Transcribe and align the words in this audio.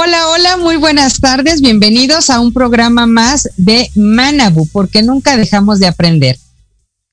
Hola, 0.00 0.28
hola, 0.28 0.56
muy 0.58 0.76
buenas 0.76 1.18
tardes. 1.18 1.60
Bienvenidos 1.60 2.30
a 2.30 2.38
un 2.38 2.52
programa 2.52 3.08
más 3.08 3.48
de 3.56 3.90
Manabu, 3.96 4.68
porque 4.68 5.02
nunca 5.02 5.36
dejamos 5.36 5.80
de 5.80 5.88
aprender. 5.88 6.38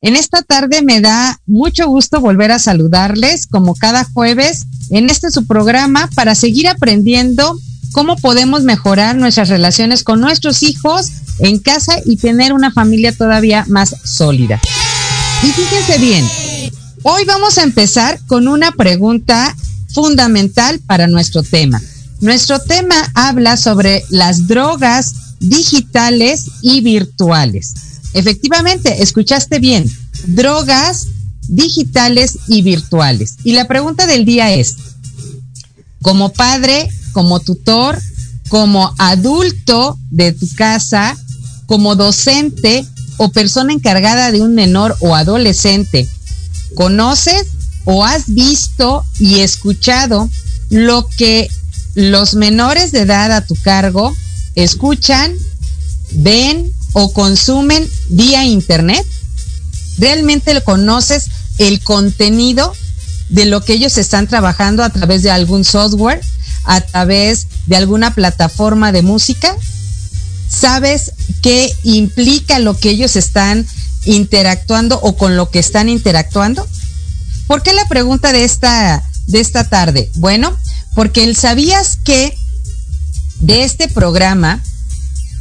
En 0.01 0.16
esta 0.16 0.44
tarde 0.44 0.84
me 0.84 1.01
da 1.01 1.40
mucho 1.47 1.88
gusto 1.88 2.22
volver 2.22 2.51
a 2.51 2.59
saludarles, 2.59 3.47
como 3.47 3.73
cada 3.73 4.03
jueves, 4.03 4.66
en 4.91 5.09
este 5.09 5.31
su 5.31 5.47
programa, 5.47 6.12
para 6.13 6.35
seguir 6.35 6.68
aprendiendo 6.68 7.59
cómo 7.91 8.18
podemos 8.18 8.62
mejorar 8.62 9.16
nuestras 9.16 9.50
relaciones 9.50 10.03
con 10.03 10.22
nuestros 10.22 10.62
hijos 10.62 11.07
en 11.40 11.57
casa 11.57 11.96
y 12.06 12.17
tener 12.17 12.53
una 12.53 12.69
familia 12.72 13.17
todavía 13.17 13.66
más 13.67 13.96
sólida. 14.03 14.62
Y 15.41 15.47
fíjense 15.47 15.97
bien, 15.97 16.23
hoy 17.02 17.25
vamos 17.25 17.57
a 17.57 17.63
empezar 17.63 18.19
con 18.28 18.47
una 18.47 18.72
pregunta 18.73 19.56
fundamental 19.91 20.79
para 20.85 21.07
nuestro 21.07 21.41
tema. 21.41 21.81
Nuestro 22.21 22.59
tema 22.59 22.95
habla 23.13 23.57
sobre 23.57 24.03
las 24.09 24.47
drogas 24.47 25.13
digitales 25.39 26.45
y 26.61 26.81
virtuales. 26.81 27.73
Efectivamente, 28.13 29.03
escuchaste 29.03 29.59
bien, 29.59 29.89
drogas 30.27 31.07
digitales 31.47 32.39
y 32.47 32.61
virtuales. 32.61 33.35
Y 33.43 33.53
la 33.53 33.67
pregunta 33.67 34.07
del 34.07 34.25
día 34.25 34.53
es, 34.53 34.75
como 36.01 36.31
padre, 36.31 36.89
como 37.11 37.39
tutor, 37.39 37.99
como 38.49 38.93
adulto 38.97 39.97
de 40.11 40.31
tu 40.31 40.47
casa, 40.55 41.17
como 41.65 41.95
docente 41.95 42.85
o 43.17 43.29
persona 43.31 43.73
encargada 43.73 44.31
de 44.31 44.41
un 44.41 44.55
menor 44.55 44.95
o 44.99 45.15
adolescente, 45.15 46.07
¿conoces 46.75 47.47
o 47.85 48.03
has 48.03 48.33
visto 48.33 49.03
y 49.19 49.39
escuchado 49.39 50.29
lo 50.69 51.07
que 51.17 51.49
los 51.95 52.35
menores 52.35 52.91
de 52.91 53.01
edad 53.01 53.31
a 53.31 53.41
tu 53.41 53.56
cargo 53.56 54.16
escuchan, 54.53 55.33
ven 56.11 56.72
o 56.94 57.11
consumen 57.11 57.89
vía 58.09 58.45
internet? 58.45 59.06
¿Realmente 59.97 60.61
conoces 60.61 61.28
el 61.57 61.81
contenido 61.81 62.73
de 63.29 63.45
lo 63.45 63.63
que 63.63 63.73
ellos 63.73 63.97
están 63.97 64.28
trabajando 64.28 64.84
a 64.84 64.89
través 64.89 65.23
de 65.23 65.31
algún 65.31 65.63
software, 65.63 66.22
a 66.66 66.81
través 66.81 67.47
de 67.66 67.78
alguna 67.78 68.13
plataforma 68.13 68.91
de 68.91 69.01
música? 69.01 69.55
¿Sabes 70.50 71.13
qué 71.41 71.73
implica 71.84 72.59
lo 72.59 72.78
que 72.78 72.89
ellos 72.89 73.16
están 73.16 73.66
interactuando 74.05 75.00
o 75.01 75.16
con 75.16 75.35
lo 75.35 75.50
que 75.50 75.59
están 75.59 75.89
interactuando? 75.89 76.67
¿Por 77.47 77.63
qué 77.63 77.73
la 77.73 77.88
pregunta 77.88 78.31
de 78.31 78.44
esta, 78.44 79.03
de 79.28 79.39
esta 79.39 79.69
tarde? 79.69 80.09
Bueno, 80.16 80.55
porque 80.95 81.23
el 81.23 81.35
sabías 81.35 81.97
que 82.03 82.35
de 83.41 83.63
este 83.63 83.88
programa 83.88 84.63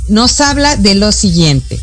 nos 0.08 0.40
habla 0.40 0.76
de 0.76 0.94
lo 0.96 1.12
siguiente. 1.12 1.80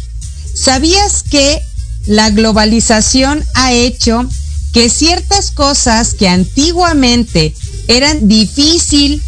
¿Sabías 0.54 1.24
que 1.24 1.62
la 2.06 2.30
globalización 2.30 3.44
ha 3.56 3.72
hecho 3.72 4.28
que 4.74 4.90
ciertas 4.90 5.52
cosas 5.52 6.14
que 6.14 6.28
antiguamente 6.28 7.56
eran 7.88 8.28
difícil 8.28 9.24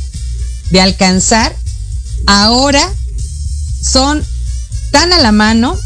de 0.70 0.82
alcanzar, 0.82 1.56
ahora 2.28 2.88
son 3.82 4.24
tan 4.92 5.12
a 5.14 5.20
la 5.20 5.32
mano 5.32 5.78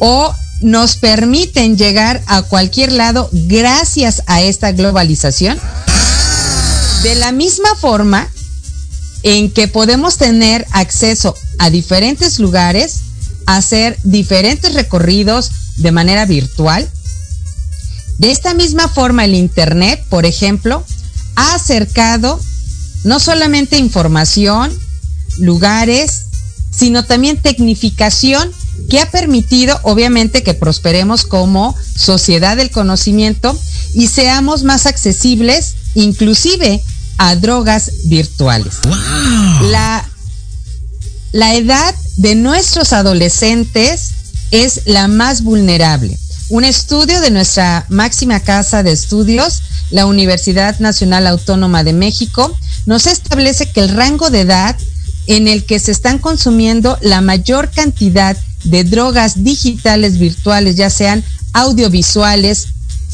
o 0.00 0.34
nos 0.60 0.96
permiten 0.96 1.76
llegar 1.76 2.22
a 2.26 2.42
cualquier 2.42 2.92
lado 2.92 3.28
gracias 3.32 4.22
a 4.26 4.40
esta 4.42 4.72
globalización? 4.72 5.58
De 7.02 7.14
la 7.14 7.32
misma 7.32 7.74
forma 7.76 8.28
en 9.22 9.50
que 9.50 9.68
podemos 9.68 10.16
tener 10.16 10.66
acceso 10.72 11.34
a 11.58 11.70
diferentes 11.70 12.38
lugares, 12.38 13.00
hacer 13.46 13.96
diferentes 14.02 14.74
recorridos 14.74 15.50
de 15.76 15.92
manera 15.92 16.26
virtual, 16.26 16.88
de 18.18 18.32
esta 18.32 18.52
misma 18.52 18.88
forma 18.88 19.24
el 19.24 19.34
Internet, 19.34 20.04
por 20.08 20.26
ejemplo, 20.26 20.84
ha 21.36 21.54
acercado 21.54 22.40
no 23.04 23.20
solamente 23.20 23.78
información, 23.78 24.76
lugares, 25.38 26.22
sino 26.70 27.04
también 27.04 27.40
tecnificación 27.40 28.50
que 28.90 29.00
ha 29.00 29.10
permitido 29.10 29.78
obviamente 29.84 30.42
que 30.42 30.54
prosperemos 30.54 31.24
como 31.24 31.76
sociedad 31.96 32.56
del 32.56 32.70
conocimiento 32.70 33.56
y 33.94 34.08
seamos 34.08 34.64
más 34.64 34.86
accesibles 34.86 35.76
inclusive 35.98 36.82
a 37.18 37.34
drogas 37.36 37.90
virtuales. 38.04 38.74
La, 39.70 40.08
la 41.32 41.54
edad 41.54 41.94
de 42.16 42.34
nuestros 42.34 42.92
adolescentes 42.92 44.12
es 44.50 44.82
la 44.86 45.08
más 45.08 45.42
vulnerable. 45.42 46.16
Un 46.50 46.64
estudio 46.64 47.20
de 47.20 47.30
nuestra 47.30 47.84
máxima 47.88 48.40
casa 48.40 48.82
de 48.82 48.92
estudios, 48.92 49.62
la 49.90 50.06
Universidad 50.06 50.78
Nacional 50.78 51.26
Autónoma 51.26 51.84
de 51.84 51.92
México, 51.92 52.56
nos 52.86 53.06
establece 53.06 53.70
que 53.70 53.80
el 53.80 53.90
rango 53.90 54.30
de 54.30 54.42
edad 54.42 54.76
en 55.26 55.46
el 55.48 55.64
que 55.64 55.78
se 55.78 55.92
están 55.92 56.18
consumiendo 56.18 56.96
la 57.02 57.20
mayor 57.20 57.70
cantidad 57.70 58.36
de 58.64 58.84
drogas 58.84 59.44
digitales 59.44 60.18
virtuales, 60.18 60.76
ya 60.76 60.88
sean 60.90 61.22
audiovisuales, 61.52 62.68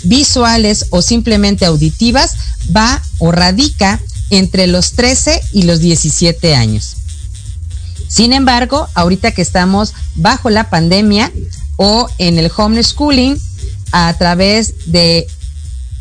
visuales 0.04 0.86
o 0.90 1.02
simplemente 1.02 1.64
auditivas, 1.64 2.36
va 2.74 3.02
o 3.18 3.32
radica 3.32 4.00
entre 4.30 4.66
los 4.66 4.92
13 4.92 5.42
y 5.52 5.62
los 5.62 5.80
17 5.80 6.54
años. 6.54 6.96
Sin 8.08 8.32
embargo, 8.32 8.88
ahorita 8.94 9.32
que 9.32 9.42
estamos 9.42 9.94
bajo 10.14 10.50
la 10.50 10.70
pandemia 10.70 11.32
o 11.76 12.08
en 12.18 12.38
el 12.38 12.50
homeschooling, 12.54 13.40
a 13.92 14.12
través 14.18 14.92
de 14.92 15.26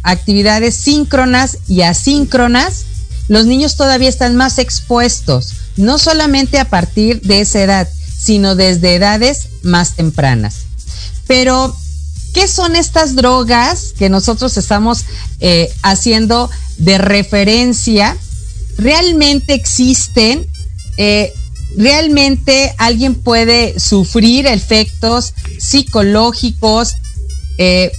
actividades 0.03 0.75
síncronas 0.75 1.57
y 1.67 1.81
asíncronas, 1.81 2.85
los 3.27 3.45
niños 3.45 3.75
todavía 3.75 4.09
están 4.09 4.35
más 4.35 4.57
expuestos, 4.57 5.53
no 5.77 5.97
solamente 5.97 6.59
a 6.59 6.69
partir 6.69 7.21
de 7.21 7.41
esa 7.41 7.61
edad, 7.61 7.87
sino 8.17 8.55
desde 8.55 8.95
edades 8.95 9.47
más 9.63 9.95
tempranas. 9.95 10.65
Pero 11.27 11.75
¿Qué 12.33 12.47
son 12.47 12.75
estas 12.75 13.15
drogas 13.15 13.93
que 13.97 14.09
nosotros 14.09 14.57
estamos 14.57 15.05
eh, 15.39 15.71
haciendo 15.83 16.49
de 16.77 16.97
referencia? 16.97 18.17
¿Realmente 18.77 19.53
existen? 19.53 20.47
Eh, 20.97 21.31
¿Realmente 21.77 22.73
alguien 22.79 23.13
puede 23.13 23.79
sufrir 23.79 24.47
efectos 24.47 25.33
psicológicos, 25.59 26.95
eh, 27.59 27.91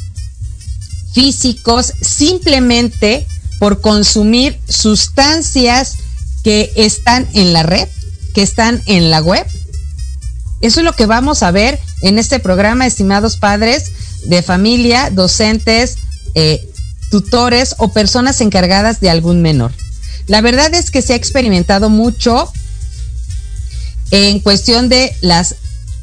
físicos, 1.13 1.93
simplemente 2.01 3.27
por 3.61 3.81
consumir 3.81 4.59
sustancias 4.69 5.97
que 6.43 6.73
están 6.75 7.29
en 7.35 7.53
la 7.53 7.63
red, 7.63 7.89
que 8.35 8.43
están 8.43 8.83
en 8.87 9.11
la 9.11 9.23
web? 9.23 9.47
Eso 10.61 10.81
es 10.81 10.85
lo 10.85 10.93
que 10.95 11.07
vamos 11.07 11.43
a 11.45 11.53
ver 11.53 11.79
en 12.01 12.19
este 12.19 12.41
programa, 12.41 12.87
estimados 12.87 13.37
padres 13.37 13.93
de 14.25 14.43
familia, 14.43 15.11
docentes, 15.11 15.97
eh, 16.35 16.69
tutores 17.11 17.75
o 17.79 17.93
personas 17.93 18.41
encargadas 18.41 19.01
de 19.01 19.11
algún 19.11 19.43
menor. 19.43 19.73
La 20.27 20.41
verdad 20.41 20.73
es 20.75 20.91
que 20.91 21.03
se 21.03 21.13
ha 21.13 21.17
experimentado 21.17 21.91
mucho 21.91 22.51
en 24.11 24.41
cuestión 24.41 24.89
de 24.89 25.15
las 25.21 25.57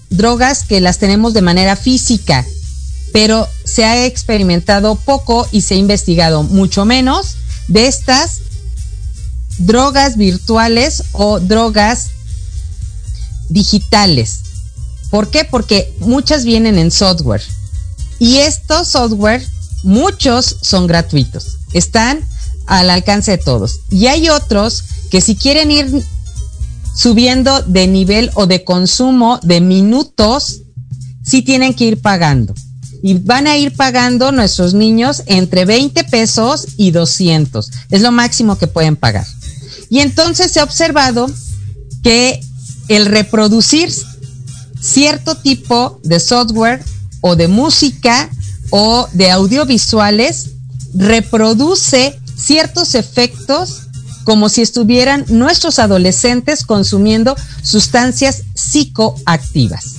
drogas 0.09 0.63
que 0.63 0.81
las 0.81 0.99
tenemos 0.99 1.33
de 1.33 1.41
manera 1.41 1.75
física, 1.75 2.45
pero 3.13 3.47
se 3.63 3.85
ha 3.85 4.05
experimentado 4.05 4.95
poco 4.95 5.47
y 5.51 5.61
se 5.61 5.75
ha 5.75 5.77
investigado 5.77 6.43
mucho 6.43 6.85
menos 6.85 7.35
de 7.67 7.87
estas 7.87 8.41
drogas 9.57 10.17
virtuales 10.17 11.03
o 11.13 11.39
drogas 11.39 12.09
digitales. 13.49 14.39
¿Por 15.09 15.29
qué? 15.29 15.45
Porque 15.45 15.93
muchas 15.99 16.45
vienen 16.45 16.77
en 16.77 16.91
software. 16.91 17.43
Y 18.21 18.37
estos 18.37 18.89
software, 18.89 19.43
muchos 19.83 20.57
son 20.61 20.85
gratuitos. 20.85 21.57
Están 21.73 22.19
al 22.67 22.91
alcance 22.91 23.31
de 23.31 23.39
todos. 23.39 23.79
Y 23.89 24.05
hay 24.05 24.29
otros 24.29 24.83
que 25.09 25.21
si 25.21 25.35
quieren 25.35 25.71
ir 25.71 26.05
subiendo 26.95 27.63
de 27.63 27.87
nivel 27.87 28.29
o 28.35 28.45
de 28.45 28.63
consumo 28.63 29.39
de 29.41 29.59
minutos, 29.59 30.61
sí 31.23 31.41
tienen 31.41 31.73
que 31.73 31.85
ir 31.85 31.99
pagando. 31.99 32.53
Y 33.01 33.15
van 33.15 33.47
a 33.47 33.57
ir 33.57 33.75
pagando 33.75 34.31
nuestros 34.31 34.75
niños 34.75 35.23
entre 35.25 35.65
20 35.65 36.03
pesos 36.03 36.67
y 36.77 36.91
200. 36.91 37.71
Es 37.89 38.01
lo 38.03 38.11
máximo 38.11 38.55
que 38.55 38.67
pueden 38.67 38.97
pagar. 38.97 39.25
Y 39.89 40.01
entonces 40.01 40.51
se 40.51 40.59
ha 40.59 40.63
observado 40.63 41.25
que 42.03 42.39
el 42.87 43.07
reproducir 43.07 43.91
cierto 44.79 45.33
tipo 45.33 45.99
de 46.03 46.19
software 46.19 46.85
o 47.21 47.35
de 47.35 47.47
música 47.47 48.29
o 48.71 49.07
de 49.13 49.31
audiovisuales 49.31 50.51
reproduce 50.93 52.19
ciertos 52.35 52.95
efectos 52.95 53.83
como 54.23 54.49
si 54.49 54.61
estuvieran 54.61 55.25
nuestros 55.29 55.79
adolescentes 55.79 56.63
consumiendo 56.63 57.35
sustancias 57.63 58.43
psicoactivas. 58.53 59.95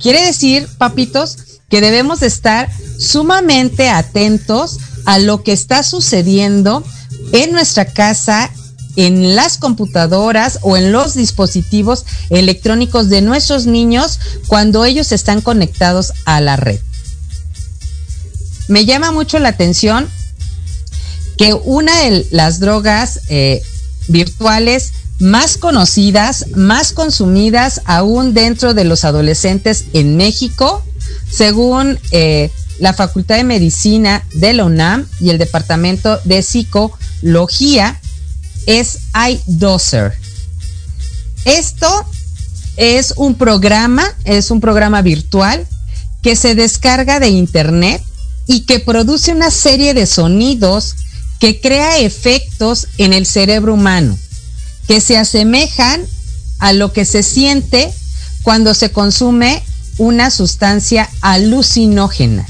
Quiere 0.00 0.24
decir, 0.24 0.66
papitos, 0.78 1.36
que 1.68 1.80
debemos 1.80 2.20
de 2.20 2.26
estar 2.26 2.70
sumamente 2.98 3.88
atentos 3.88 4.78
a 5.04 5.18
lo 5.18 5.42
que 5.42 5.52
está 5.52 5.82
sucediendo 5.82 6.84
en 7.32 7.52
nuestra 7.52 7.84
casa, 7.84 8.50
en 8.96 9.36
las 9.36 9.58
computadoras 9.58 10.58
o 10.62 10.76
en 10.76 10.92
los 10.92 11.14
dispositivos 11.14 12.04
electrónicos 12.30 13.08
de 13.08 13.22
nuestros 13.22 13.66
niños 13.66 14.18
cuando 14.46 14.84
ellos 14.84 15.12
están 15.12 15.40
conectados 15.40 16.12
a 16.24 16.40
la 16.40 16.56
red. 16.56 16.80
Me 18.68 18.84
llama 18.84 19.10
mucho 19.10 19.38
la 19.38 19.48
atención 19.48 20.08
que 21.36 21.54
una 21.54 21.96
de 22.02 22.26
las 22.30 22.60
drogas 22.60 23.20
eh, 23.28 23.62
virtuales 24.08 24.92
más 25.20 25.58
conocidas, 25.58 26.46
más 26.54 26.92
consumidas 26.92 27.82
aún 27.84 28.34
dentro 28.34 28.74
de 28.74 28.84
los 28.84 29.04
adolescentes 29.04 29.86
en 29.92 30.16
México, 30.16 30.84
según 31.30 31.98
eh, 32.10 32.50
la 32.78 32.94
Facultad 32.94 33.36
de 33.36 33.44
Medicina 33.44 34.24
de 34.34 34.54
la 34.54 34.64
UNAM 34.64 35.06
y 35.20 35.30
el 35.30 35.38
Departamento 35.38 36.18
de 36.24 36.42
Psicología, 36.42 38.00
es 38.66 38.98
iDoser. 39.14 40.14
Esto 41.44 42.06
es 42.76 43.14
un 43.16 43.34
programa, 43.34 44.04
es 44.24 44.50
un 44.50 44.60
programa 44.60 45.02
virtual 45.02 45.66
que 46.22 46.36
se 46.36 46.54
descarga 46.54 47.20
de 47.20 47.28
internet 47.28 48.02
y 48.46 48.60
que 48.62 48.80
produce 48.80 49.32
una 49.32 49.50
serie 49.50 49.94
de 49.94 50.06
sonidos 50.06 50.96
que 51.38 51.60
crea 51.60 51.98
efectos 51.98 52.88
en 52.98 53.12
el 53.12 53.26
cerebro 53.26 53.74
humano 53.74 54.18
que 54.90 55.00
se 55.00 55.16
asemejan 55.16 56.04
a 56.58 56.72
lo 56.72 56.92
que 56.92 57.04
se 57.04 57.22
siente 57.22 57.94
cuando 58.42 58.74
se 58.74 58.90
consume 58.90 59.62
una 59.98 60.32
sustancia 60.32 61.08
alucinógena. 61.20 62.44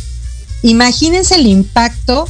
Imagínense 0.63 1.35
el 1.35 1.47
impacto 1.47 2.27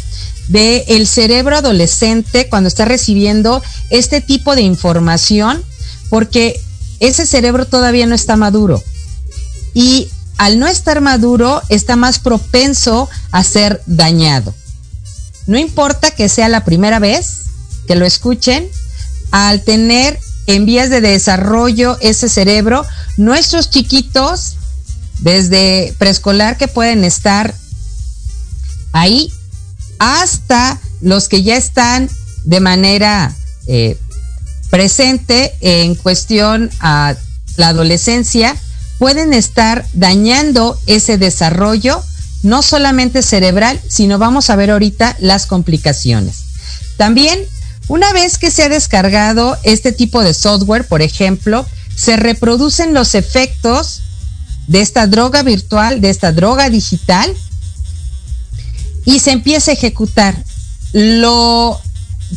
del 0.51 0.85
el 0.89 1.07
cerebro 1.07 1.57
adolescente 1.57 2.49
cuando 2.49 2.69
está 2.69 2.85
recibiendo 2.85 3.63
este 3.89 4.21
tipo 4.21 4.55
de 4.55 4.63
información, 4.63 5.63
porque 6.11 6.61
ese 6.99 7.25
cerebro 7.25 7.67
todavía 7.67 8.07
no 8.07 8.15
está 8.15 8.37
maduro. 8.37 8.83
Y 9.73 10.09
al 10.37 10.59
no 10.59 10.67
estar 10.67 11.01
maduro, 11.01 11.63
está 11.69 11.97
más 11.97 12.19
propenso 12.19 13.09
a 13.31 13.45
ser 13.45 13.83
dañado. 13.87 14.55
No 15.47 15.59
importa 15.59 16.11
que 16.11 16.29
sea 16.29 16.49
la 16.49 16.65
primera 16.65 16.99
vez 16.99 17.45
que 17.87 17.95
lo 17.95 18.05
escuchen, 18.05 18.69
al 19.31 19.63
tener 19.63 20.19
en 20.47 20.67
vías 20.67 20.91
de 20.91 21.01
desarrollo 21.01 21.97
ese 22.01 22.29
cerebro, 22.29 22.85
nuestros 23.17 23.71
chiquitos, 23.71 24.57
desde 25.21 25.95
preescolar 25.99 26.57
que 26.57 26.69
pueden 26.69 27.05
estar 27.05 27.55
ahí, 28.93 29.33
hasta 30.01 30.81
los 31.03 31.29
que 31.29 31.43
ya 31.45 31.57
están 31.57 32.11
de 32.45 32.61
manera 32.61 33.37
eh, 33.67 33.97
presente 34.71 35.55
en 35.61 35.95
cuestión 35.95 36.71
a 36.81 37.15
la 37.57 37.69
adolescencia, 37.69 38.57
pueden 38.99 39.33
estar 39.33 39.87
dañando 39.93 40.81
ese 40.87 41.19
desarrollo 41.19 42.03
no 42.43 42.63
solamente 42.63 43.23
cerebral, 43.23 43.79
sino 43.89 44.19
vamos 44.19 44.49
a 44.49 44.57
ver 44.57 44.71
ahorita 44.71 45.17
las 45.21 45.47
complicaciones. 45.47 46.45
También, 46.97 47.39
una 47.87 48.13
vez 48.15 48.39
que 48.39 48.51
se 48.51 48.63
ha 48.63 48.69
descargado 48.71 49.59
este 49.65 49.93
tipo 49.93 50.23
de 50.23 50.33
software, 50.33 50.87
por 50.87 51.03
ejemplo, 51.03 51.67
se 51.95 52.17
reproducen 52.17 52.95
los 52.95 53.15
efectos 53.15 54.01
de 54.67 54.81
esta 54.81 55.07
droga 55.07 55.43
virtual, 55.43 56.01
de 56.01 56.09
esta 56.09 56.33
droga 56.33 56.71
digital, 56.71 57.35
y 59.05 59.21
se 59.21 59.33
empieza 59.33 59.71
a 59.71 59.75
ejecutar. 59.75 60.43
Lo 60.93 61.81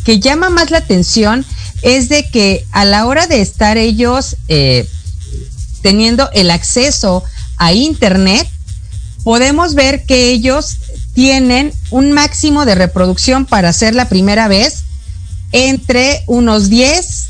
que 0.04 0.20
llama 0.20 0.50
más 0.50 0.70
la 0.70 0.78
atención 0.78 1.44
es 1.82 2.08
de 2.08 2.28
que 2.30 2.66
a 2.72 2.84
la 2.84 3.06
hora 3.06 3.26
de 3.26 3.40
estar 3.40 3.76
ellos 3.76 4.36
eh, 4.48 4.88
teniendo 5.82 6.30
el 6.32 6.50
acceso 6.50 7.22
a 7.56 7.72
Internet, 7.72 8.48
podemos 9.22 9.74
ver 9.74 10.04
que 10.04 10.30
ellos 10.30 10.76
tienen 11.14 11.72
un 11.90 12.12
máximo 12.12 12.64
de 12.64 12.74
reproducción 12.74 13.46
para 13.46 13.68
hacer 13.68 13.94
la 13.94 14.08
primera 14.08 14.48
vez 14.48 14.84
entre 15.52 16.24
unos 16.26 16.68
10 16.68 17.28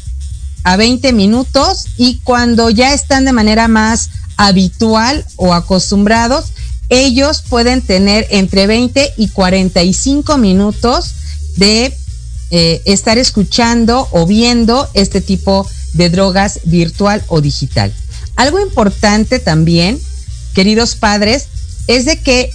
a 0.64 0.76
20 0.76 1.12
minutos 1.12 1.86
y 1.98 2.20
cuando 2.24 2.70
ya 2.70 2.94
están 2.94 3.24
de 3.24 3.32
manera 3.32 3.68
más 3.68 4.10
habitual 4.36 5.24
o 5.36 5.52
acostumbrados, 5.52 6.46
ellos 6.88 7.42
pueden 7.48 7.80
tener 7.82 8.26
entre 8.30 8.66
20 8.66 9.14
y 9.16 9.28
45 9.28 10.38
minutos 10.38 11.14
de 11.56 11.96
eh, 12.50 12.82
estar 12.84 13.18
escuchando 13.18 14.08
o 14.12 14.26
viendo 14.26 14.88
este 14.94 15.20
tipo 15.20 15.68
de 15.94 16.10
drogas 16.10 16.60
virtual 16.64 17.24
o 17.28 17.40
digital. 17.40 17.92
Algo 18.36 18.60
importante 18.60 19.38
también, 19.38 20.00
queridos 20.54 20.94
padres, 20.94 21.48
es 21.86 22.04
de 22.04 22.20
que 22.20 22.50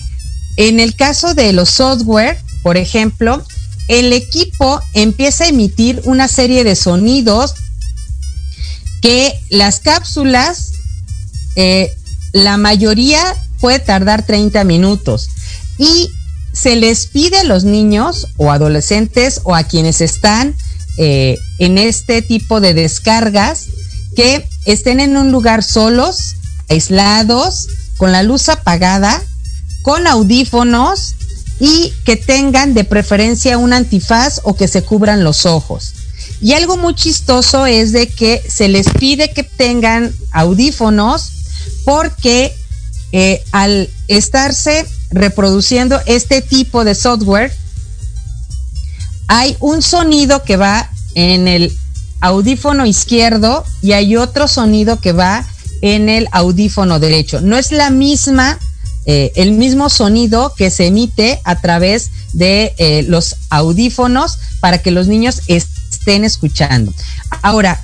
en 0.57 0.79
el 0.79 0.95
caso 0.95 1.33
de 1.33 1.53
los 1.53 1.69
software, 1.69 2.37
por 2.63 2.77
ejemplo, 2.77 3.43
el 3.87 4.13
equipo 4.13 4.81
empieza 4.93 5.45
a 5.45 5.47
emitir 5.47 6.01
una 6.03 6.27
serie 6.27 6.63
de 6.63 6.75
sonidos 6.75 7.55
que 9.01 9.39
las 9.49 9.79
cápsulas, 9.79 10.73
eh, 11.55 11.91
la 12.33 12.57
mayoría 12.57 13.21
puede 13.59 13.79
tardar 13.79 14.25
30 14.25 14.63
minutos 14.63 15.29
y 15.77 16.09
se 16.53 16.75
les 16.75 17.07
pide 17.07 17.37
a 17.39 17.43
los 17.43 17.63
niños 17.63 18.27
o 18.37 18.51
adolescentes 18.51 19.41
o 19.43 19.55
a 19.55 19.63
quienes 19.63 20.01
están 20.01 20.55
eh, 20.97 21.37
en 21.59 21.77
este 21.77 22.21
tipo 22.21 22.59
de 22.59 22.73
descargas 22.73 23.67
que 24.15 24.47
estén 24.65 24.99
en 24.99 25.15
un 25.15 25.31
lugar 25.31 25.63
solos, 25.63 26.35
aislados, 26.67 27.67
con 27.97 28.11
la 28.11 28.23
luz 28.23 28.49
apagada, 28.49 29.21
con 29.81 30.07
audífonos 30.07 31.15
y 31.59 31.93
que 32.05 32.15
tengan 32.15 32.73
de 32.73 32.83
preferencia 32.83 33.57
un 33.57 33.73
antifaz 33.73 34.41
o 34.43 34.55
que 34.55 34.67
se 34.67 34.83
cubran 34.83 35.23
los 35.23 35.45
ojos. 35.45 35.93
Y 36.41 36.53
algo 36.53 36.77
muy 36.77 36.95
chistoso 36.95 37.65
es 37.65 37.91
de 37.91 38.07
que 38.07 38.41
se 38.47 38.67
les 38.67 38.89
pide 38.89 39.33
que 39.33 39.43
tengan 39.43 40.13
audífonos 40.31 41.31
porque 41.85 42.53
eh, 43.11 43.43
al 43.51 43.89
estarse 44.07 44.85
reproduciendo 45.11 45.99
este 46.05 46.41
tipo 46.41 46.83
de 46.83 46.95
software, 46.95 47.51
hay 49.27 49.55
un 49.59 49.81
sonido 49.81 50.43
que 50.43 50.57
va 50.57 50.89
en 51.15 51.47
el 51.47 51.75
audífono 52.21 52.85
izquierdo 52.85 53.63
y 53.81 53.93
hay 53.93 54.15
otro 54.15 54.47
sonido 54.47 54.99
que 54.99 55.11
va 55.11 55.45
en 55.81 56.09
el 56.09 56.27
audífono 56.31 56.99
derecho. 56.99 57.41
No 57.41 57.57
es 57.57 57.71
la 57.71 57.89
misma, 57.89 58.59
eh, 59.05 59.31
el 59.35 59.53
mismo 59.53 59.89
sonido 59.89 60.53
que 60.55 60.69
se 60.69 60.87
emite 60.87 61.39
a 61.43 61.61
través 61.61 62.11
de 62.33 62.73
eh, 62.77 63.03
los 63.07 63.35
audífonos 63.49 64.37
para 64.59 64.79
que 64.79 64.91
los 64.91 65.07
niños 65.07 65.41
estén 65.47 66.25
escuchando. 66.25 66.93
Ahora, 67.41 67.83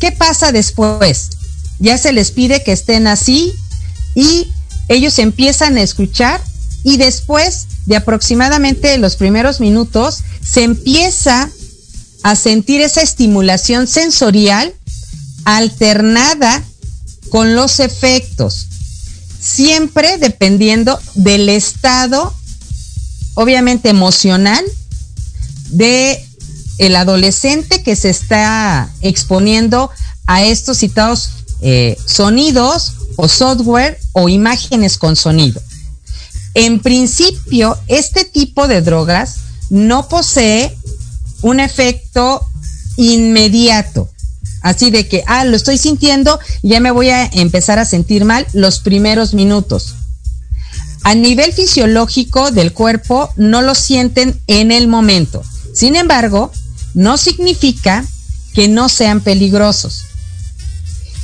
¿qué 0.00 0.12
pasa 0.12 0.52
después? 0.52 1.30
Ya 1.78 1.98
se 1.98 2.12
les 2.12 2.30
pide 2.30 2.62
que 2.62 2.72
estén 2.72 3.06
así 3.06 3.54
y 4.14 4.52
ellos 4.88 5.18
empiezan 5.18 5.76
a 5.76 5.82
escuchar 5.82 6.40
y 6.82 6.98
después 6.98 7.66
de 7.86 7.96
aproximadamente 7.96 8.96
los 8.98 9.16
primeros 9.16 9.60
minutos 9.60 10.20
se 10.42 10.62
empieza 10.62 11.50
a 12.22 12.36
sentir 12.36 12.80
esa 12.80 13.02
estimulación 13.02 13.86
sensorial 13.86 14.74
alternada 15.44 16.62
con 17.30 17.54
los 17.54 17.80
efectos, 17.80 18.66
siempre 19.40 20.18
dependiendo 20.18 20.98
del 21.14 21.48
estado, 21.48 22.34
obviamente 23.34 23.88
emocional, 23.88 24.64
de 25.70 26.24
el 26.78 26.96
adolescente 26.96 27.82
que 27.82 27.96
se 27.96 28.10
está 28.10 28.90
exponiendo 29.00 29.90
a 30.26 30.42
estos 30.44 30.78
citados 30.78 31.30
eh, 31.60 31.96
sonidos 32.04 32.92
o 33.16 33.28
software 33.28 33.98
o 34.12 34.28
imágenes 34.28 34.98
con 34.98 35.16
sonido. 35.16 35.60
En 36.54 36.80
principio, 36.80 37.76
este 37.88 38.24
tipo 38.24 38.68
de 38.68 38.80
drogas 38.80 39.36
no 39.70 40.08
posee 40.08 40.76
un 41.42 41.60
efecto 41.60 42.46
inmediato. 42.96 44.08
Así 44.62 44.90
de 44.90 45.08
que, 45.08 45.24
ah, 45.26 45.44
lo 45.44 45.56
estoy 45.56 45.76
sintiendo 45.76 46.38
ya 46.62 46.80
me 46.80 46.90
voy 46.90 47.10
a 47.10 47.26
empezar 47.26 47.78
a 47.78 47.84
sentir 47.84 48.24
mal 48.24 48.46
los 48.52 48.78
primeros 48.78 49.34
minutos. 49.34 49.94
A 51.02 51.14
nivel 51.14 51.52
fisiológico 51.52 52.50
del 52.50 52.72
cuerpo 52.72 53.28
no 53.36 53.60
lo 53.60 53.74
sienten 53.74 54.40
en 54.46 54.72
el 54.72 54.88
momento. 54.88 55.42
Sin 55.74 55.96
embargo, 55.96 56.50
no 56.94 57.18
significa 57.18 58.06
que 58.54 58.68
no 58.68 58.88
sean 58.88 59.20
peligrosos. 59.20 60.04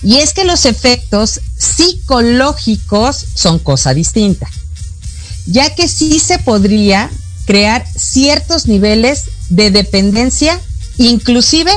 Y 0.02 0.16
es 0.16 0.34
que 0.34 0.44
los 0.44 0.66
efectos 0.66 1.40
psicológicos 1.60 3.24
son 3.34 3.58
cosa 3.58 3.92
distinta, 3.92 4.48
ya 5.46 5.74
que 5.74 5.88
sí 5.88 6.18
se 6.18 6.38
podría 6.38 7.10
crear 7.44 7.86
ciertos 7.94 8.66
niveles 8.66 9.24
de 9.50 9.70
dependencia, 9.70 10.58
inclusive 10.96 11.70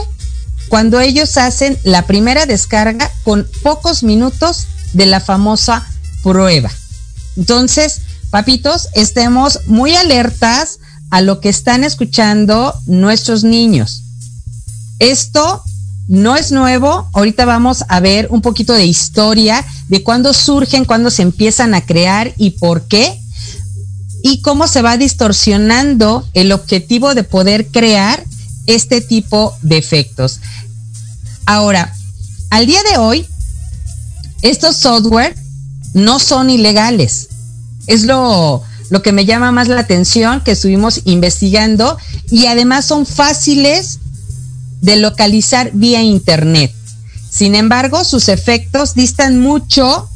cuando 0.70 1.00
ellos 1.00 1.38
hacen 1.38 1.78
la 1.84 2.08
primera 2.08 2.46
descarga 2.46 3.12
con 3.24 3.48
pocos 3.62 4.04
minutos 4.04 4.68
de 4.94 5.06
la 5.06 5.20
famosa 5.20 5.86
prueba. 6.24 6.72
Entonces, 7.36 8.02
papitos, 8.30 8.88
estemos 8.94 9.60
muy 9.66 9.96
alertas 9.96 10.80
a 11.10 11.22
lo 11.22 11.42
que 11.42 11.50
están 11.50 11.84
escuchando 11.84 12.74
nuestros 12.86 13.44
niños. 13.44 14.04
Esto 15.00 15.64
no 16.08 16.36
es 16.36 16.52
nuevo, 16.52 17.10
ahorita 17.14 17.46
vamos 17.46 17.86
a 17.88 18.00
ver 18.00 18.28
un 18.30 18.42
poquito 18.42 18.74
de 18.74 18.86
historia 18.86 19.66
de 19.88 20.04
cuándo 20.04 20.34
surgen, 20.34 20.86
cuándo 20.86 21.10
se 21.10 21.22
empiezan 21.22 21.74
a 21.74 21.86
crear 21.86 22.34
y 22.38 22.52
por 22.52 22.88
qué, 22.88 23.20
y 24.22 24.42
cómo 24.42 24.68
se 24.68 24.82
va 24.82 24.98
distorsionando 24.98 26.28
el 26.34 26.52
objetivo 26.52 27.14
de 27.14 27.24
poder 27.24 27.68
crear 27.68 28.24
este 28.68 29.02
tipo 29.02 29.56
de 29.62 29.78
efectos. 29.78 30.40
Ahora, 31.46 31.94
al 32.50 32.66
día 32.66 32.82
de 32.90 32.98
hoy, 32.98 33.28
estos 34.42 34.78
software 34.78 35.36
no 35.94 36.20
son 36.20 36.50
ilegales. 36.50 37.30
Es 37.88 38.04
lo, 38.04 38.64
lo 38.90 39.02
que 39.02 39.12
me 39.12 39.26
llama 39.26 39.52
más 39.52 39.68
la 39.68 39.80
atención 39.80 40.42
que 40.42 40.52
estuvimos 40.52 41.02
investigando 41.06 41.98
y 42.30 42.46
además 42.46 42.86
son 42.86 43.06
fáciles 43.06 44.00
de 44.84 44.98
localizar 44.98 45.72
vía 45.74 46.04
internet. 46.04 46.72
Sin 47.30 47.56
embargo, 47.56 48.04
sus 48.04 48.28
efectos 48.28 48.94
distan 48.94 49.40
mucho 49.40 50.10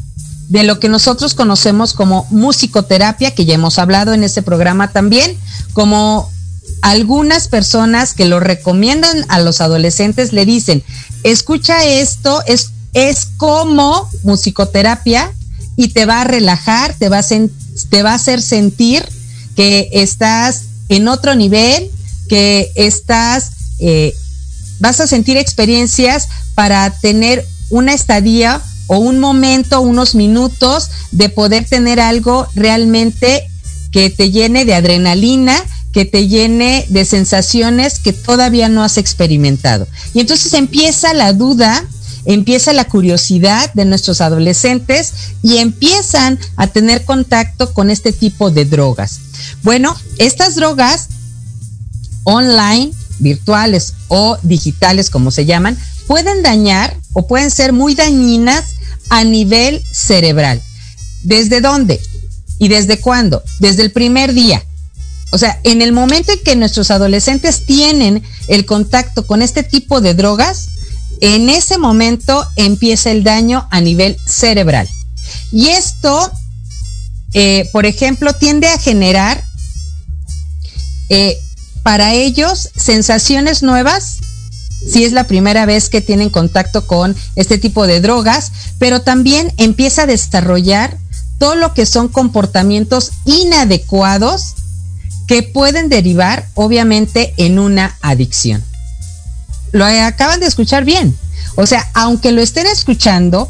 de 0.50 0.64
lo 0.64 0.80
que 0.80 0.90
nosotros 0.90 1.34
conocemos 1.34 1.94
como 1.94 2.28
musicoterapia, 2.30 3.32
que 3.32 3.46
ya 3.46 3.56
hemos 3.56 3.80
hablado 3.80 4.14
en 4.14 4.24
este 4.24 4.42
programa 4.42 4.92
también, 4.92 5.38
como 5.72 6.30
algunas 6.82 7.48
personas 7.48 8.14
que 8.14 8.26
lo 8.26 8.42
recomiendan 8.42 9.26
a 9.30 9.40
los 9.40 9.62
adolescentes 9.62 10.34
le 10.34 10.46
dicen, 10.46 10.84
escucha 11.24 11.86
esto, 11.86 12.42
es, 12.46 12.72
es 12.94 13.26
como 13.38 14.10
musicoterapia 14.24 15.34
y 15.78 15.90
te 15.90 16.06
va 16.06 16.22
a 16.22 16.26
relajar, 16.26 16.94
te 16.94 17.08
va 17.08 17.20
a, 17.20 17.26
te 17.90 18.04
va 18.04 18.12
a 18.12 18.16
hacer 18.16 18.42
sentir 18.42 19.08
que 19.56 19.90
estás 19.94 20.64
en 20.90 21.08
otro 21.08 21.36
nivel, 21.36 21.90
que 22.28 22.70
estás 22.76 23.52
eh, 23.80 24.14
vas 24.80 25.00
a 25.00 25.08
sentir 25.08 25.38
experiencias 25.38 26.30
para 26.56 26.90
tener 26.92 27.46
una 27.70 27.94
estadía 27.94 28.62
o 28.88 28.98
un 28.98 29.20
momento, 29.20 29.82
unos 29.82 30.16
minutos 30.16 30.90
de 31.12 31.30
poder 31.30 31.66
tener 31.66 32.00
algo 32.00 32.48
realmente 32.56 33.48
que 33.92 34.10
te 34.10 34.32
llene 34.32 34.66
de 34.66 34.76
adrenalina, 34.76 35.56
que 35.92 36.06
te 36.06 36.28
llene 36.28 36.86
de 36.90 37.06
sensaciones 37.06 38.00
que 38.00 38.14
todavía 38.14 38.70
no 38.70 38.84
has 38.84 38.98
experimentado. 38.98 39.88
Y 40.14 40.20
entonces 40.20 40.54
empieza 40.54 41.14
la 41.14 41.34
duda, 41.34 41.84
empieza 42.26 42.74
la 42.74 42.86
curiosidad 42.86 43.74
de 43.74 43.86
nuestros 43.86 44.22
adolescentes 44.22 45.14
y 45.42 45.58
empiezan 45.58 46.40
a 46.56 46.68
tener 46.68 47.04
contacto 47.04 47.74
con 47.74 47.90
este 47.90 48.12
tipo 48.12 48.52
de 48.52 48.66
drogas. 48.66 49.20
Bueno, 49.64 49.96
estas 50.18 50.56
drogas 50.56 51.08
online 52.24 52.92
virtuales 53.20 53.94
o 54.08 54.38
digitales, 54.44 55.10
como 55.10 55.32
se 55.32 55.46
llaman, 55.46 55.78
pueden 56.08 56.44
dañar 56.44 56.96
o 57.14 57.28
pueden 57.28 57.52
ser 57.52 57.74
muy 57.74 57.96
dañinas 57.96 58.76
a 59.10 59.24
nivel 59.24 59.84
cerebral. 59.92 60.62
¿Desde 61.24 61.62
dónde? 61.62 62.00
¿Y 62.60 62.68
desde 62.70 63.00
cuándo? 63.00 63.44
Desde 63.60 63.84
el 63.84 63.92
primer 63.92 64.34
día. 64.34 64.64
O 65.32 65.38
sea, 65.38 65.60
en 65.64 65.82
el 65.82 65.92
momento 65.92 66.32
en 66.32 66.40
que 66.40 66.56
nuestros 66.56 66.90
adolescentes 66.90 67.66
tienen 67.66 68.24
el 68.48 68.66
contacto 68.66 69.28
con 69.28 69.42
este 69.42 69.64
tipo 69.64 70.00
de 70.00 70.14
drogas, 70.14 70.70
en 71.20 71.50
ese 71.50 71.78
momento 71.78 72.46
empieza 72.56 73.12
el 73.12 73.24
daño 73.24 73.68
a 73.72 73.82
nivel 73.82 74.18
cerebral. 74.26 74.88
Y 75.52 75.68
esto, 75.68 76.32
eh, 77.34 77.70
por 77.74 77.86
ejemplo, 77.86 78.34
tiende 78.34 78.68
a 78.68 78.78
generar 78.78 79.44
eh, 81.10 81.38
para 81.84 82.14
ellos 82.14 82.70
sensaciones 82.76 83.64
nuevas 83.64 84.18
si 84.86 85.04
es 85.04 85.12
la 85.12 85.26
primera 85.26 85.66
vez 85.66 85.90
que 85.90 86.02
tienen 86.02 86.30
contacto 86.30 86.86
con 86.86 87.16
este 87.36 87.58
tipo 87.58 87.88
de 87.88 88.00
drogas, 88.00 88.52
pero 88.78 89.02
también 89.02 89.52
empieza 89.58 90.04
a 90.04 90.08
desarrollar 90.08 90.98
todo 91.40 91.56
lo 91.56 91.74
que 91.74 91.86
son 91.86 92.08
comportamientos 92.08 93.12
inadecuados 93.26 94.56
que 95.28 95.44
pueden 95.44 95.90
derivar 95.90 96.48
obviamente 96.54 97.34
en 97.38 97.60
una 97.60 97.98
adicción. 98.02 98.64
Lo 99.72 99.86
acaban 99.86 100.40
de 100.40 100.46
escuchar 100.48 100.86
bien. 100.86 101.18
O 101.56 101.66
sea, 101.66 101.90
aunque 101.94 102.32
lo 102.32 102.42
estén 102.42 102.68
escuchando 102.68 103.50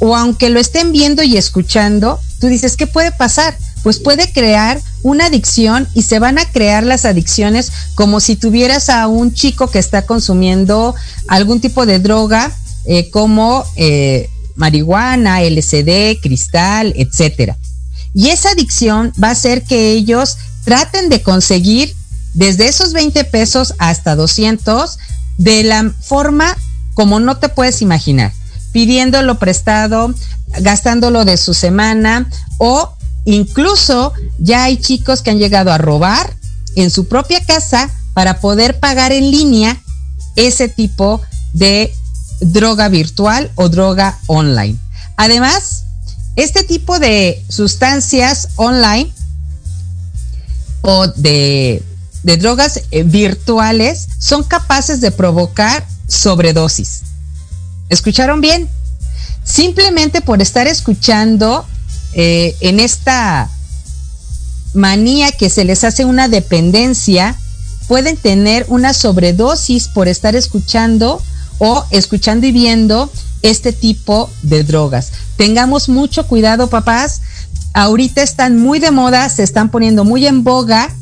o 0.00 0.16
aunque 0.16 0.50
lo 0.50 0.58
estén 0.58 0.90
viendo 0.90 1.22
y 1.22 1.36
escuchando, 1.36 2.20
tú 2.40 2.48
dices, 2.48 2.76
¿qué 2.76 2.86
puede 2.86 3.12
pasar? 3.12 3.56
Pues 3.82 3.98
puede 3.98 4.32
crear 4.32 4.80
una 5.02 5.26
adicción 5.26 5.88
y 5.94 6.02
se 6.02 6.18
van 6.18 6.38
a 6.38 6.44
crear 6.44 6.84
las 6.84 7.04
adicciones 7.04 7.72
como 7.94 8.20
si 8.20 8.36
tuvieras 8.36 8.88
a 8.88 9.08
un 9.08 9.34
chico 9.34 9.68
que 9.68 9.78
está 9.78 10.06
consumiendo 10.06 10.94
algún 11.28 11.60
tipo 11.60 11.86
de 11.86 11.98
droga 11.98 12.52
eh, 12.84 13.10
como 13.10 13.64
eh, 13.76 14.28
marihuana, 14.54 15.42
LCD, 15.42 16.20
cristal, 16.20 16.92
etcétera. 16.96 17.56
Y 18.14 18.28
esa 18.28 18.50
adicción 18.50 19.12
va 19.22 19.28
a 19.28 19.32
hacer 19.32 19.62
que 19.62 19.92
ellos 19.92 20.36
traten 20.64 21.08
de 21.08 21.22
conseguir 21.22 21.94
desde 22.34 22.68
esos 22.68 22.92
20 22.92 23.24
pesos 23.24 23.74
hasta 23.78 24.16
200 24.16 24.98
de 25.38 25.64
la 25.64 25.92
forma 26.00 26.56
como 26.94 27.20
no 27.20 27.38
te 27.38 27.48
puedes 27.48 27.82
imaginar, 27.82 28.32
pidiéndolo 28.72 29.38
prestado, 29.38 30.14
gastándolo 30.60 31.24
de 31.24 31.36
su 31.36 31.54
semana 31.54 32.28
o 32.58 32.94
Incluso 33.24 34.12
ya 34.38 34.64
hay 34.64 34.78
chicos 34.78 35.22
que 35.22 35.30
han 35.30 35.38
llegado 35.38 35.72
a 35.72 35.78
robar 35.78 36.34
en 36.76 36.90
su 36.90 37.06
propia 37.06 37.44
casa 37.44 37.90
para 38.14 38.40
poder 38.40 38.80
pagar 38.80 39.12
en 39.12 39.30
línea 39.30 39.80
ese 40.36 40.68
tipo 40.68 41.20
de 41.52 41.94
droga 42.40 42.88
virtual 42.88 43.50
o 43.54 43.68
droga 43.68 44.18
online. 44.26 44.78
Además, 45.16 45.84
este 46.36 46.64
tipo 46.64 46.98
de 46.98 47.44
sustancias 47.48 48.48
online 48.56 49.12
o 50.80 51.06
de, 51.08 51.82
drogas 52.22 52.82
eh, 52.90 53.02
virtuales 53.04 54.08
son 54.18 54.42
capaces 54.42 55.00
de 55.00 55.10
provocar 55.10 55.86
sobredosis. 56.08 57.02
¿Escucharon 57.88 58.40
bien? 58.40 58.68
Simplemente 59.44 60.20
por 60.20 60.40
estar 60.40 60.66
escuchando 60.66 61.66
eh, 62.14 62.56
en 62.60 62.80
esta 62.80 63.50
manía 64.74 65.32
que 65.32 65.50
se 65.50 65.64
les 65.64 65.84
hace 65.84 66.04
una 66.04 66.28
dependencia, 66.28 67.36
pueden 67.88 68.16
tener 68.16 68.66
una 68.68 68.94
sobredosis 68.94 69.88
por 69.88 70.08
estar 70.08 70.36
escuchando 70.36 71.22
o 71.58 71.84
escuchando 71.90 72.46
y 72.46 72.52
viendo 72.52 73.10
este 73.42 73.72
tipo 73.72 74.30
de 74.42 74.64
drogas. 74.64 75.12
Tengamos 75.36 75.88
mucho 75.88 76.26
cuidado, 76.26 76.68
papás, 76.68 77.20
ahorita 77.74 78.22
están 78.22 78.58
muy 78.58 78.78
de 78.78 78.90
moda, 78.90 79.28
se 79.28 79.42
están 79.42 79.70
poniendo 79.70 80.04
muy 80.04 80.26
en 80.26 80.44
boga. 80.44 80.94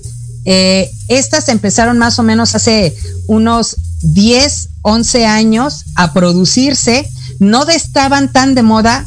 Eh, 0.45 0.90
estas 1.09 1.49
empezaron 1.49 1.99
más 1.99 2.19
o 2.19 2.23
menos 2.23 2.55
hace 2.55 2.97
unos 3.26 3.76
10, 4.02 4.69
11 4.83 5.26
años 5.26 5.85
a 5.95 6.12
producirse, 6.12 7.09
no 7.38 7.69
estaban 7.69 8.33
tan 8.33 8.55
de 8.55 8.62
moda 8.62 9.05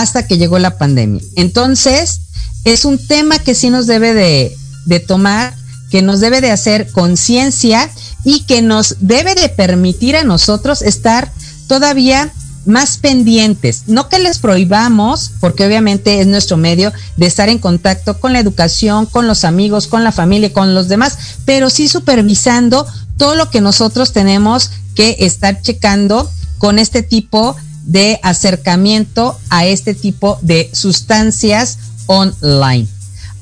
hasta 0.00 0.26
que 0.26 0.38
llegó 0.38 0.58
la 0.58 0.78
pandemia. 0.78 1.22
Entonces, 1.36 2.20
es 2.64 2.84
un 2.84 2.98
tema 2.98 3.38
que 3.38 3.54
sí 3.54 3.70
nos 3.70 3.86
debe 3.86 4.14
de, 4.14 5.00
tomar, 5.00 5.54
que 5.90 6.02
nos 6.02 6.20
debe 6.20 6.40
de 6.40 6.50
hacer 6.50 6.90
conciencia 6.90 7.90
y 8.24 8.40
que 8.44 8.62
nos 8.62 8.96
debe 9.00 9.34
de 9.34 9.48
permitir 9.48 10.16
a 10.16 10.24
nosotros 10.24 10.82
estar 10.82 11.30
todavía 11.68 12.32
más 12.66 12.96
pendientes, 12.96 13.82
no 13.88 14.08
que 14.08 14.18
les 14.18 14.38
prohibamos, 14.38 15.32
porque 15.40 15.66
obviamente 15.66 16.20
es 16.20 16.26
nuestro 16.26 16.56
medio 16.56 16.94
de 17.18 17.26
estar 17.26 17.50
en 17.50 17.58
contacto 17.58 18.18
con 18.18 18.32
la 18.32 18.38
educación, 18.38 19.04
con 19.04 19.26
los 19.26 19.44
amigos, 19.44 19.86
con 19.86 20.02
la 20.02 20.12
familia, 20.12 20.50
con 20.50 20.74
los 20.74 20.88
demás, 20.88 21.18
pero 21.44 21.68
sí 21.68 21.88
supervisando 21.88 22.86
todo 23.18 23.34
lo 23.34 23.50
que 23.50 23.60
nosotros 23.60 24.12
tenemos 24.12 24.70
que 24.94 25.16
estar 25.20 25.60
checando 25.60 26.30
con 26.56 26.78
este 26.78 27.02
tipo 27.02 27.54
de 27.84 28.18
acercamiento 28.22 29.38
a 29.50 29.66
este 29.66 29.94
tipo 29.94 30.38
de 30.42 30.70
sustancias 30.72 31.78
online. 32.06 32.88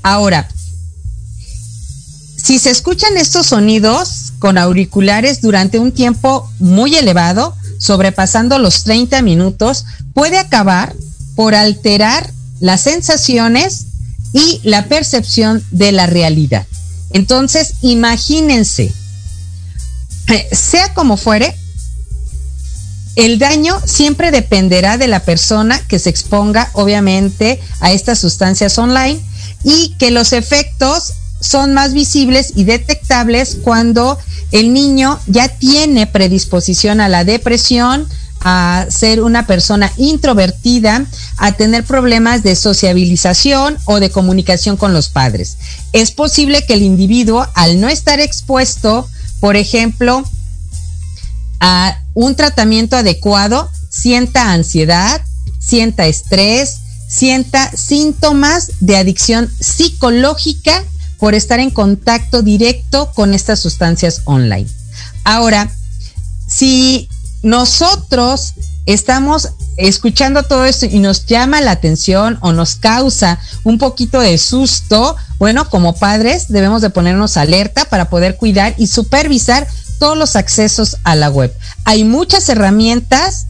Ahora, 0.03 0.49
si 2.37 2.59
se 2.59 2.71
escuchan 2.71 3.17
estos 3.17 3.47
sonidos 3.47 4.33
con 4.39 4.59
auriculares 4.59 5.41
durante 5.41 5.79
un 5.79 5.93
tiempo 5.93 6.51
muy 6.59 6.95
elevado, 6.97 7.55
sobrepasando 7.79 8.59
los 8.59 8.83
30 8.85 9.23
minutos, 9.23 9.85
puede 10.13 10.39
acabar 10.39 10.95
por 11.37 11.55
alterar 11.55 12.31
las 12.61 12.83
sensaciones 12.83 13.87
y 14.33 14.61
la 14.65 14.87
percepción 14.87 15.65
de 15.71 15.93
la 15.93 16.07
realidad. 16.07 16.67
Entonces, 17.11 17.75
imagínense, 17.83 18.93
sea 20.53 20.95
como 20.95 21.17
fuere, 21.17 21.57
el 23.17 23.39
daño 23.39 23.81
siempre 23.85 24.31
dependerá 24.31 24.97
de 24.97 25.09
la 25.09 25.21
persona 25.21 25.79
que 25.87 25.99
se 25.99 26.11
exponga, 26.11 26.71
obviamente, 26.73 27.61
a 27.81 27.93
estas 27.93 28.19
sustancias 28.19 28.79
online 28.79 29.21
y 29.65 29.95
que 29.99 30.11
los 30.11 30.33
efectos 30.33 31.15
son 31.41 31.75
más 31.75 31.93
visibles 31.93 32.53
y 32.55 32.65
detectables 32.65 33.59
cuando 33.63 34.19
el 34.53 34.73
niño 34.73 35.19
ya 35.27 35.49
tiene 35.49 36.07
predisposición 36.07 37.01
a 37.01 37.09
la 37.09 37.25
depresión, 37.25 38.09
a 38.41 38.87
ser 38.89 39.23
una 39.23 39.47
persona 39.47 39.93
introvertida, 39.97 41.05
a 41.37 41.53
tener 41.53 41.85
problemas 41.85 42.43
de 42.43 42.57
sociabilización 42.57 43.79
o 43.85 44.01
de 44.01 44.11
comunicación 44.11 44.77
con 44.77 44.93
los 44.93 45.09
padres. 45.09 45.59
Es 45.93 46.11
posible 46.11 46.65
que 46.67 46.75
el 46.75 46.83
individuo, 46.83 47.47
al 47.55 47.81
no 47.81 47.89
estar 47.89 48.21
expuesto, 48.21 49.09
por 49.41 49.57
ejemplo, 49.57 50.25
a 51.63 52.03
un 52.15 52.35
tratamiento 52.35 52.97
adecuado, 52.97 53.71
sienta 53.89 54.53
ansiedad, 54.53 55.23
sienta 55.61 56.07
estrés, 56.07 56.79
sienta 57.09 57.71
síntomas 57.71 58.73
de 58.81 58.97
adicción 58.97 59.49
psicológica 59.61 60.83
por 61.19 61.35
estar 61.35 61.61
en 61.61 61.71
contacto 61.71 62.43
directo 62.43 63.13
con 63.15 63.33
estas 63.33 63.61
sustancias 63.61 64.23
online. 64.25 64.69
Ahora, 65.23 65.71
si 66.49 67.09
nosotros 67.45 68.55
estamos 68.87 69.51
escuchando 69.77 70.43
todo 70.43 70.65
esto 70.65 70.87
y 70.87 70.99
nos 70.99 71.27
llama 71.27 71.61
la 71.61 71.71
atención 71.71 72.39
o 72.41 72.53
nos 72.53 72.75
causa 72.75 73.39
un 73.63 73.79
poquito 73.79 74.19
de 74.19 74.37
susto, 74.37 75.17
bueno, 75.39 75.71
como 75.71 75.95
padres 75.95 76.49
debemos 76.49 76.83
de 76.83 76.91
ponernos 76.91 77.37
alerta 77.37 77.85
para 77.85 78.11
poder 78.11 78.37
cuidar 78.37 78.75
y 78.79 78.89
supervisar 78.89 79.69
todos 80.03 80.19
los 80.19 80.35
accesos 80.35 80.97
a 81.05 81.15
la 81.15 81.31
web. 81.31 81.55
Hay 81.85 82.03
muchas 82.03 82.49
herramientas 82.49 83.47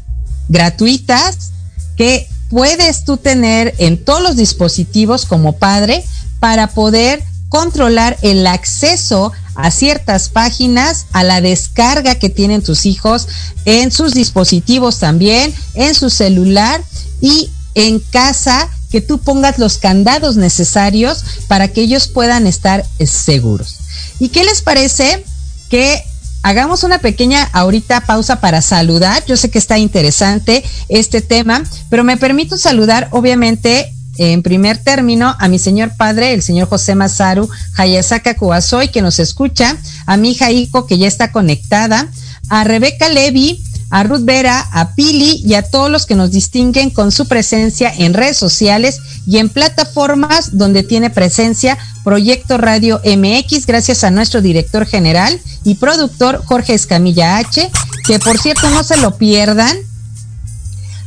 gratuitas 0.51 1.53
que 1.97 2.29
puedes 2.51 3.07
tú 3.07 3.17
tener 3.17 3.75
en 3.79 4.05
todos 4.05 4.21
los 4.21 4.37
dispositivos 4.37 5.25
como 5.25 5.57
padre 5.57 6.05
para 6.41 6.67
poder 6.67 7.25
controlar 7.49 8.19
el 8.21 8.47
acceso 8.47 9.33
a 9.55 9.71
ciertas 9.71 10.29
páginas, 10.29 11.07
a 11.13 11.25
la 11.25 11.41
descarga 11.41 12.17
que 12.17 12.29
tienen 12.29 12.61
tus 12.61 12.85
hijos 12.85 13.29
en 13.65 13.91
sus 13.91 14.13
dispositivos 14.13 14.99
también, 14.99 15.55
en 15.73 15.95
su 15.95 16.11
celular 16.11 16.83
y 17.23 17.49
en 17.75 17.99
casa 17.99 18.69
que 18.91 19.01
tú 19.01 19.21
pongas 19.21 19.59
los 19.59 19.79
candados 19.79 20.37
necesarios 20.37 21.25
para 21.49 21.69
que 21.69 21.81
ellos 21.81 22.09
puedan 22.09 22.47
estar 22.47 22.85
seguros. 23.07 23.79
¿Y 24.19 24.29
qué 24.29 24.45
les 24.45 24.61
parece 24.61 25.25
que 25.71 26.05
hagamos 26.43 26.85
una 26.85 26.99
pequeña 26.99 27.49
ahorita 27.53 28.03
pausa 28.03 28.41
para 28.41 28.63
saludar? 28.63 29.25
Yo 29.27 29.37
sé 29.37 29.51
que 29.51 29.59
está 29.59 29.79
interesante 29.79 30.63
este 30.89 31.21
tema, 31.21 31.63
pero 31.89 32.05
me 32.05 32.17
permito 32.17 32.59
saludar 32.59 33.09
obviamente 33.13 33.93
en 34.19 34.43
primer 34.43 34.79
término 34.79 35.35
a 35.39 35.49
mi 35.49 35.59
señor 35.59 35.93
padre, 35.97 36.35
el 36.35 36.43
señor 36.43 36.69
José 36.69 36.95
Masaru 36.95 37.49
Hayasaka 37.77 38.35
Kuasoy, 38.35 38.89
que 38.89 39.03
nos 39.03 39.19
escucha, 39.19 39.77
a 40.07 40.17
mi 40.17 40.33
hija 40.33 40.51
Ico, 40.51 40.87
que 40.87 40.99
ya 40.99 41.09
está 41.09 41.33
conectada, 41.33 42.09
a 42.49 42.65
Rebeca 42.65 43.09
Levy, 43.09 43.63
a 43.93 44.05
Ruth 44.05 44.25
Vera, 44.25 44.59
a 44.73 44.95
Pili 44.95 45.43
y 45.45 45.53
a 45.53 45.63
todos 45.63 45.91
los 45.91 46.07
que 46.07 46.15
nos 46.15 46.31
distinguen 46.31 46.89
con 46.89 47.13
su 47.13 47.29
presencia 47.29 47.93
en 47.95 48.15
redes 48.15 48.39
sociales 48.39 49.01
y 49.27 49.37
en 49.37 49.51
plataformas 49.51 50.57
donde 50.57 50.83
tiene 50.83 51.11
presencia 51.11 51.77
Proyecto 52.03 52.57
Radio 52.57 53.03
MX, 53.05 53.67
gracias 53.67 54.03
a 54.03 54.11
nuestro 54.11 54.41
director 54.41 54.87
general 54.87 55.39
y 55.63 55.75
productor 55.75 56.43
Jorge 56.43 56.73
Escamilla 56.73 57.37
H, 57.37 57.71
que 58.07 58.19
por 58.19 58.39
cierto 58.39 58.71
no 58.71 58.83
se 58.83 58.97
lo 58.97 59.19
pierdan 59.19 59.77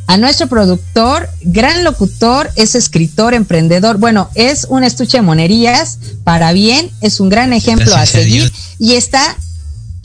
a 0.06 0.18
nuestro 0.18 0.46
productor, 0.46 1.28
gran 1.42 1.84
locutor, 1.84 2.52
es 2.56 2.76
escritor, 2.76 3.34
emprendedor. 3.34 3.98
Bueno, 3.98 4.30
es 4.36 4.68
un 4.70 4.84
estuche 4.84 5.18
de 5.18 5.24
monerías 5.24 5.98
para 6.24 6.54
bien, 6.54 6.92
es 7.02 7.20
un 7.20 7.30
gran 7.30 7.52
ejemplo 7.52 7.96
a 7.96 8.06
seguir 8.06 8.54
y 8.78 8.94
está 8.94 9.36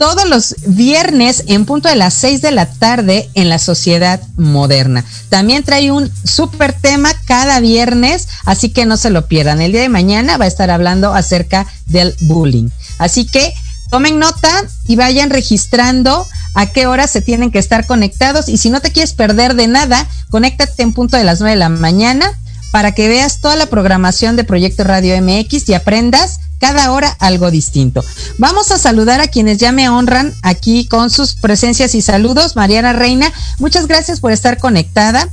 todos 0.01 0.27
los 0.27 0.55
viernes 0.65 1.43
en 1.45 1.65
punto 1.65 1.87
de 1.87 1.93
las 1.95 2.15
6 2.15 2.41
de 2.41 2.49
la 2.49 2.65
tarde 2.65 3.29
en 3.35 3.49
la 3.49 3.59
sociedad 3.59 4.19
moderna. 4.35 5.05
También 5.29 5.61
trae 5.61 5.91
un 5.91 6.11
súper 6.23 6.73
tema 6.73 7.13
cada 7.25 7.59
viernes, 7.59 8.27
así 8.45 8.69
que 8.69 8.87
no 8.87 8.97
se 8.97 9.11
lo 9.11 9.27
pierdan. 9.27 9.61
El 9.61 9.73
día 9.73 9.81
de 9.81 9.89
mañana 9.89 10.37
va 10.37 10.45
a 10.45 10.47
estar 10.47 10.71
hablando 10.71 11.13
acerca 11.13 11.67
del 11.85 12.15
bullying. 12.21 12.69
Así 12.97 13.27
que 13.27 13.53
tomen 13.91 14.17
nota 14.17 14.49
y 14.87 14.95
vayan 14.95 15.29
registrando 15.29 16.25
a 16.55 16.65
qué 16.65 16.87
hora 16.87 17.05
se 17.05 17.21
tienen 17.21 17.51
que 17.51 17.59
estar 17.59 17.85
conectados 17.85 18.49
y 18.49 18.57
si 18.57 18.71
no 18.71 18.81
te 18.81 18.91
quieres 18.91 19.13
perder 19.13 19.53
de 19.53 19.67
nada, 19.67 20.07
conéctate 20.31 20.81
en 20.81 20.93
punto 20.93 21.15
de 21.15 21.25
las 21.25 21.41
9 21.41 21.51
de 21.51 21.59
la 21.59 21.69
mañana 21.69 22.39
para 22.71 22.93
que 22.93 23.07
veas 23.07 23.39
toda 23.41 23.55
la 23.55 23.67
programación 23.67 24.35
de 24.35 24.43
Proyecto 24.43 24.83
Radio 24.83 25.21
MX 25.21 25.69
y 25.69 25.73
aprendas 25.73 26.39
cada 26.59 26.91
hora 26.91 27.09
algo 27.19 27.51
distinto. 27.51 28.05
Vamos 28.37 28.71
a 28.71 28.77
saludar 28.77 29.19
a 29.19 29.27
quienes 29.27 29.57
ya 29.57 29.71
me 29.71 29.89
honran 29.89 30.33
aquí 30.43 30.85
con 30.85 31.09
sus 31.09 31.33
presencias 31.33 31.95
y 31.95 32.01
saludos. 32.01 32.55
Mariana 32.55 32.93
Reina, 32.93 33.31
muchas 33.57 33.87
gracias 33.87 34.19
por 34.19 34.31
estar 34.31 34.59
conectada. 34.59 35.27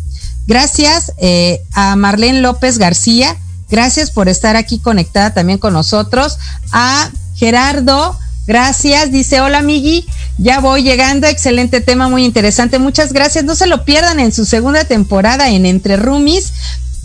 Gracias 0.47 1.13
eh, 1.19 1.61
a 1.75 1.95
Marlene 1.97 2.41
López 2.41 2.79
García, 2.79 3.37
gracias 3.69 4.11
por 4.11 4.31
estar 4.31 4.57
aquí 4.57 4.79
conectada 4.79 5.35
también 5.35 5.59
con 5.59 5.75
nosotros. 5.75 6.39
A 6.73 7.11
Gerardo 7.35 8.19
Gracias, 8.49 9.13
dice, 9.13 9.43
hola 9.43 9.61
Migi, 9.61 10.07
ya 10.39 10.61
voy 10.61 10.83
llegando, 10.83 11.27
excelente 11.27 11.83
tema, 11.83 12.09
muy 12.09 12.25
interesante, 12.25 12.79
muchas 12.79 13.13
gracias, 13.13 13.45
no 13.45 13.55
se 13.55 13.67
lo 13.67 13.85
pierdan 13.85 14.21
en 14.21 14.33
su 14.33 14.47
segunda 14.47 14.85
temporada 14.85 15.51
en 15.51 15.67
Entre 15.67 15.99
Rumis, 15.99 16.55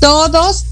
todos 0.04 0.66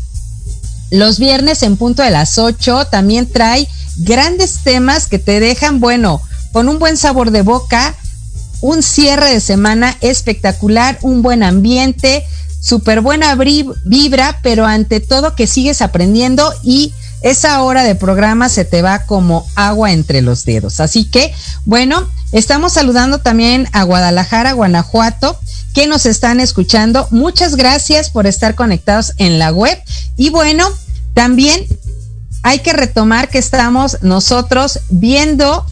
los 0.90 1.18
viernes 1.18 1.64
en 1.64 1.78
punto 1.78 2.04
de 2.04 2.10
las 2.10 2.38
8, 2.38 2.88
también 2.92 3.32
trae 3.32 3.66
grandes 4.00 4.60
temas 4.62 5.08
que 5.08 5.20
te 5.20 5.40
dejan, 5.40 5.80
bueno, 5.80 6.22
con 6.52 6.68
un 6.68 6.80
buen 6.80 6.98
sabor 6.98 7.32
de 7.32 7.42
boca, 7.42 7.96
un 8.60 8.84
cierre 8.84 9.32
de 9.32 9.40
semana 9.40 9.96
espectacular, 10.02 11.00
un 11.02 11.22
buen 11.22 11.44
ambiente, 11.44 12.26
súper 12.60 13.00
buena 13.00 13.34
vibra, 13.86 14.42
pero 14.44 14.66
ante 14.66 15.00
todo 15.00 15.34
que 15.34 15.48
sigues 15.48 15.82
aprendiendo 15.82 16.54
y 16.62 16.94
esa 17.22 17.62
hora 17.62 17.84
de 17.84 17.96
programa 17.96 18.50
se 18.50 18.66
te 18.66 18.82
va 18.82 19.06
como 19.06 19.48
agua 19.56 19.92
entre 19.92 20.22
los 20.22 20.46
dedos. 20.46 20.80
Así 20.80 21.06
que, 21.06 21.34
bueno, 21.66 22.08
estamos 22.32 22.74
saludando 22.74 23.20
también 23.20 23.68
a 23.74 23.84
Guadalajara, 23.84 24.54
Guanajuato, 24.54 25.40
que 25.74 25.88
nos 25.88 26.06
están 26.06 26.40
escuchando. 26.40 27.08
Muchas 27.12 27.56
gracias 27.56 28.10
por 28.10 28.28
estar 28.28 28.56
conectados 28.56 29.14
en 29.18 29.40
la 29.40 29.52
web. 29.52 29.82
Y 30.18 30.30
bueno, 30.30 30.68
también 31.14 31.66
hay 32.44 32.60
que 32.60 32.74
retomar 32.74 33.30
que 33.30 33.38
estamos 33.38 34.00
nosotros 34.02 34.80
viendo 34.90 35.66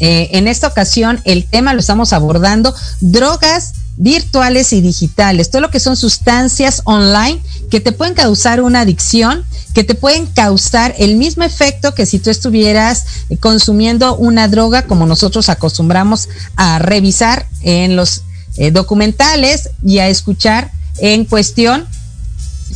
eh, 0.00 0.30
en 0.32 0.48
esta 0.48 0.68
ocasión 0.68 1.20
el 1.24 1.46
tema, 1.46 1.72
lo 1.72 1.80
estamos 1.80 2.12
abordando, 2.12 2.74
drogas 3.00 3.72
virtuales 3.96 4.72
y 4.72 4.80
digitales, 4.80 5.50
todo 5.50 5.62
lo 5.62 5.70
que 5.70 5.80
son 5.80 5.96
sustancias 5.96 6.82
online 6.84 7.40
que 7.70 7.80
te 7.80 7.92
pueden 7.92 8.14
causar 8.14 8.60
una 8.60 8.80
adicción, 8.80 9.44
que 9.72 9.84
te 9.84 9.94
pueden 9.94 10.26
causar 10.26 10.94
el 10.98 11.16
mismo 11.16 11.44
efecto 11.44 11.94
que 11.94 12.06
si 12.06 12.18
tú 12.18 12.30
estuvieras 12.30 13.04
consumiendo 13.40 14.16
una 14.16 14.48
droga 14.48 14.82
como 14.86 15.06
nosotros 15.06 15.48
acostumbramos 15.48 16.28
a 16.56 16.78
revisar 16.78 17.46
en 17.62 17.96
los 17.96 18.22
eh, 18.56 18.70
documentales 18.70 19.70
y 19.84 19.98
a 19.98 20.08
escuchar 20.08 20.70
en 20.98 21.24
cuestión 21.24 21.86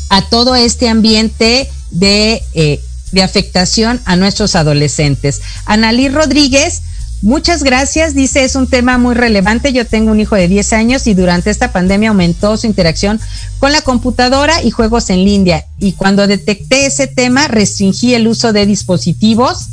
a 0.09 0.29
todo 0.29 0.55
este 0.55 0.89
ambiente 0.89 1.69
de, 1.91 2.43
eh, 2.55 2.81
de 3.13 3.23
afectación 3.23 4.01
a 4.05 4.17
nuestros 4.17 4.55
adolescentes. 4.55 5.41
Analí 5.67 6.09
Rodríguez 6.09 6.83
Muchas 7.21 7.65
gracias, 7.65 8.15
dice, 8.15 8.45
es 8.45 8.55
un 8.55 8.69
tema 8.69 8.97
muy 8.97 9.15
relevante. 9.15 9.73
Yo 9.73 9.85
tengo 9.85 10.13
un 10.13 10.21
hijo 10.21 10.37
de 10.37 10.47
10 10.47 10.73
años 10.73 11.07
y 11.09 11.15
durante 11.15 11.51
esta 11.51 11.73
pandemia 11.73 12.11
aumentó 12.11 12.57
su 12.57 12.69
interacción 12.69 13.21
con 13.59 13.73
la 13.73 13.83
computadora 13.83 14.63
y 14.63 14.71
juegos 14.71 15.11
en 15.11 15.25
línea. 15.25 15.67
Y 15.81 15.93
cuando 15.93 16.29
detecté 16.29 16.87
ese 16.87 17.09
tema, 17.09 17.49
restringí 17.49 18.15
el 18.15 18.29
uso 18.29 18.53
de 18.53 18.67
dispositivos. 18.67 19.67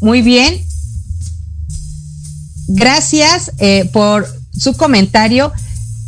muy 0.00 0.22
bien. 0.22 0.64
Gracias 2.68 3.52
eh, 3.58 3.90
por 3.92 4.26
su 4.56 4.74
comentario. 4.74 5.52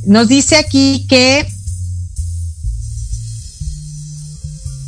Nos 0.06 0.28
dice 0.28 0.56
aquí 0.56 1.04
que 1.10 1.46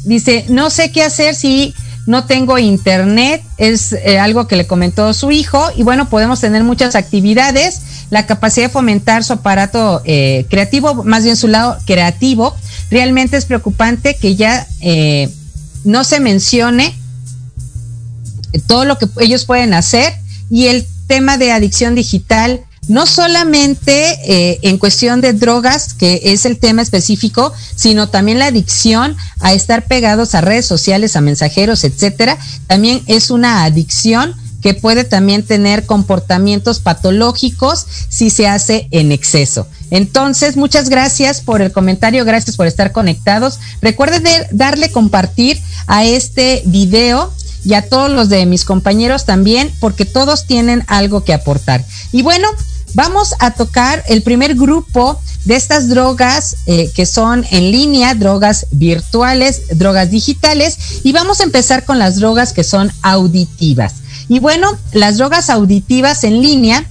dice, 0.04 0.46
no 0.48 0.70
sé 0.70 0.90
qué 0.90 1.02
hacer 1.02 1.34
si 1.34 1.74
no 2.06 2.24
tengo 2.24 2.58
internet, 2.58 3.42
es 3.58 3.92
eh, 3.92 4.18
algo 4.18 4.46
que 4.46 4.56
le 4.56 4.66
comentó 4.66 5.12
su 5.12 5.32
hijo 5.32 5.60
y 5.76 5.82
bueno, 5.82 6.08
podemos 6.08 6.40
tener 6.40 6.62
muchas 6.62 6.94
actividades, 6.94 7.80
la 8.10 8.26
capacidad 8.26 8.66
de 8.66 8.72
fomentar 8.72 9.24
su 9.24 9.32
aparato 9.32 10.00
eh, 10.04 10.46
creativo, 10.48 11.02
más 11.02 11.24
bien 11.24 11.36
su 11.36 11.48
lado 11.48 11.76
creativo, 11.84 12.54
realmente 12.90 13.36
es 13.36 13.44
preocupante 13.44 14.14
que 14.14 14.36
ya 14.36 14.66
eh, 14.80 15.28
no 15.84 16.04
se 16.04 16.20
mencione 16.20 16.96
todo 18.68 18.84
lo 18.84 18.98
que 18.98 19.06
ellos 19.20 19.44
pueden 19.44 19.74
hacer 19.74 20.12
y 20.48 20.66
el 20.66 20.86
tema 21.08 21.38
de 21.38 21.52
adicción 21.52 21.94
digital 21.96 22.60
no 22.88 23.06
solamente 23.06 24.18
eh, 24.24 24.58
en 24.62 24.78
cuestión 24.78 25.20
de 25.20 25.32
drogas, 25.32 25.94
que 25.94 26.20
es 26.24 26.46
el 26.46 26.58
tema 26.58 26.82
específico, 26.82 27.52
sino 27.74 28.08
también 28.08 28.38
la 28.38 28.46
adicción 28.46 29.16
a 29.40 29.52
estar 29.52 29.86
pegados 29.86 30.34
a 30.34 30.40
redes 30.40 30.66
sociales, 30.66 31.16
a 31.16 31.20
mensajeros, 31.20 31.84
etcétera, 31.84 32.38
también 32.66 33.02
es 33.06 33.30
una 33.30 33.64
adicción 33.64 34.34
que 34.62 34.74
puede 34.74 35.04
también 35.04 35.44
tener 35.44 35.86
comportamientos 35.86 36.80
patológicos 36.80 37.86
si 38.08 38.30
se 38.30 38.48
hace 38.48 38.88
en 38.90 39.12
exceso. 39.12 39.68
Entonces, 39.90 40.56
muchas 40.56 40.88
gracias 40.88 41.40
por 41.40 41.62
el 41.62 41.70
comentario, 41.70 42.24
gracias 42.24 42.56
por 42.56 42.66
estar 42.66 42.90
conectados. 42.90 43.60
Recuerden 43.80 44.24
darle 44.50 44.90
compartir 44.90 45.60
a 45.86 46.04
este 46.04 46.62
video 46.66 47.32
y 47.64 47.74
a 47.74 47.88
todos 47.88 48.10
los 48.10 48.28
de 48.28 48.46
mis 48.46 48.64
compañeros 48.64 49.24
también, 49.24 49.72
porque 49.78 50.04
todos 50.04 50.46
tienen 50.46 50.84
algo 50.88 51.24
que 51.24 51.34
aportar. 51.34 51.84
Y 52.10 52.22
bueno, 52.22 52.48
Vamos 52.96 53.34
a 53.40 53.50
tocar 53.50 54.02
el 54.08 54.22
primer 54.22 54.54
grupo 54.54 55.20
de 55.44 55.54
estas 55.54 55.90
drogas 55.90 56.56
eh, 56.64 56.90
que 56.94 57.04
son 57.04 57.44
en 57.50 57.70
línea, 57.70 58.14
drogas 58.14 58.68
virtuales, 58.70 59.64
drogas 59.76 60.10
digitales, 60.10 60.78
y 61.02 61.12
vamos 61.12 61.40
a 61.40 61.42
empezar 61.42 61.84
con 61.84 61.98
las 61.98 62.16
drogas 62.16 62.54
que 62.54 62.64
son 62.64 62.90
auditivas. 63.02 63.96
Y 64.28 64.38
bueno, 64.38 64.78
las 64.92 65.18
drogas 65.18 65.50
auditivas 65.50 66.24
en 66.24 66.40
línea, 66.40 66.86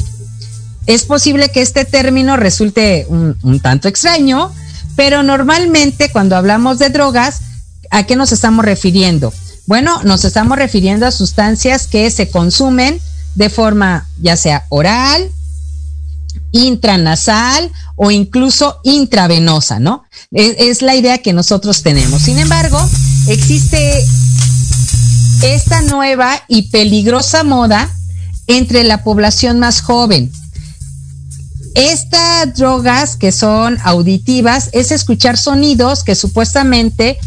es 0.86 1.06
posible 1.06 1.50
que 1.50 1.64
este 1.64 1.86
término 1.86 2.38
resulte 2.38 3.08
un, 3.10 3.36
un 3.42 3.60
tanto 3.60 3.88
extraño, 3.88 4.52
pero 4.96 5.24
normalmente 5.24 6.12
cuando 6.12 6.36
hablamos 6.36 6.78
de 6.78 6.92
drogas, 6.92 7.42
¿a 7.90 8.04
qué 8.04 8.16
nos 8.16 8.32
estamos 8.32 8.64
refiriendo? 8.64 9.34
Bueno, 9.66 10.04
nos 10.04 10.24
estamos 10.24 10.56
refiriendo 10.60 11.08
a 11.08 11.12
sustancias 11.12 11.88
que 11.88 12.12
se 12.12 12.30
consumen 12.30 13.02
de 13.34 13.50
forma 13.50 14.08
ya 14.22 14.38
sea 14.38 14.66
oral, 14.70 15.32
intranasal 16.56 17.70
o 17.96 18.12
incluso 18.12 18.80
intravenosa, 18.84 19.80
¿no? 19.80 20.06
Es, 20.32 20.82
la 20.82 20.96
idea 20.96 21.18
que 21.18 21.34
nosotros 21.34 21.84
tenemos. 21.84 22.22
Sin 22.22 22.40
embargo, 22.40 22.80
existe 23.28 24.04
esta 25.44 25.82
nueva 25.82 26.42
y 26.48 26.64
peligrosa 26.70 27.44
moda 27.44 27.90
entre 28.48 28.84
la 28.84 29.04
población 29.04 29.60
más 29.60 29.82
joven. 29.82 30.32
Estas 31.76 32.56
drogas 32.56 33.18
que 33.18 33.34
son 33.34 33.78
auditivas 33.84 34.70
es 34.72 34.92
escuchar 34.92 35.38
sonidos 35.38 36.04
que 36.06 36.16
supuestamente 36.16 37.18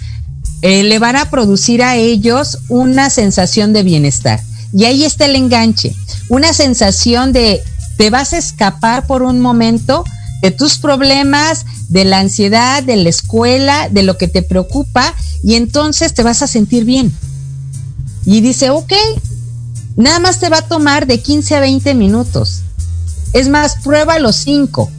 eh, 0.63 0.85
le 0.85 0.99
van 0.99 1.17
a 1.17 1.29
producir 1.31 1.83
a 1.83 1.97
ellos 1.97 2.59
una 2.69 3.11
sensación 3.11 3.75
de 3.75 3.83
bienestar. 3.83 4.41
Y 4.73 4.85
ahí 4.85 5.05
está 5.05 5.27
el 5.27 5.37
enganche, 5.37 5.95
una 6.31 6.55
sensación 6.55 7.33
de 7.33 7.63
te 7.99 8.11
vas 8.11 8.33
a 8.33 8.39
escapar 8.39 9.07
por 9.07 9.23
un 9.23 9.41
momento 9.41 10.05
de 10.41 10.53
tus 10.53 10.79
problemas, 10.79 11.67
de 11.89 12.05
la 12.05 12.21
ansiedad, 12.21 12.83
de 12.83 12.97
la 12.97 13.09
escuela, 13.09 13.89
de 13.91 14.05
lo 14.05 14.17
que 14.17 14.29
te 14.29 14.43
preocupa, 14.43 15.13
y 15.43 15.57
entonces 15.57 16.15
te 16.15 16.23
vas 16.23 16.41
a 16.43 16.47
sentir 16.47 16.85
bien. 16.85 17.13
Y 18.25 18.41
dice, 18.41 18.71
ok, 18.71 18.93
nada 19.97 20.21
más 20.21 20.39
te 20.39 20.49
va 20.49 20.59
a 20.59 20.69
tomar 20.69 21.09
de 21.09 21.21
15 21.21 21.57
a 21.57 21.61
20 21.61 21.95
minutos. 21.95 22.61
Es 23.33 23.49
más, 23.49 23.77
prueba 23.83 24.21
los 24.21 24.37
5. 24.37 24.91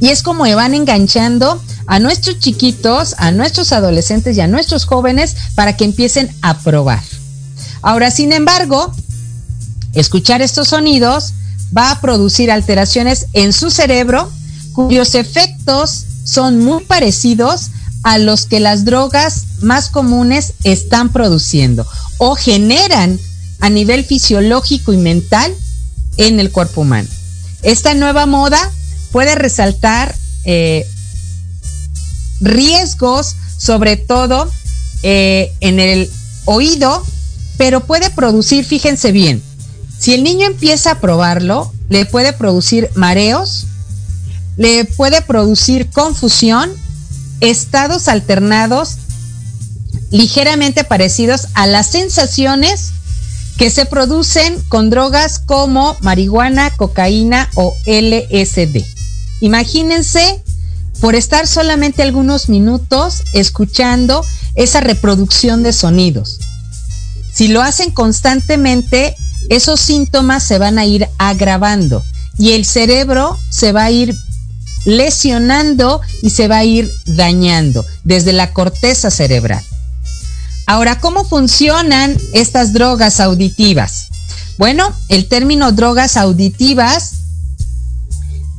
Y 0.00 0.08
es 0.08 0.22
como 0.22 0.44
van 0.54 0.74
enganchando 0.74 1.60
a 1.86 1.98
nuestros 2.00 2.38
chiquitos, 2.38 3.14
a 3.16 3.30
nuestros 3.30 3.72
adolescentes 3.72 4.36
y 4.36 4.42
a 4.42 4.46
nuestros 4.46 4.84
jóvenes 4.84 5.36
para 5.54 5.74
que 5.74 5.84
empiecen 5.84 6.30
a 6.42 6.58
probar. 6.58 7.02
Ahora, 7.80 8.10
sin 8.10 8.32
embargo, 8.32 8.92
escuchar 9.94 10.42
estos 10.42 10.68
sonidos 10.68 11.32
va 11.76 11.90
a 11.90 12.00
producir 12.00 12.50
alteraciones 12.50 13.26
en 13.32 13.52
su 13.52 13.70
cerebro 13.70 14.30
cuyos 14.72 15.14
efectos 15.14 16.04
son 16.24 16.60
muy 16.60 16.84
parecidos 16.84 17.68
a 18.02 18.18
los 18.18 18.46
que 18.46 18.60
las 18.60 18.84
drogas 18.84 19.44
más 19.60 19.88
comunes 19.88 20.54
están 20.64 21.10
produciendo 21.10 21.86
o 22.18 22.36
generan 22.36 23.18
a 23.60 23.70
nivel 23.70 24.04
fisiológico 24.04 24.92
y 24.92 24.96
mental 24.96 25.52
en 26.16 26.38
el 26.38 26.50
cuerpo 26.50 26.82
humano. 26.82 27.08
Esta 27.62 27.94
nueva 27.94 28.26
moda 28.26 28.58
puede 29.10 29.34
resaltar 29.34 30.14
eh, 30.44 30.86
riesgos, 32.40 33.34
sobre 33.56 33.96
todo 33.96 34.50
eh, 35.02 35.52
en 35.60 35.80
el 35.80 36.10
oído, 36.44 37.04
pero 37.56 37.84
puede 37.84 38.10
producir, 38.10 38.64
fíjense 38.64 39.12
bien, 39.12 39.42
si 39.98 40.14
el 40.14 40.22
niño 40.22 40.46
empieza 40.46 40.92
a 40.92 41.00
probarlo, 41.00 41.72
le 41.88 42.06
puede 42.06 42.32
producir 42.32 42.90
mareos, 42.94 43.66
le 44.56 44.84
puede 44.84 45.22
producir 45.22 45.90
confusión, 45.90 46.70
estados 47.40 48.08
alternados 48.08 48.96
ligeramente 50.10 50.84
parecidos 50.84 51.48
a 51.54 51.66
las 51.66 51.88
sensaciones 51.90 52.92
que 53.56 53.70
se 53.70 53.86
producen 53.86 54.62
con 54.68 54.88
drogas 54.88 55.40
como 55.40 55.96
marihuana, 56.00 56.70
cocaína 56.76 57.50
o 57.54 57.74
LSD. 57.86 58.84
Imagínense 59.40 60.42
por 61.00 61.14
estar 61.14 61.46
solamente 61.46 62.02
algunos 62.02 62.48
minutos 62.48 63.22
escuchando 63.32 64.24
esa 64.54 64.80
reproducción 64.80 65.62
de 65.62 65.72
sonidos. 65.72 66.38
Si 67.32 67.48
lo 67.48 67.62
hacen 67.62 67.90
constantemente, 67.90 69.16
esos 69.48 69.80
síntomas 69.80 70.42
se 70.42 70.58
van 70.58 70.78
a 70.78 70.86
ir 70.86 71.08
agravando 71.18 72.02
y 72.38 72.52
el 72.52 72.64
cerebro 72.64 73.36
se 73.50 73.72
va 73.72 73.84
a 73.84 73.90
ir 73.90 74.14
lesionando 74.84 76.00
y 76.22 76.30
se 76.30 76.48
va 76.48 76.58
a 76.58 76.64
ir 76.64 76.90
dañando 77.06 77.84
desde 78.04 78.32
la 78.32 78.52
corteza 78.52 79.10
cerebral. 79.10 79.62
Ahora, 80.66 81.00
¿cómo 81.00 81.24
funcionan 81.24 82.16
estas 82.32 82.72
drogas 82.72 83.20
auditivas? 83.20 84.08
Bueno, 84.58 84.92
el 85.08 85.28
término 85.28 85.72
drogas 85.72 86.16
auditivas 86.16 87.12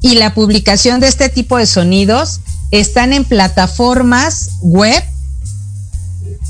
y 0.01 0.15
la 0.15 0.33
publicación 0.33 0.99
de 0.99 1.07
este 1.07 1.29
tipo 1.29 1.57
de 1.57 1.65
sonidos 1.65 2.39
están 2.71 3.13
en 3.13 3.25
plataformas 3.25 4.51
web 4.61 5.03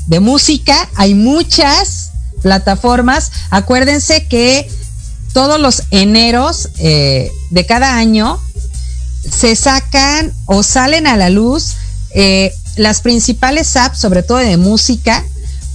de 0.06 0.20
música, 0.20 0.88
hay 0.96 1.14
muchas, 1.14 2.09
plataformas. 2.42 3.32
Acuérdense 3.50 4.26
que 4.26 4.68
todos 5.32 5.60
los 5.60 5.84
eneros 5.90 6.70
eh, 6.78 7.30
de 7.50 7.66
cada 7.66 7.96
año 7.96 8.40
se 9.30 9.54
sacan 9.54 10.32
o 10.46 10.62
salen 10.62 11.06
a 11.06 11.16
la 11.16 11.30
luz 11.30 11.76
eh, 12.14 12.52
las 12.76 13.00
principales 13.00 13.76
apps, 13.76 13.98
sobre 13.98 14.22
todo 14.22 14.38
de 14.38 14.56
música, 14.56 15.24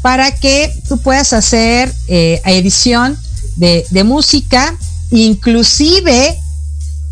para 0.01 0.31
que 0.31 0.71
tú 0.87 0.97
puedas 0.97 1.33
hacer 1.33 1.93
eh, 2.07 2.41
edición 2.45 3.17
de, 3.55 4.03
música, 4.03 4.75
inclusive 5.11 6.37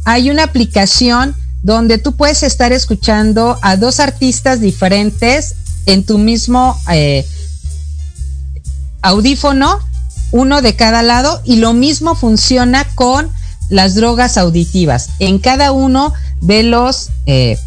hay 0.03 0.29
una 0.29 0.43
aplicación 0.43 1.35
donde 1.61 1.97
tú 1.97 2.15
puedes 2.15 2.43
estar 2.43 2.73
escuchando 2.73 3.57
a 3.61 3.77
dos 3.77 3.99
artistas 3.99 4.59
diferentes 4.59 5.55
en 5.85 6.03
tu 6.03 6.17
mismo 6.17 6.77
audífono, 9.03 9.79
uno 10.31 10.63
de 10.63 10.75
cada 10.75 11.03
lado, 11.03 11.41
y 11.45 11.57
lo 11.57 11.73
mismo 11.73 12.15
funciona 12.15 12.87
con 12.95 13.29
las 13.69 13.93
drogas 13.95 14.37
auditivas. 14.37 15.09
En 15.19 15.37
cada 15.37 15.71
uno 15.71 16.13
de 16.41 16.63
los 16.63 17.09
eh, 17.27 17.57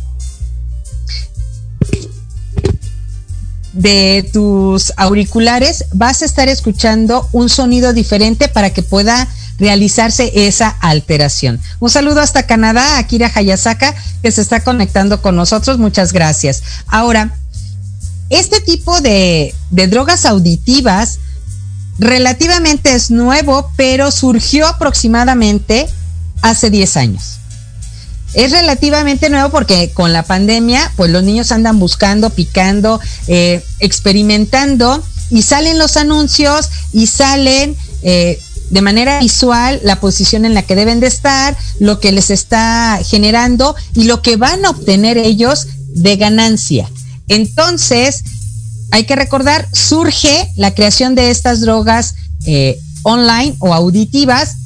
de 3.77 4.29
tus 4.33 4.92
auriculares 4.96 5.85
vas 5.92 6.22
a 6.22 6.25
estar 6.25 6.49
escuchando 6.49 7.29
un 7.33 7.49
sonido 7.49 7.92
diferente 7.92 8.49
para 8.49 8.70
que 8.70 8.83
pueda 8.83 9.29
realizarse 9.59 10.33
esa 10.46 10.68
alteración. 10.68 11.61
Un 11.79 11.90
saludo 11.90 12.20
hasta 12.20 12.46
Canadá, 12.46 12.99
Akira 12.99 13.31
Hayasaka, 13.35 13.94
que 14.22 14.33
se 14.33 14.42
está 14.42 14.61
conectando 14.61 15.22
con 15.22 15.37
nosotros. 15.37 15.79
Muchas 15.79 16.12
gracias. 16.12 16.62
Ahora, 16.87 17.35
este 18.31 18.61
tipo 18.61 19.01
de, 19.01 19.55
drogas 19.71 20.27
auditivas 20.27 21.19
relativamente 21.99 22.95
es 22.95 23.11
nuevo, 23.11 23.71
pero 23.77 24.11
surgió 24.11 24.67
aproximadamente 24.67 25.89
hace 26.43 26.71
10 26.71 26.97
años 26.97 27.23
es 28.35 28.51
relativamente 28.51 29.31
nuevo 29.31 29.49
porque 29.49 29.93
con 29.93 30.12
la 30.12 30.23
pandemia, 30.23 30.93
pues 30.97 31.11
los 31.11 31.23
niños 31.23 31.53
andan 31.53 31.79
buscando, 31.79 32.29
picando, 32.29 33.01
eh, 33.29 33.65
experimentando 33.81 35.03
y 35.31 35.41
salen 35.41 35.79
los 35.79 35.97
anuncios 35.97 36.69
y 36.93 37.07
salen 37.07 37.77
eh, 38.03 38.39
de 38.71 38.83
manera 38.83 39.21
visual 39.21 39.81
la 39.85 40.01
posición 40.01 40.45
en 40.45 40.55
la 40.55 40.62
que 40.62 40.77
deben 40.77 41.01
de 41.01 41.07
estar, 41.07 41.57
lo 41.79 42.01
que 42.01 42.12
les 42.12 42.31
está 42.31 42.99
generando 43.05 43.75
y 43.95 44.05
lo 44.05 44.23
que 44.23 44.37
van 44.37 44.65
a 44.65 44.71
obtener 44.71 45.19
ellos 45.19 45.67
de 45.89 46.17
ganancia. 46.17 46.91
Entonces, 47.29 48.23
hay 48.91 49.05
que 49.05 49.17
recordar, 49.17 49.69
surge 49.73 50.51
la 50.57 50.75
creación 50.75 51.15
de 51.15 51.31
estas 51.31 51.61
drogas 51.61 52.15
eh, 52.47 52.79
online 53.03 53.57
o 53.59 53.75
auditivas 53.75 54.57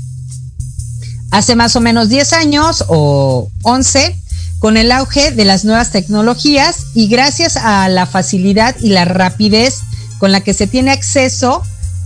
hace 1.31 1.57
más 1.57 1.77
o 1.77 1.81
menos 1.81 2.09
10 2.09 2.33
años 2.33 2.85
o 2.89 3.49
11 3.63 4.17
con 4.59 4.77
el 4.77 4.93
auge 4.93 5.31
de 5.31 5.45
las 5.45 5.65
nuevas 5.65 5.91
tecnologías 5.91 6.87
y 6.95 7.09
gracias 7.09 7.57
a 7.57 7.89
la 7.89 8.07
facilidad 8.07 8.77
y 8.81 8.91
la 8.91 9.05
rapidez 9.05 9.81
con 10.19 10.33
la 10.33 10.43
que 10.43 10.53
se 10.53 10.67
tiene 10.67 10.91
acceso, 10.91 11.63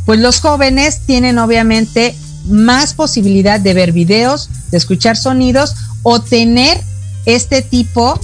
pues 0.06 0.20
los 0.20 0.40
jóvenes 0.40 1.00
tienen 1.04 1.38
obviamente 1.38 2.14
más 2.44 2.94
posibilidad 2.94 3.58
de 3.58 3.74
ver 3.74 3.92
videos, 3.92 4.50
de 4.70 4.76
escuchar 4.76 5.16
sonidos 5.16 5.74
o 6.02 6.20
tener 6.20 6.80
este 7.26 7.62
tipo 7.62 8.20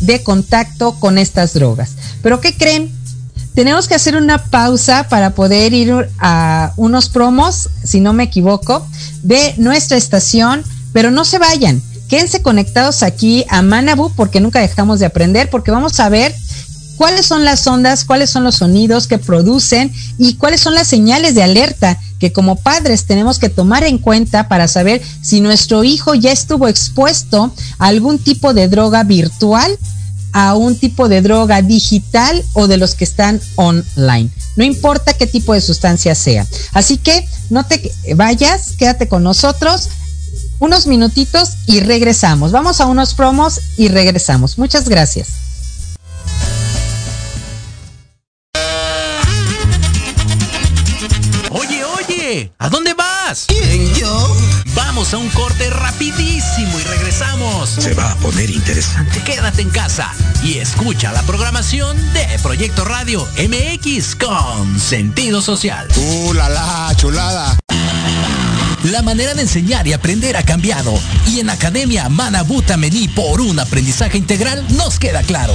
de 0.00 0.22
contacto 0.22 0.94
con 0.98 1.18
estas 1.18 1.54
drogas. 1.54 1.92
Pero 2.22 2.40
¿qué 2.40 2.56
creen? 2.56 2.92
Tenemos 3.54 3.88
que 3.88 3.94
hacer 3.94 4.16
una 4.16 4.44
pausa 4.44 5.08
para 5.08 5.30
poder 5.30 5.74
ir 5.74 5.92
a 6.18 6.72
unos 6.76 7.08
promos, 7.08 7.70
si 7.82 8.00
no 8.00 8.12
me 8.12 8.24
equivoco, 8.24 8.86
de 9.22 9.54
nuestra 9.56 9.96
estación, 9.96 10.62
pero 10.92 11.10
no 11.10 11.24
se 11.24 11.38
vayan. 11.38 11.82
Quédense 12.08 12.40
conectados 12.40 13.02
aquí 13.02 13.44
a 13.48 13.62
Manabu 13.62 14.12
porque 14.14 14.40
nunca 14.40 14.60
dejamos 14.60 15.00
de 15.00 15.06
aprender, 15.06 15.50
porque 15.50 15.70
vamos 15.70 15.98
a 16.00 16.08
ver 16.08 16.34
cuáles 16.98 17.26
son 17.26 17.44
las 17.44 17.64
ondas, 17.66 18.04
cuáles 18.04 18.28
son 18.28 18.42
los 18.42 18.56
sonidos 18.56 19.06
que 19.06 19.18
producen 19.18 19.92
y 20.18 20.34
cuáles 20.34 20.60
son 20.60 20.74
las 20.74 20.88
señales 20.88 21.34
de 21.36 21.44
alerta 21.44 21.98
que 22.18 22.32
como 22.32 22.56
padres 22.56 23.04
tenemos 23.04 23.38
que 23.38 23.48
tomar 23.48 23.84
en 23.84 23.98
cuenta 23.98 24.48
para 24.48 24.66
saber 24.66 25.00
si 25.22 25.40
nuestro 25.40 25.84
hijo 25.84 26.14
ya 26.16 26.32
estuvo 26.32 26.66
expuesto 26.66 27.54
a 27.78 27.86
algún 27.86 28.18
tipo 28.18 28.52
de 28.52 28.66
droga 28.66 29.04
virtual 29.04 29.78
a 30.32 30.54
un 30.54 30.76
tipo 30.76 31.08
de 31.08 31.22
droga 31.22 31.62
digital 31.62 32.44
o 32.52 32.66
de 32.66 32.76
los 32.76 32.94
que 32.94 33.04
están 33.04 33.40
online. 33.54 34.28
No 34.56 34.64
importa 34.64 35.14
qué 35.14 35.26
tipo 35.26 35.54
de 35.54 35.60
sustancia 35.60 36.14
sea. 36.16 36.46
Así 36.72 36.98
que 36.98 37.26
no 37.48 37.64
te 37.64 37.92
vayas, 38.16 38.72
quédate 38.76 39.08
con 39.08 39.22
nosotros 39.22 39.88
unos 40.58 40.88
minutitos 40.88 41.50
y 41.66 41.78
regresamos. 41.80 42.50
Vamos 42.50 42.80
a 42.80 42.86
unos 42.86 43.14
promos 43.14 43.60
y 43.76 43.86
regresamos. 43.88 44.58
Muchas 44.58 44.88
gracias. 44.88 45.47
¿A 52.58 52.68
dónde 52.68 52.92
vas? 52.92 53.46
¿Quién, 53.48 53.94
yo? 53.94 54.36
Vamos 54.74 55.14
a 55.14 55.18
un 55.18 55.30
corte 55.30 55.70
rapidísimo 55.70 56.78
y 56.78 56.82
regresamos. 56.82 57.70
Se 57.70 57.94
va 57.94 58.12
a 58.12 58.16
poner 58.16 58.50
interesante. 58.50 59.22
Quédate 59.22 59.62
en 59.62 59.70
casa 59.70 60.12
y 60.42 60.58
escucha 60.58 61.10
la 61.12 61.22
programación 61.22 61.96
de 62.12 62.26
Proyecto 62.42 62.84
Radio 62.84 63.26
MX 63.38 64.14
con 64.16 64.78
sentido 64.78 65.40
social. 65.40 65.88
¡Uh, 65.96 66.34
la, 66.34 66.50
la 66.50 66.92
chulada! 66.96 67.56
La 68.84 69.00
manera 69.02 69.32
de 69.34 69.42
enseñar 69.42 69.86
y 69.86 69.94
aprender 69.94 70.36
ha 70.36 70.42
cambiado 70.42 70.92
y 71.26 71.40
en 71.40 71.48
Academia 71.48 72.08
Manabuta 72.10 72.76
Mení 72.76 73.08
por 73.08 73.40
un 73.40 73.58
aprendizaje 73.58 74.18
integral 74.18 74.64
nos 74.76 74.98
queda 74.98 75.22
claro. 75.22 75.54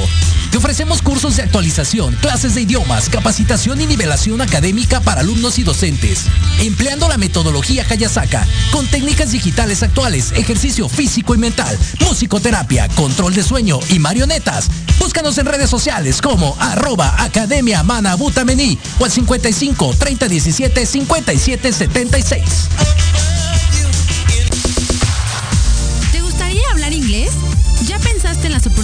Te 0.54 0.60
ofrecemos 0.60 1.02
cursos 1.02 1.36
de 1.36 1.42
actualización, 1.42 2.14
clases 2.22 2.54
de 2.54 2.62
idiomas, 2.62 3.10
capacitación 3.10 3.82
y 3.82 3.88
nivelación 3.88 4.40
académica 4.40 5.02
para 5.02 5.22
alumnos 5.22 5.58
y 5.58 5.64
docentes, 5.64 6.26
empleando 6.60 7.10
la 7.10 7.18
metodología 7.18 7.84
Hayasaka 7.90 8.46
con 8.72 8.86
técnicas 8.86 9.32
digitales 9.32 9.82
actuales, 9.82 10.32
ejercicio 10.34 10.88
físico 10.88 11.34
y 11.34 11.40
mental, 11.40 11.76
musicoterapia, 12.02 12.88
control 12.90 13.34
de 13.34 13.42
sueño 13.42 13.80
y 13.90 13.98
marionetas. 13.98 14.70
Búscanos 15.00 15.40
en 15.40 15.48
redes 15.48 15.72
sociales 15.72 16.22
como 16.22 16.56
arroba 16.60 17.16
Academia 17.24 17.82
Manabuta 17.82 18.46
Mení 18.46 18.78
o 19.00 19.06
al 19.06 19.12
55 19.12 19.96
30 19.98 20.28
17 20.28 20.86
57 20.86 21.74
76. 21.74 22.44
¿Te 26.12 26.22
gustaría 26.22 26.70
hablar 26.70 26.94
inglés? 26.94 27.32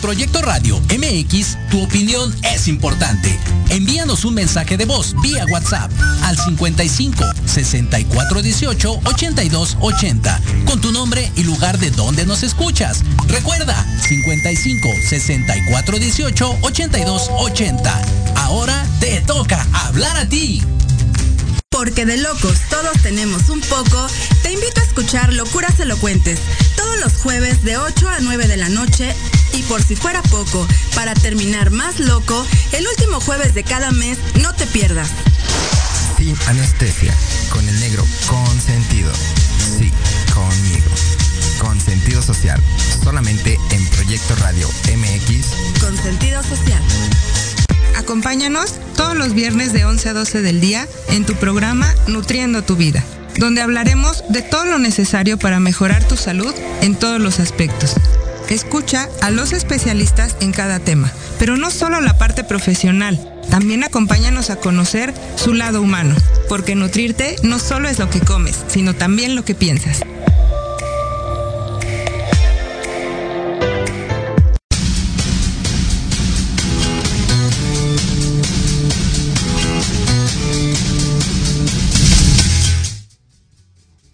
Proyecto 0.00 0.42
Radio 0.42 0.80
MX, 0.80 1.56
tu 1.70 1.82
opinión 1.82 2.34
es 2.42 2.68
importante. 2.68 3.38
Envíanos 3.68 4.24
un 4.24 4.34
mensaje 4.34 4.76
de 4.76 4.84
voz 4.84 5.14
vía 5.22 5.44
WhatsApp 5.50 5.90
al 6.22 6.36
55 6.36 7.24
64 7.44 8.42
18 8.42 9.00
82 9.04 9.76
80 9.80 10.40
con 10.66 10.80
tu 10.80 10.92
nombre 10.92 11.30
y 11.36 11.44
lugar 11.44 11.78
de 11.78 11.90
donde 11.90 12.26
nos 12.26 12.42
escuchas. 12.42 13.02
Recuerda 13.26 13.74
55 14.08 14.88
64 15.08 15.98
18 15.98 16.58
82 16.62 17.30
80. 17.38 18.02
Ahora 18.36 18.86
te 19.00 19.20
toca 19.22 19.66
hablar 19.72 20.16
a 20.16 20.28
ti. 20.28 20.62
Porque 21.70 22.06
de 22.06 22.16
locos 22.16 22.58
todos 22.70 23.00
tenemos 23.02 23.50
un 23.50 23.60
poco, 23.60 24.06
te 24.42 24.52
invito 24.52 24.80
a 24.80 24.84
escuchar 24.84 25.32
Locuras 25.32 25.78
Elocuentes 25.78 26.40
todos 26.76 26.98
los 27.00 27.12
jueves 27.22 27.62
de 27.62 27.76
8 27.76 28.08
a 28.08 28.20
9 28.20 28.48
de 28.48 28.56
la 28.56 28.68
noche 28.68 29.14
y 29.54 29.62
por 29.62 29.82
si 29.82 29.96
fuera 29.96 30.22
poco, 30.22 30.66
para 30.94 31.14
terminar 31.14 31.70
más 31.70 32.00
loco, 32.00 32.46
el 32.72 32.86
último 32.86 33.20
jueves 33.20 33.54
de 33.54 33.64
cada 33.64 33.90
mes 33.90 34.18
no 34.42 34.54
te 34.54 34.66
pierdas. 34.66 35.10
Sin 36.16 36.36
anestesia, 36.46 37.14
con 37.50 37.68
el 37.68 37.78
negro 37.80 38.04
consentido. 38.26 39.12
Sí, 39.78 39.92
conmigo. 40.34 40.90
Con 41.60 41.80
sentido 41.80 42.22
social, 42.22 42.60
solamente 43.02 43.58
en 43.70 43.86
Proyecto 43.86 44.34
Radio 44.36 44.68
MX. 44.96 45.80
Con 45.80 45.96
sentido 45.96 46.42
social. 46.42 46.82
Acompáñanos 47.96 48.74
todos 48.96 49.16
los 49.16 49.34
viernes 49.34 49.72
de 49.72 49.84
11 49.84 50.08
a 50.08 50.12
12 50.14 50.42
del 50.42 50.60
día 50.60 50.86
en 51.08 51.26
tu 51.26 51.34
programa 51.34 51.92
Nutriendo 52.06 52.62
tu 52.62 52.76
Vida, 52.76 53.04
donde 53.38 53.60
hablaremos 53.60 54.24
de 54.28 54.42
todo 54.42 54.64
lo 54.66 54.78
necesario 54.78 55.38
para 55.38 55.60
mejorar 55.60 56.06
tu 56.06 56.16
salud 56.16 56.54
en 56.80 56.94
todos 56.94 57.20
los 57.20 57.40
aspectos. 57.40 57.94
Escucha 58.48 59.08
a 59.20 59.30
los 59.30 59.52
especialistas 59.52 60.36
en 60.40 60.52
cada 60.52 60.80
tema, 60.80 61.12
pero 61.38 61.56
no 61.56 61.70
solo 61.70 62.00
la 62.00 62.16
parte 62.16 62.44
profesional. 62.44 63.18
También 63.50 63.84
acompáñanos 63.84 64.50
a 64.50 64.56
conocer 64.56 65.12
su 65.36 65.54
lado 65.54 65.82
humano, 65.82 66.14
porque 66.48 66.74
nutrirte 66.74 67.36
no 67.42 67.58
solo 67.58 67.88
es 67.88 67.98
lo 67.98 68.08
que 68.08 68.20
comes, 68.20 68.64
sino 68.68 68.94
también 68.94 69.34
lo 69.34 69.44
que 69.44 69.54
piensas. 69.54 70.00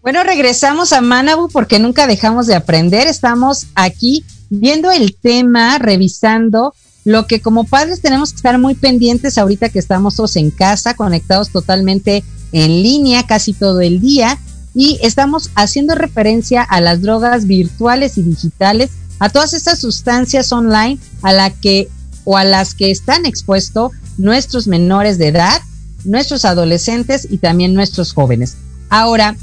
Bueno, 0.04 0.22
regresamos 0.22 0.92
a 0.92 1.00
Manabu 1.00 1.48
porque 1.48 1.78
nunca 1.78 2.06
dejamos 2.06 2.46
de 2.46 2.54
aprender. 2.54 3.06
Estamos 3.06 3.68
aquí 3.74 4.22
viendo 4.50 4.92
el 4.92 5.16
tema, 5.16 5.78
revisando 5.78 6.74
lo 7.06 7.26
que 7.26 7.40
como 7.40 7.64
padres 7.64 8.02
tenemos 8.02 8.30
que 8.30 8.36
estar 8.36 8.58
muy 8.58 8.74
pendientes 8.74 9.38
ahorita 9.38 9.70
que 9.70 9.78
estamos 9.78 10.16
todos 10.16 10.36
en 10.36 10.50
casa, 10.50 10.92
conectados 10.92 11.48
totalmente 11.48 12.22
en 12.52 12.82
línea 12.82 13.26
casi 13.26 13.54
todo 13.54 13.80
el 13.80 14.02
día 14.02 14.38
y 14.74 14.98
estamos 15.00 15.50
haciendo 15.54 15.94
referencia 15.94 16.62
a 16.62 16.82
las 16.82 17.00
drogas 17.00 17.46
virtuales 17.46 18.18
y 18.18 18.24
digitales, 18.24 18.90
a 19.20 19.30
todas 19.30 19.54
estas 19.54 19.78
sustancias 19.78 20.52
online 20.52 20.98
a 21.22 21.32
la 21.32 21.48
que 21.48 21.88
o 22.24 22.36
a 22.36 22.44
las 22.44 22.74
que 22.74 22.90
están 22.90 23.24
expuestos 23.24 23.92
nuestros 24.18 24.66
menores 24.66 25.16
de 25.16 25.28
edad, 25.28 25.62
nuestros 26.04 26.44
adolescentes 26.44 27.26
y 27.30 27.38
también 27.38 27.72
nuestros 27.72 28.12
jóvenes. 28.12 28.58
Ahora, 28.90 29.34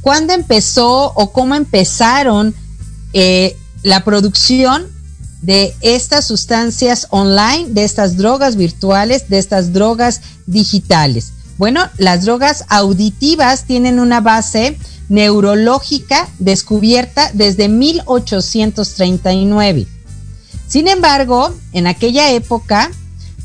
¿Cuándo 0.00 0.32
empezó 0.32 1.12
o 1.14 1.32
cómo 1.32 1.54
empezaron 1.54 2.54
eh, 3.12 3.56
la 3.82 4.04
producción 4.04 4.86
de 5.42 5.74
estas 5.80 6.26
sustancias 6.26 7.06
online, 7.10 7.68
de 7.70 7.84
estas 7.84 8.16
drogas 8.16 8.56
virtuales, 8.56 9.28
de 9.28 9.38
estas 9.38 9.72
drogas 9.72 10.22
digitales? 10.46 11.32
Bueno, 11.58 11.82
las 11.98 12.24
drogas 12.24 12.64
auditivas 12.68 13.64
tienen 13.64 14.00
una 14.00 14.22
base 14.22 14.78
neurológica 15.10 16.26
descubierta 16.38 17.30
desde 17.34 17.68
1839. 17.68 19.86
Sin 20.66 20.88
embargo, 20.88 21.54
en 21.72 21.86
aquella 21.86 22.30
época, 22.30 22.90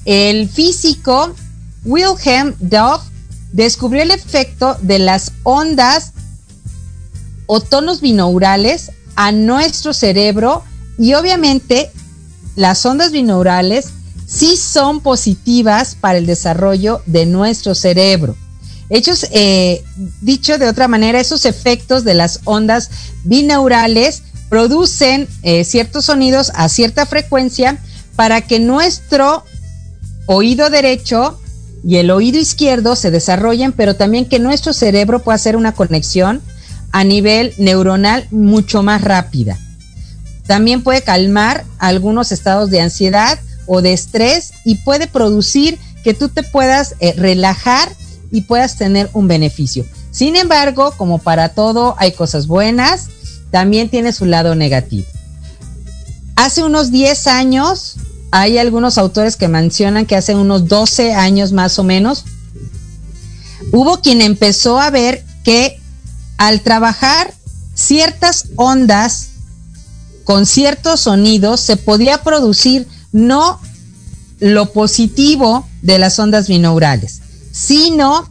el 0.05 0.47
físico 0.47 1.35
Wilhelm 1.83 2.55
Dove 2.59 3.03
descubrió 3.51 4.03
el 4.03 4.11
efecto 4.11 4.77
de 4.81 4.99
las 4.99 5.33
ondas 5.43 6.13
o 7.45 7.59
tonos 7.59 8.01
binaurales 8.01 8.91
a 9.15 9.31
nuestro 9.31 9.93
cerebro 9.93 10.63
y 10.97 11.13
obviamente 11.13 11.91
las 12.55 12.85
ondas 12.85 13.11
binaurales 13.11 13.87
sí 14.25 14.57
son 14.57 15.01
positivas 15.01 15.95
para 15.99 16.17
el 16.17 16.25
desarrollo 16.25 17.01
de 17.05 17.25
nuestro 17.25 17.75
cerebro. 17.75 18.35
Hechos, 18.89 19.27
eh, 19.31 19.83
dicho 20.21 20.57
de 20.57 20.67
otra 20.67 20.87
manera, 20.87 21.19
esos 21.19 21.45
efectos 21.45 22.03
de 22.03 22.13
las 22.13 22.41
ondas 22.43 22.89
binaurales 23.23 24.23
producen 24.49 25.27
eh, 25.41 25.63
ciertos 25.63 26.05
sonidos 26.05 26.51
a 26.55 26.69
cierta 26.69 27.05
frecuencia 27.05 27.79
para 28.15 28.41
que 28.41 28.59
nuestro 28.59 29.43
oído 30.27 30.69
derecho 30.69 31.39
y 31.83 31.97
el 31.97 32.09
oído 32.11 32.39
izquierdo 32.39 32.95
se 32.95 33.11
desarrollen, 33.11 33.71
pero 33.71 33.95
también 33.95 34.25
que 34.25 34.39
nuestro 34.39 34.73
cerebro 34.73 35.19
pueda 35.23 35.35
hacer 35.35 35.55
una 35.55 35.73
conexión 35.73 36.41
a 36.95 37.03
nivel 37.03 37.53
neuronal 37.57 38.25
mucho 38.31 38.81
más 38.81 39.01
rápida. 39.01 39.59
También 40.47 40.81
puede 40.81 41.01
calmar 41.01 41.65
algunos 41.77 42.31
estados 42.31 42.69
de 42.69 42.79
ansiedad 42.79 43.37
o 43.65 43.81
de 43.81 43.91
estrés 43.91 44.53
y 44.63 44.75
puede 44.75 45.07
producir 45.07 45.77
que 46.05 46.13
tú 46.13 46.29
te 46.29 46.41
puedas 46.41 46.95
eh, 47.01 47.13
relajar 47.17 47.91
y 48.31 48.43
puedas 48.43 48.77
tener 48.77 49.09
un 49.11 49.27
beneficio. 49.27 49.85
Sin 50.11 50.37
embargo, 50.37 50.93
como 50.95 51.17
para 51.17 51.49
todo 51.49 51.95
hay 51.97 52.13
cosas 52.13 52.47
buenas, 52.47 53.09
también 53.51 53.89
tiene 53.89 54.13
su 54.13 54.25
lado 54.25 54.55
negativo. 54.55 55.05
Hace 56.37 56.63
unos 56.63 56.91
10 56.91 57.27
años, 57.27 57.97
hay 58.31 58.57
algunos 58.57 58.97
autores 58.97 59.35
que 59.35 59.49
mencionan 59.49 60.05
que 60.05 60.15
hace 60.15 60.33
unos 60.33 60.69
12 60.69 61.13
años 61.13 61.51
más 61.51 61.77
o 61.77 61.83
menos, 61.83 62.23
hubo 63.73 63.99
quien 63.99 64.21
empezó 64.21 64.79
a 64.79 64.89
ver 64.91 65.25
que 65.43 65.81
al 66.37 66.61
trabajar 66.61 67.33
ciertas 67.73 68.47
ondas 68.55 69.29
con 70.23 70.45
ciertos 70.45 71.01
sonidos, 71.01 71.61
se 71.61 71.77
podía 71.77 72.23
producir 72.23 72.87
no 73.11 73.59
lo 74.39 74.73
positivo 74.73 75.67
de 75.81 75.99
las 75.99 76.17
ondas 76.19 76.47
binaurales, 76.47 77.21
sino 77.51 78.27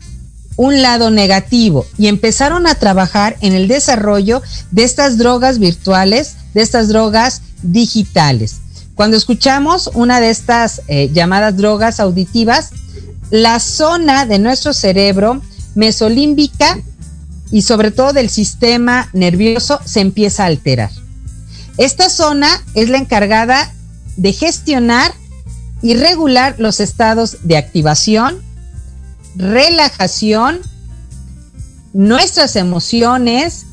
un 0.56 0.82
lado 0.82 1.10
negativo 1.10 1.86
y 1.98 2.08
empezaron 2.08 2.66
a 2.66 2.74
trabajar 2.74 3.36
en 3.40 3.54
el 3.54 3.68
desarrollo 3.68 4.42
de 4.70 4.84
estas 4.84 5.18
drogas 5.18 5.58
virtuales, 5.58 6.34
de 6.52 6.62
estas 6.62 6.88
drogas 6.88 7.42
digitales. 7.62 8.56
Cuando 8.94 9.16
escuchamos 9.16 9.90
una 9.94 10.20
de 10.20 10.30
estas 10.30 10.82
eh, 10.86 11.10
llamadas 11.12 11.56
drogas 11.56 11.98
auditivas, 11.98 12.70
la 13.30 13.58
zona 13.58 14.26
de 14.26 14.38
nuestro 14.38 14.72
cerebro 14.72 15.40
mesolímbica 15.74 16.78
y 17.54 17.62
sobre 17.62 17.92
todo 17.92 18.12
del 18.12 18.30
sistema 18.30 19.08
nervioso 19.12 19.78
se 19.84 20.00
empieza 20.00 20.42
a 20.42 20.46
alterar. 20.46 20.90
Esta 21.78 22.10
zona 22.10 22.48
es 22.74 22.88
la 22.88 22.98
encargada 22.98 23.72
de 24.16 24.32
gestionar 24.32 25.14
y 25.80 25.94
regular 25.94 26.56
los 26.58 26.80
estados 26.80 27.36
de 27.44 27.56
activación, 27.56 28.42
relajación, 29.36 30.62
nuestras 31.92 32.56
emociones 32.56 33.66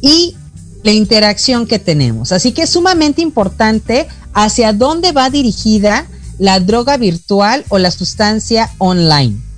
y 0.00 0.34
la 0.82 0.90
interacción 0.90 1.68
que 1.68 1.78
tenemos. 1.78 2.32
Así 2.32 2.50
que 2.50 2.62
es 2.62 2.70
sumamente 2.70 3.22
importante 3.22 4.08
hacia 4.34 4.72
dónde 4.72 5.12
va 5.12 5.30
dirigida 5.30 6.06
la 6.40 6.58
droga 6.58 6.96
virtual 6.96 7.64
o 7.68 7.78
la 7.78 7.92
sustancia 7.92 8.68
online. 8.78 9.51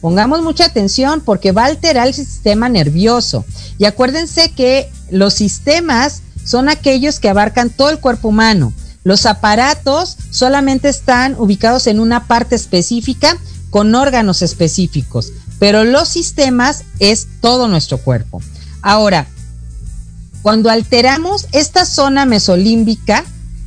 Pongamos 0.00 0.42
mucha 0.42 0.66
atención 0.66 1.20
porque 1.20 1.52
va 1.52 1.64
a 1.64 1.66
alterar 1.66 2.06
el 2.06 2.14
sistema 2.14 2.68
nervioso. 2.68 3.44
Y 3.78 3.84
acuérdense 3.84 4.52
que 4.52 4.90
los 5.10 5.34
sistemas 5.34 6.22
son 6.44 6.68
aquellos 6.68 7.18
que 7.18 7.28
abarcan 7.28 7.70
todo 7.70 7.90
el 7.90 7.98
cuerpo 7.98 8.28
humano. 8.28 8.72
Los 9.04 9.26
aparatos 9.26 10.16
solamente 10.30 10.88
están 10.88 11.34
ubicados 11.38 11.86
en 11.86 12.00
una 12.00 12.26
parte 12.26 12.54
específica 12.54 13.36
con 13.70 13.94
órganos 13.94 14.42
específicos, 14.42 15.32
pero 15.58 15.84
los 15.84 16.08
sistemas 16.08 16.84
es 16.98 17.26
todo 17.40 17.68
nuestro 17.68 17.98
cuerpo. 17.98 18.40
Ahora, 18.82 19.26
cuando 20.42 20.70
alteramos 20.70 21.46
esta 21.52 21.84
zona 21.84 22.24
mesolímbica, 22.24 23.24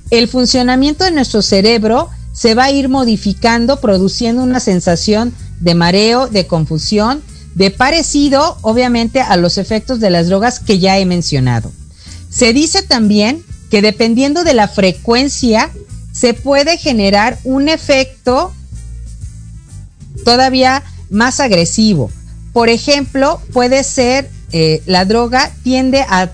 el 0.10 0.28
funcionamiento 0.28 1.04
de 1.04 1.12
nuestro 1.12 1.42
cerebro 1.42 2.10
se 2.34 2.56
va 2.56 2.66
a 2.66 2.72
ir 2.72 2.90
modificando, 2.90 3.80
produciendo 3.80 4.44
una 4.44 4.60
sensación 4.60 5.34
de 5.62 5.76
mareo, 5.76 6.28
de 6.28 6.46
confusión, 6.46 7.22
de 7.56 7.72
parecido, 7.72 8.58
obviamente, 8.62 9.22
a 9.22 9.38
los 9.38 9.58
efectos 9.58 10.00
de 10.00 10.10
las 10.10 10.28
drogas 10.28 10.60
que 10.60 10.80
ya 10.80 10.98
he 10.98 11.06
mencionado. 11.06 11.72
Se 12.30 12.54
dice 12.54 12.82
también 12.82 13.44
que 13.70 13.82
dependiendo 13.82 14.44
de 14.44 14.54
la 14.54 14.68
frecuencia, 14.68 15.72
se 16.12 16.34
puede 16.34 16.78
generar 16.78 17.40
un 17.44 17.70
efecto 17.70 18.54
todavía 20.26 20.84
más 21.10 21.40
agresivo. 21.40 22.12
Por 22.54 22.70
ejemplo, 22.70 23.42
puede 23.54 23.84
ser 23.84 24.30
eh, 24.52 24.82
la 24.86 25.06
droga 25.06 25.52
tiende 25.64 26.02
a 26.02 26.32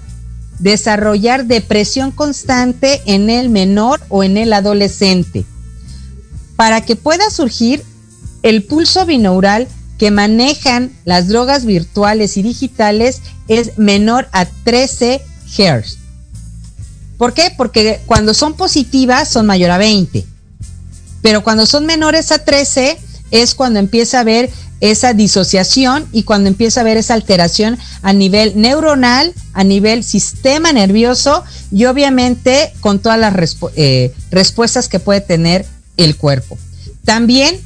desarrollar 0.59 1.45
depresión 1.45 2.11
constante 2.11 3.01
en 3.05 3.29
el 3.29 3.49
menor 3.49 4.01
o 4.09 4.23
en 4.23 4.37
el 4.37 4.53
adolescente. 4.53 5.45
Para 6.55 6.81
que 6.81 6.95
pueda 6.95 7.29
surgir 7.29 7.83
el 8.47 8.63
pulso 8.63 9.05
binaural 9.05 9.67
que 9.97 10.09
manejan 10.09 10.93
las 11.03 11.27
drogas 11.27 11.65
virtuales 11.65 12.37
y 12.37 12.43
digitales 12.43 13.21
es 13.49 13.77
menor 13.77 14.29
a 14.31 14.45
13 14.45 15.21
Hz. 15.47 15.97
¿Por 17.17 17.33
qué? 17.33 17.51
Porque 17.57 17.99
cuando 18.05 18.33
son 18.33 18.53
positivas 18.53 19.27
son 19.27 19.47
mayor 19.47 19.71
a 19.71 19.77
20. 19.77 20.23
Pero 21.21 21.43
cuando 21.43 21.65
son 21.65 21.85
menores 21.85 22.31
a 22.31 22.45
13 22.45 22.97
es 23.31 23.53
cuando 23.53 23.79
empieza 23.79 24.19
a 24.19 24.21
haber 24.21 24.49
esa 24.79 25.13
disociación 25.13 26.07
y 26.13 26.23
cuando 26.23 26.47
empieza 26.47 26.79
a 26.79 26.83
haber 26.83 26.95
esa 26.95 27.15
alteración 27.15 27.77
a 28.01 28.13
nivel 28.13 28.53
neuronal, 28.55 29.33
a 29.51 29.65
nivel 29.65 30.05
sistema 30.05 30.71
nervioso 30.71 31.43
y 31.69 31.83
obviamente 31.83 32.71
con 32.79 32.99
todas 32.99 33.19
las 33.19 33.57
eh, 33.75 34.13
respuestas 34.31 34.87
que 34.87 34.99
puede 34.99 35.19
tener 35.19 35.65
el 35.97 36.15
cuerpo. 36.15 36.57
También 37.03 37.59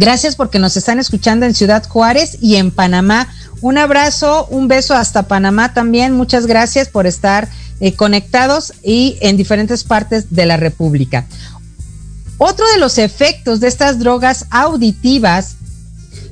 Gracias 0.00 0.36
porque 0.36 0.60
nos 0.60 0.76
están 0.76 1.00
escuchando 1.00 1.44
en 1.44 1.54
Ciudad 1.54 1.84
Juárez 1.88 2.38
y 2.40 2.54
en 2.54 2.70
Panamá. 2.70 3.34
Un 3.60 3.78
abrazo, 3.78 4.46
un 4.48 4.68
beso 4.68 4.94
hasta 4.94 5.26
Panamá 5.26 5.74
también. 5.74 6.12
Muchas 6.12 6.46
gracias 6.46 6.88
por 6.88 7.08
estar 7.08 7.48
eh, 7.80 7.96
conectados 7.96 8.74
y 8.84 9.18
en 9.22 9.36
diferentes 9.36 9.82
partes 9.82 10.26
de 10.30 10.46
la 10.46 10.56
República. 10.56 11.26
Otro 12.38 12.64
de 12.70 12.78
los 12.78 12.98
efectos 12.98 13.58
de 13.58 13.66
estas 13.66 13.98
drogas 13.98 14.46
auditivas, 14.50 15.56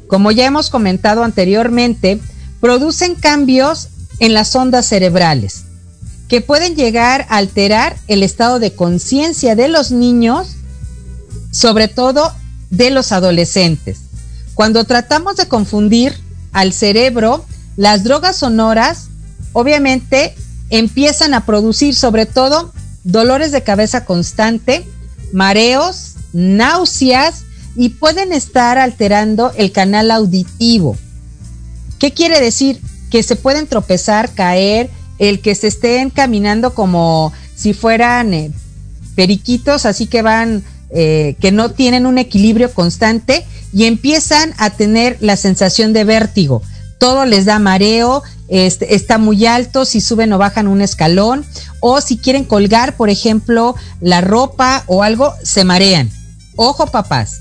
como 0.06 0.30
ya 0.30 0.46
hemos 0.46 0.70
comentado 0.70 1.24
anteriormente, 1.24 2.20
producen 2.60 3.16
cambios 3.16 3.88
en 4.20 4.32
las 4.32 4.54
ondas 4.54 4.86
cerebrales 4.86 5.64
que 6.28 6.40
pueden 6.40 6.76
llegar 6.76 7.26
a 7.28 7.38
alterar 7.38 7.96
el 8.06 8.22
estado 8.22 8.60
de 8.60 8.74
conciencia 8.74 9.56
de 9.56 9.66
los 9.66 9.90
niños, 9.90 10.54
sobre 11.50 11.88
todo 11.88 12.32
de 12.70 12.90
los 12.90 13.12
adolescentes. 13.12 13.98
Cuando 14.54 14.84
tratamos 14.84 15.36
de 15.36 15.48
confundir 15.48 16.14
al 16.52 16.72
cerebro, 16.72 17.44
las 17.76 18.04
drogas 18.04 18.36
sonoras 18.36 19.08
obviamente 19.52 20.34
empiezan 20.70 21.34
a 21.34 21.44
producir 21.44 21.94
sobre 21.94 22.26
todo 22.26 22.72
dolores 23.04 23.52
de 23.52 23.62
cabeza 23.62 24.04
constante, 24.04 24.86
mareos, 25.32 26.14
náuseas 26.32 27.44
y 27.76 27.90
pueden 27.90 28.32
estar 28.32 28.78
alterando 28.78 29.52
el 29.56 29.72
canal 29.72 30.10
auditivo. 30.10 30.96
¿Qué 31.98 32.12
quiere 32.12 32.40
decir? 32.40 32.80
Que 33.10 33.22
se 33.22 33.36
pueden 33.36 33.66
tropezar, 33.66 34.32
caer, 34.32 34.90
el 35.18 35.40
que 35.40 35.54
se 35.54 35.68
estén 35.68 36.10
caminando 36.10 36.74
como 36.74 37.32
si 37.54 37.72
fueran 37.72 38.34
eh, 38.34 38.50
periquitos, 39.14 39.86
así 39.86 40.06
que 40.06 40.22
van, 40.22 40.62
eh, 40.98 41.36
que 41.42 41.52
no 41.52 41.72
tienen 41.72 42.06
un 42.06 42.16
equilibrio 42.16 42.72
constante 42.72 43.44
y 43.70 43.84
empiezan 43.84 44.54
a 44.56 44.70
tener 44.70 45.18
la 45.20 45.36
sensación 45.36 45.92
de 45.92 46.04
vértigo. 46.04 46.62
Todo 46.98 47.26
les 47.26 47.44
da 47.44 47.58
mareo, 47.58 48.22
este, 48.48 48.94
está 48.94 49.18
muy 49.18 49.44
alto 49.44 49.84
si 49.84 50.00
suben 50.00 50.32
o 50.32 50.38
bajan 50.38 50.66
un 50.66 50.80
escalón, 50.80 51.44
o 51.80 52.00
si 52.00 52.16
quieren 52.16 52.44
colgar, 52.44 52.96
por 52.96 53.10
ejemplo, 53.10 53.74
la 54.00 54.22
ropa 54.22 54.84
o 54.86 55.02
algo, 55.02 55.34
se 55.42 55.64
marean. 55.64 56.10
Ojo, 56.56 56.86
papás, 56.86 57.40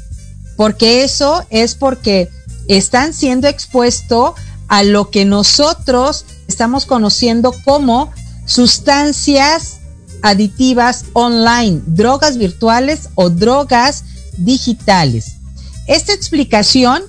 porque 0.58 1.06
eso 1.06 1.46
es 1.50 1.76
porque 1.76 2.28
están 2.68 3.14
siendo 3.14 3.48
expuestos 3.48 4.34
a 4.68 4.84
lo 4.84 5.10
que 5.12 5.24
nosotros 5.24 6.26
estamos 6.50 6.86
conociendo 6.86 7.54
como 7.64 8.12
sustancias 8.46 9.78
aditivas 10.22 11.06
online, 11.14 11.82
drogas 11.86 12.38
virtuales 12.38 13.10
o 13.16 13.30
drogas 13.30 14.04
digitales. 14.38 15.36
Esta 15.88 16.14
explicación 16.14 17.04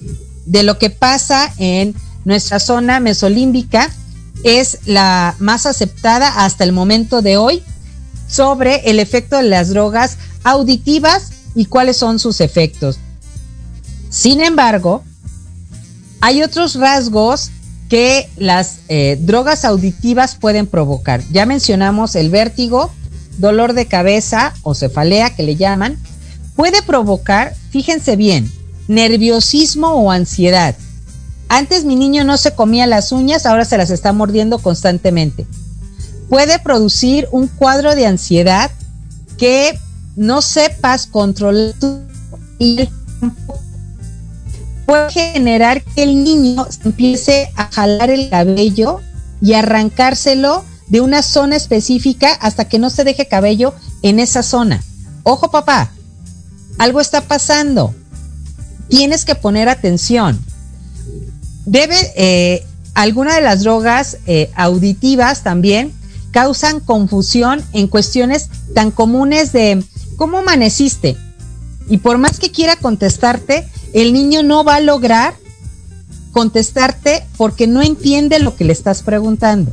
de 0.45 0.63
lo 0.63 0.79
que 0.79 0.91
pasa 0.91 1.53
en 1.59 1.95
nuestra 2.25 2.61
zona 2.61 3.01
mesolímbica 3.01 3.91
es 4.45 4.79
la 4.85 5.35
más 5.39 5.67
aceptada 5.67 6.45
hasta 6.45 6.65
el 6.65 6.73
momento 6.73 7.23
de 7.23 7.37
hoy 7.37 7.63
sobre 8.29 8.91
el 8.91 9.01
efecto 9.01 9.37
de 9.37 9.45
las 9.45 9.71
drogas 9.71 10.19
auditivas 10.45 11.31
y 11.55 11.67
cuáles 11.67 11.97
son 11.97 12.19
sus 12.19 12.41
efectos. 12.41 12.99
Sin 14.11 14.41
embargo, 14.41 15.03
hay 16.21 16.43
otros 16.43 16.75
rasgos 16.75 17.51
que 17.89 18.29
las 18.37 18.81
eh, 18.89 19.19
drogas 19.21 19.65
auditivas 19.65 20.35
pueden 20.35 20.67
provocar. 20.67 21.23
Ya 21.31 21.47
mencionamos 21.47 22.17
el 22.17 22.31
vértigo, 22.31 22.91
dolor 23.39 23.75
de 23.75 23.87
cabeza 23.87 24.55
o 24.63 24.75
cefalea 24.75 25.35
que 25.35 25.43
le 25.43 25.57
llaman. 25.57 25.99
Puede 26.57 26.83
provocar, 26.83 27.55
fíjense 27.71 28.17
bien, 28.17 28.51
nerviosismo 28.89 29.95
o 29.95 30.11
ansiedad. 30.11 30.75
Antes 31.49 31.85
mi 31.85 31.95
niño 31.95 32.25
no 32.25 32.37
se 32.39 32.55
comía 32.55 32.87
las 32.87 33.13
uñas, 33.13 33.47
ahora 33.47 33.65
se 33.65 33.79
las 33.79 33.91
está 33.91 34.13
mordiendo 34.13 34.59
constantemente. 34.59 35.47
Puede 36.29 36.59
producir 36.59 37.29
un 37.31 37.47
cuadro 37.47 37.95
de 37.95 38.07
ansiedad 38.07 38.71
que 39.39 39.79
no 40.17 40.43
sepas 40.43 41.07
controlar 41.07 41.75
y 42.59 42.89
puede 44.87 45.11
generar 45.11 45.83
que 45.83 46.05
el 46.05 46.23
niño 46.23 46.67
empiece 46.85 47.51
a 47.57 47.67
jalar 47.67 48.11
el 48.11 48.31
cabello 48.31 49.01
y 49.43 49.53
arrancárselo 49.55 50.65
de 50.89 51.01
una 51.01 51.23
zona 51.23 51.57
específica 51.57 52.33
hasta 52.33 52.69
que 52.69 52.79
no 52.79 52.89
se 52.91 53.05
deje 53.05 53.27
cabello 53.27 53.75
en 54.03 54.21
esa 54.21 54.43
zona. 54.43 54.83
Ojo 55.25 55.51
papá, 55.51 55.91
algo 56.79 57.01
está 57.01 57.23
pasando. 57.23 57.95
Tienes 58.89 59.25
que 59.25 59.35
poner 59.35 59.69
atención. 59.69 60.39
Debe, 61.65 61.97
eh, 62.15 62.65
alguna 62.95 63.35
de 63.35 63.43
las 63.43 63.65
drogas 63.65 64.19
eh, 64.27 64.51
auditivas 64.55 65.43
también 65.43 65.93
causan 66.31 66.79
confusión 66.79 67.65
en 67.73 67.89
cuestiones 67.89 68.49
tan 68.75 68.93
comunes 68.93 69.53
de 69.53 69.83
cómo 70.17 70.39
amaneciste. 70.39 71.17
Y 71.89 71.99
por 71.99 72.19
más 72.19 72.39
que 72.39 72.51
quiera 72.51 72.77
contestarte, 72.77 73.69
el 73.97 74.13
niño 74.13 74.43
no 74.43 74.63
va 74.63 74.75
a 74.75 74.81
lograr 74.81 75.35
contestarte 76.31 77.25
porque 77.39 77.67
no 77.67 77.81
entiende 77.81 78.39
lo 78.41 78.55
que 78.55 78.65
le 78.65 78.75
estás 78.75 79.03
preguntando. 79.03 79.73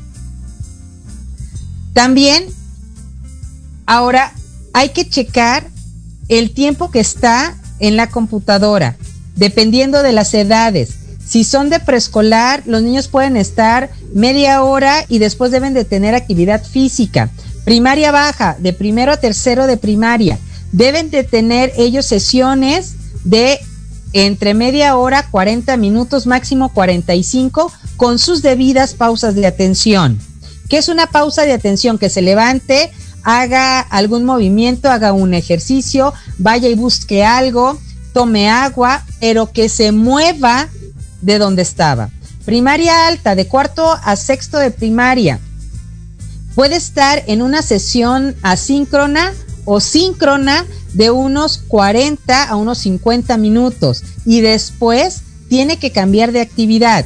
También, 1.92 2.46
ahora 3.86 4.32
hay 4.72 4.90
que 4.90 5.10
checar 5.10 5.68
el 6.30 6.52
tiempo 6.52 6.90
que 6.90 7.02
está 7.02 7.58
en 7.80 7.98
la 7.98 8.10
computadora, 8.10 8.96
dependiendo 9.36 10.02
de 10.02 10.14
las 10.14 10.34
edades. 10.34 10.94
Si 11.28 11.44
son 11.44 11.70
de 11.70 11.82
preescolar, 11.82 12.64
los 12.66 12.82
niños 12.82 13.10
pueden 13.10 13.36
estar 13.36 13.90
media 14.14 14.64
hora 14.64 15.04
y 15.10 15.20
después 15.20 15.52
deben 15.52 15.74
de 15.74 15.84
tener 15.84 16.16
actividad 16.16 16.64
física. 16.64 17.30
Primaria 17.66 18.14
baja, 18.14 18.56
de 18.58 18.72
primero 18.72 19.12
a 19.12 19.18
tercero 19.18 19.68
de 19.68 19.76
primaria. 19.76 20.40
Deben 20.72 21.12
de 21.12 21.26
tener 21.26 21.74
ellos 21.76 22.06
sesiones 22.06 22.94
de 23.26 23.60
entre 24.14 24.54
media 24.54 24.96
hora, 24.96 25.28
40 25.30 25.76
minutos, 25.78 26.28
máximo 26.28 26.70
45, 26.70 27.72
con 27.98 28.20
sus 28.20 28.42
debidas 28.42 28.94
pausas 28.94 29.36
de 29.36 29.48
atención. 29.48 30.20
¿Qué 30.70 30.78
es 30.78 30.88
una 30.88 31.08
pausa 31.08 31.44
de 31.44 31.54
atención? 31.54 31.98
Que 31.98 32.10
se 32.10 32.22
levante, 32.22 32.92
haga 33.24 33.80
algún 33.80 34.24
movimiento, 34.24 34.90
haga 34.90 35.14
un 35.14 35.34
ejercicio, 35.34 36.14
vaya 36.38 36.70
y 36.70 36.76
busque 36.76 37.24
algo, 37.26 37.80
tome 38.14 38.50
agua, 38.50 39.04
pero 39.20 39.52
que 39.52 39.70
se 39.70 39.92
mueva 39.92 40.70
de 41.22 41.40
donde 41.40 41.62
estaba. 41.64 42.10
Primaria 42.46 43.08
alta, 43.08 43.36
de 43.36 43.48
cuarto 43.48 43.98
a 44.04 44.16
sexto 44.16 44.58
de 44.60 44.72
primaria. 44.72 45.40
Puede 46.56 46.76
estar 46.76 47.24
en 47.28 47.42
una 47.42 47.62
sesión 47.62 48.36
asíncrona 48.44 49.34
o 49.66 49.80
síncrona 49.80 50.66
de 50.94 51.12
unos 51.12 51.58
40 51.58 52.44
a 52.44 52.56
unos 52.56 52.80
50 52.80 53.38
minutos 53.38 54.04
y 54.26 54.42
después 54.42 55.22
tiene 55.50 55.78
que 55.78 55.92
cambiar 55.92 56.32
de 56.32 56.42
actividad. 56.42 57.06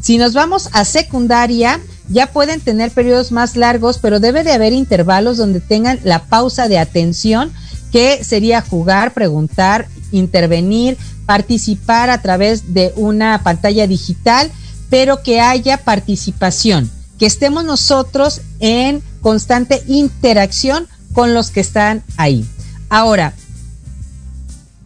Si 0.00 0.18
nos 0.18 0.34
vamos 0.34 0.68
a 0.72 0.84
secundaria, 0.84 1.80
ya 2.08 2.26
pueden 2.26 2.60
tener 2.60 2.90
periodos 2.90 3.30
más 3.32 3.56
largos, 3.56 3.98
pero 3.98 4.20
debe 4.20 4.42
de 4.42 4.52
haber 4.52 4.72
intervalos 4.72 5.36
donde 5.36 5.60
tengan 5.60 6.00
la 6.02 6.24
pausa 6.24 6.68
de 6.68 6.78
atención, 6.78 7.52
que 7.92 8.24
sería 8.24 8.62
jugar, 8.62 9.14
preguntar, 9.14 9.86
intervenir, 10.10 10.96
participar 11.26 12.10
a 12.10 12.20
través 12.20 12.74
de 12.74 12.92
una 12.96 13.42
pantalla 13.44 13.86
digital, 13.86 14.50
pero 14.90 15.22
que 15.22 15.40
haya 15.40 15.78
participación, 15.78 16.90
que 17.22 17.26
estemos 17.26 17.64
nosotros 17.64 18.40
en 18.58 19.00
constante 19.20 19.80
interacción 19.86 20.88
con 21.12 21.34
los 21.34 21.52
que 21.52 21.60
están 21.60 22.02
ahí. 22.16 22.44
Ahora, 22.88 23.32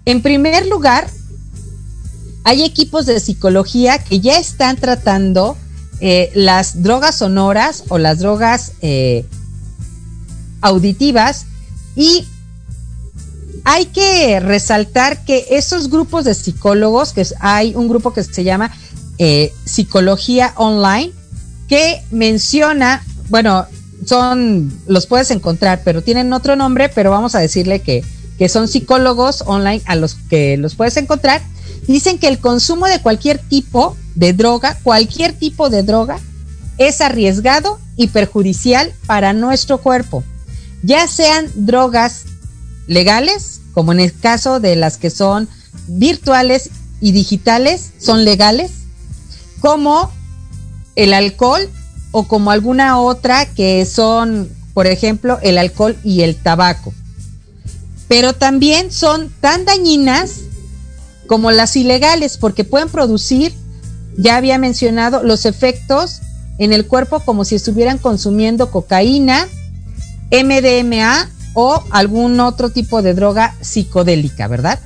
en 0.04 0.20
primer 0.20 0.66
lugar, 0.66 1.08
hay 2.44 2.62
equipos 2.62 3.06
de 3.06 3.20
psicología 3.20 3.96
que 4.04 4.20
ya 4.20 4.38
están 4.38 4.76
tratando 4.76 5.56
eh, 6.00 6.30
las 6.34 6.82
drogas 6.82 7.16
sonoras 7.16 7.84
o 7.88 7.96
las 7.96 8.18
drogas 8.18 8.72
eh, 8.82 9.24
auditivas 10.60 11.46
y 11.94 12.28
hay 13.64 13.86
que 13.86 14.40
resaltar 14.40 15.24
que 15.24 15.46
esos 15.52 15.88
grupos 15.88 16.26
de 16.26 16.34
psicólogos, 16.34 17.14
que 17.14 17.26
hay 17.40 17.74
un 17.74 17.88
grupo 17.88 18.12
que 18.12 18.22
se 18.22 18.44
llama 18.44 18.76
eh, 19.16 19.54
Psicología 19.64 20.52
Online, 20.56 21.14
que 21.68 22.02
menciona, 22.10 23.02
bueno, 23.28 23.66
son, 24.04 24.72
los 24.86 25.06
puedes 25.06 25.30
encontrar, 25.30 25.82
pero 25.84 26.02
tienen 26.02 26.32
otro 26.32 26.56
nombre, 26.56 26.88
pero 26.88 27.10
vamos 27.10 27.34
a 27.34 27.40
decirle 27.40 27.80
que, 27.80 28.04
que 28.38 28.48
son 28.48 28.68
psicólogos 28.68 29.42
online 29.46 29.82
a 29.86 29.96
los 29.96 30.14
que 30.28 30.56
los 30.56 30.74
puedes 30.74 30.96
encontrar. 30.96 31.42
Dicen 31.86 32.18
que 32.18 32.28
el 32.28 32.38
consumo 32.38 32.86
de 32.86 33.00
cualquier 33.00 33.38
tipo 33.38 33.96
de 34.14 34.32
droga, 34.32 34.78
cualquier 34.82 35.32
tipo 35.32 35.70
de 35.70 35.82
droga, 35.82 36.18
es 36.78 37.00
arriesgado 37.00 37.78
y 37.96 38.08
perjudicial 38.08 38.92
para 39.06 39.32
nuestro 39.32 39.78
cuerpo, 39.78 40.22
ya 40.82 41.08
sean 41.08 41.50
drogas 41.54 42.24
legales, 42.86 43.60
como 43.72 43.92
en 43.92 44.00
el 44.00 44.16
caso 44.16 44.60
de 44.60 44.76
las 44.76 44.98
que 44.98 45.10
son 45.10 45.48
virtuales 45.88 46.70
y 47.00 47.12
digitales, 47.12 47.92
son 47.98 48.24
legales, 48.24 48.72
como 49.60 50.12
el 50.96 51.14
alcohol 51.14 51.68
o 52.10 52.26
como 52.26 52.50
alguna 52.50 52.98
otra 53.00 53.46
que 53.46 53.84
son, 53.86 54.48
por 54.74 54.86
ejemplo, 54.86 55.38
el 55.42 55.58
alcohol 55.58 55.96
y 56.02 56.22
el 56.22 56.34
tabaco. 56.36 56.92
Pero 58.08 58.32
también 58.32 58.90
son 58.90 59.30
tan 59.40 59.64
dañinas 59.64 60.40
como 61.26 61.50
las 61.50 61.76
ilegales 61.76 62.38
porque 62.38 62.64
pueden 62.64 62.88
producir, 62.88 63.52
ya 64.16 64.36
había 64.36 64.58
mencionado, 64.58 65.22
los 65.22 65.44
efectos 65.44 66.20
en 66.58 66.72
el 66.72 66.86
cuerpo 66.86 67.20
como 67.20 67.44
si 67.44 67.54
estuvieran 67.54 67.98
consumiendo 67.98 68.70
cocaína, 68.70 69.46
MDMA 70.30 71.30
o 71.54 71.82
algún 71.90 72.40
otro 72.40 72.70
tipo 72.70 73.02
de 73.02 73.14
droga 73.14 73.54
psicodélica, 73.60 74.48
¿verdad? 74.48 74.78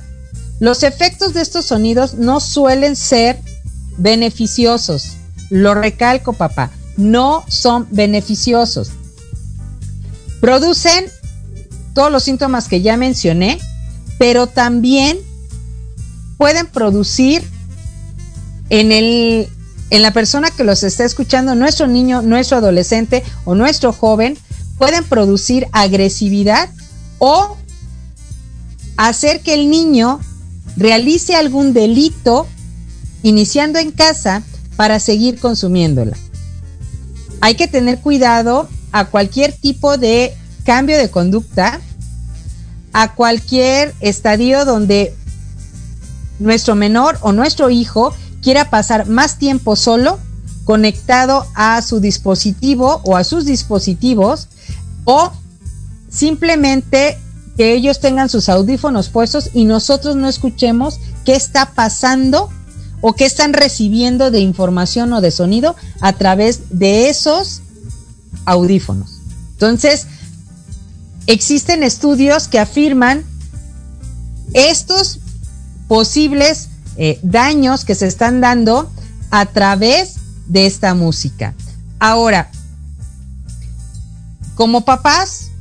Los 0.59 0.83
efectos 0.83 1.33
de 1.33 1.41
estos 1.41 1.65
sonidos 1.65 2.15
no 2.15 2.39
suelen 2.39 2.95
ser 2.95 3.39
beneficiosos. 3.97 5.17
Lo 5.51 5.75
recalco, 5.75 6.31
papá, 6.31 6.71
no 6.95 7.43
son 7.49 7.85
beneficiosos. 7.91 8.91
Producen 10.39 11.05
todos 11.93 12.09
los 12.09 12.23
síntomas 12.23 12.69
que 12.69 12.81
ya 12.81 12.95
mencioné, 12.95 13.59
pero 14.17 14.47
también 14.47 15.19
pueden 16.37 16.67
producir 16.67 17.43
en, 18.69 18.93
el, 18.93 19.49
en 19.89 20.01
la 20.01 20.13
persona 20.13 20.51
que 20.51 20.63
los 20.63 20.83
está 20.83 21.03
escuchando, 21.03 21.53
nuestro 21.53 21.85
niño, 21.85 22.21
nuestro 22.21 22.57
adolescente 22.57 23.21
o 23.43 23.53
nuestro 23.53 23.91
joven, 23.91 24.37
pueden 24.77 25.03
producir 25.03 25.67
agresividad 25.73 26.69
o 27.19 27.57
hacer 28.95 29.41
que 29.41 29.53
el 29.53 29.69
niño 29.69 30.21
realice 30.77 31.35
algún 31.35 31.73
delito 31.73 32.47
iniciando 33.21 33.79
en 33.79 33.91
casa 33.91 34.43
para 34.75 34.99
seguir 34.99 35.39
consumiéndola. 35.39 36.17
Hay 37.41 37.55
que 37.55 37.67
tener 37.67 37.99
cuidado 37.99 38.69
a 38.91 39.05
cualquier 39.05 39.53
tipo 39.53 39.97
de 39.97 40.35
cambio 40.63 40.97
de 40.97 41.09
conducta, 41.09 41.79
a 42.93 43.13
cualquier 43.13 43.93
estadio 43.99 44.65
donde 44.65 45.15
nuestro 46.39 46.75
menor 46.75 47.17
o 47.21 47.31
nuestro 47.31 47.69
hijo 47.69 48.13
quiera 48.41 48.69
pasar 48.69 49.07
más 49.07 49.37
tiempo 49.37 49.75
solo 49.75 50.19
conectado 50.65 51.45
a 51.55 51.81
su 51.81 51.99
dispositivo 51.99 53.01
o 53.03 53.15
a 53.15 53.23
sus 53.23 53.45
dispositivos 53.45 54.47
o 55.05 55.31
simplemente 56.09 57.17
que 57.57 57.73
ellos 57.73 57.99
tengan 57.99 58.29
sus 58.29 58.49
audífonos 58.49 59.09
puestos 59.09 59.49
y 59.53 59.65
nosotros 59.65 60.15
no 60.15 60.27
escuchemos 60.27 60.99
qué 61.25 61.35
está 61.35 61.73
pasando 61.73 62.49
o 63.01 63.13
qué 63.13 63.25
están 63.25 63.53
recibiendo 63.53 64.31
de 64.31 64.39
información 64.39 65.11
o 65.13 65.21
de 65.21 65.31
sonido 65.31 65.75
a 65.99 66.13
través 66.13 66.61
de 66.69 67.09
esos 67.09 67.61
audífonos. 68.45 69.19
Entonces, 69.53 70.07
existen 71.27 71.83
estudios 71.83 72.47
que 72.47 72.59
afirman 72.59 73.23
estos 74.53 75.19
posibles 75.87 76.69
eh, 76.97 77.19
daños 77.23 77.85
que 77.85 77.95
se 77.95 78.07
están 78.07 78.41
dando 78.41 78.91
a 79.29 79.45
través 79.47 80.15
de 80.47 80.65
esta 80.65 80.93
música. 80.93 81.53
Ahora, 81.99 82.51
como 84.55 84.85
papás, 84.85 85.51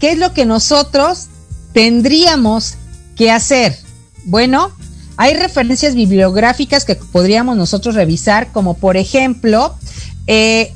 ¿qué 0.00 0.12
es 0.12 0.18
lo 0.18 0.32
que 0.34 0.44
nosotros 0.44 1.28
tendríamos 1.72 2.74
que 3.16 3.30
hacer? 3.30 3.78
Bueno, 4.24 4.72
hay 5.16 5.34
referencias 5.34 5.94
bibliográficas 5.94 6.84
que 6.84 6.94
podríamos 6.94 7.56
nosotros 7.56 7.94
revisar, 7.94 8.52
como 8.52 8.74
por 8.74 8.96
ejemplo, 8.96 9.74
eh, 10.26 10.72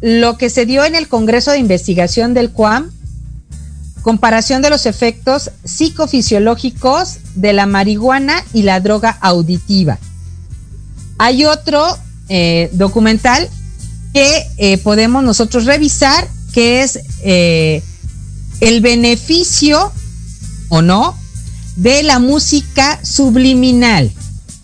lo 0.00 0.36
que 0.36 0.50
se 0.50 0.66
dio 0.66 0.84
en 0.84 0.96
el 0.96 1.08
Congreso 1.08 1.52
de 1.52 1.58
Investigación 1.58 2.34
del 2.34 2.50
CUAM, 2.50 2.90
comparación 4.02 4.60
de 4.60 4.70
los 4.70 4.86
efectos 4.86 5.52
psicofisiológicos 5.64 7.18
de 7.36 7.52
la 7.52 7.66
marihuana 7.66 8.44
y 8.52 8.62
la 8.62 8.80
droga 8.80 9.16
auditiva. 9.20 9.98
Hay 11.18 11.44
otro 11.44 11.96
eh, 12.28 12.70
documental 12.72 13.48
que 14.12 14.46
eh, 14.58 14.78
podemos 14.78 15.22
nosotros 15.22 15.64
revisar 15.64 16.28
que 16.52 16.82
es 16.82 17.00
el 18.60 18.80
beneficio 18.80 19.92
o 20.68 20.82
no 20.82 21.16
de 21.76 22.02
la 22.02 22.18
música 22.18 23.00
subliminal. 23.04 24.12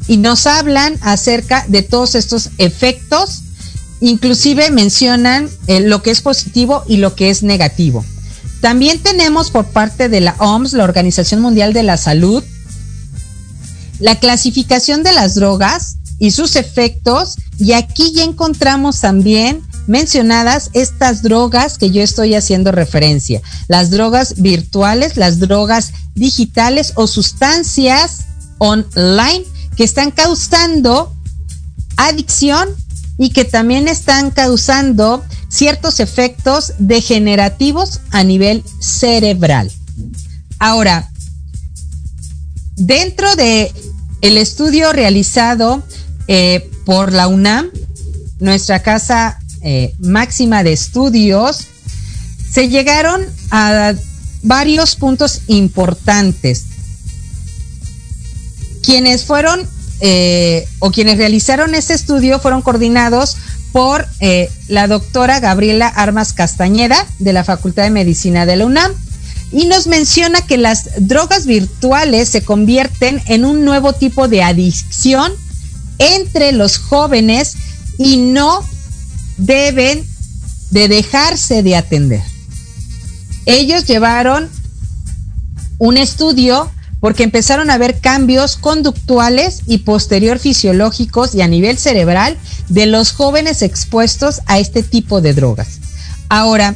Y 0.06 0.16
nos 0.16 0.46
hablan 0.46 0.96
acerca 1.02 1.64
de 1.68 1.82
todos 1.82 2.14
estos 2.14 2.50
efectos, 2.58 3.42
inclusive 4.00 4.70
mencionan 4.70 5.48
eh, 5.66 5.80
lo 5.80 6.02
que 6.02 6.10
es 6.10 6.20
positivo 6.20 6.84
y 6.88 6.96
lo 6.96 7.14
que 7.14 7.30
es 7.30 7.42
negativo. 7.42 8.04
También 8.60 8.98
tenemos 8.98 9.50
por 9.50 9.66
parte 9.66 10.08
de 10.08 10.20
la 10.20 10.34
OMS, 10.38 10.72
la 10.72 10.84
Organización 10.84 11.40
Mundial 11.40 11.72
de 11.72 11.82
la 11.82 11.96
Salud, 11.96 12.42
la 13.98 14.18
clasificación 14.18 15.02
de 15.02 15.12
las 15.12 15.34
drogas 15.34 15.96
y 16.18 16.32
sus 16.32 16.56
efectos. 16.56 17.36
Y 17.58 17.72
aquí 17.72 18.12
ya 18.12 18.24
encontramos 18.24 19.00
también 19.00 19.62
mencionadas 19.90 20.70
estas 20.72 21.20
drogas 21.20 21.76
que 21.76 21.90
yo 21.90 22.00
estoy 22.00 22.36
haciendo 22.36 22.70
referencia, 22.70 23.42
las 23.66 23.90
drogas 23.90 24.40
virtuales, 24.40 25.16
las 25.16 25.40
drogas 25.40 25.92
digitales 26.14 26.92
o 26.94 27.08
sustancias 27.08 28.20
online 28.58 29.42
que 29.76 29.82
están 29.82 30.12
causando 30.12 31.12
adicción 31.96 32.68
y 33.18 33.30
que 33.30 33.44
también 33.44 33.88
están 33.88 34.30
causando 34.30 35.24
ciertos 35.48 35.98
efectos 35.98 36.74
degenerativos 36.78 38.00
a 38.12 38.22
nivel 38.22 38.62
cerebral. 38.78 39.72
Ahora, 40.60 41.10
dentro 42.76 43.34
de 43.34 43.72
el 44.20 44.38
estudio 44.38 44.92
realizado 44.92 45.82
eh, 46.28 46.70
por 46.84 47.12
la 47.12 47.26
UNAM, 47.26 47.70
nuestra 48.38 48.84
casa 48.84 49.40
eh, 49.62 49.94
máxima 50.00 50.62
de 50.62 50.72
estudios, 50.72 51.66
se 52.50 52.68
llegaron 52.68 53.24
a 53.50 53.94
varios 54.42 54.96
puntos 54.96 55.42
importantes. 55.46 56.64
Quienes 58.82 59.24
fueron 59.24 59.68
eh, 60.00 60.66
o 60.78 60.90
quienes 60.90 61.18
realizaron 61.18 61.74
ese 61.74 61.94
estudio 61.94 62.40
fueron 62.40 62.62
coordinados 62.62 63.36
por 63.72 64.06
eh, 64.20 64.50
la 64.68 64.86
doctora 64.86 65.40
Gabriela 65.40 65.88
Armas 65.88 66.32
Castañeda 66.32 67.06
de 67.18 67.32
la 67.32 67.44
Facultad 67.44 67.84
de 67.84 67.90
Medicina 67.90 68.46
de 68.46 68.56
la 68.56 68.66
UNAM 68.66 68.92
y 69.52 69.66
nos 69.66 69.86
menciona 69.86 70.40
que 70.42 70.56
las 70.56 70.88
drogas 70.98 71.44
virtuales 71.44 72.28
se 72.28 72.42
convierten 72.42 73.20
en 73.26 73.44
un 73.44 73.64
nuevo 73.64 73.92
tipo 73.92 74.26
de 74.26 74.42
adicción 74.42 75.32
entre 75.98 76.52
los 76.52 76.78
jóvenes 76.78 77.56
y 77.98 78.16
no 78.16 78.64
deben 79.40 80.04
de 80.70 80.88
dejarse 80.88 81.62
de 81.62 81.76
atender. 81.76 82.22
Ellos 83.46 83.86
llevaron 83.86 84.48
un 85.78 85.96
estudio 85.96 86.70
porque 87.00 87.22
empezaron 87.22 87.70
a 87.70 87.78
ver 87.78 87.98
cambios 88.00 88.56
conductuales 88.56 89.62
y 89.66 89.78
posterior 89.78 90.38
fisiológicos 90.38 91.34
y 91.34 91.40
a 91.40 91.48
nivel 91.48 91.78
cerebral 91.78 92.36
de 92.68 92.86
los 92.86 93.12
jóvenes 93.12 93.62
expuestos 93.62 94.42
a 94.46 94.58
este 94.58 94.82
tipo 94.82 95.22
de 95.22 95.32
drogas. 95.32 95.80
Ahora, 96.28 96.74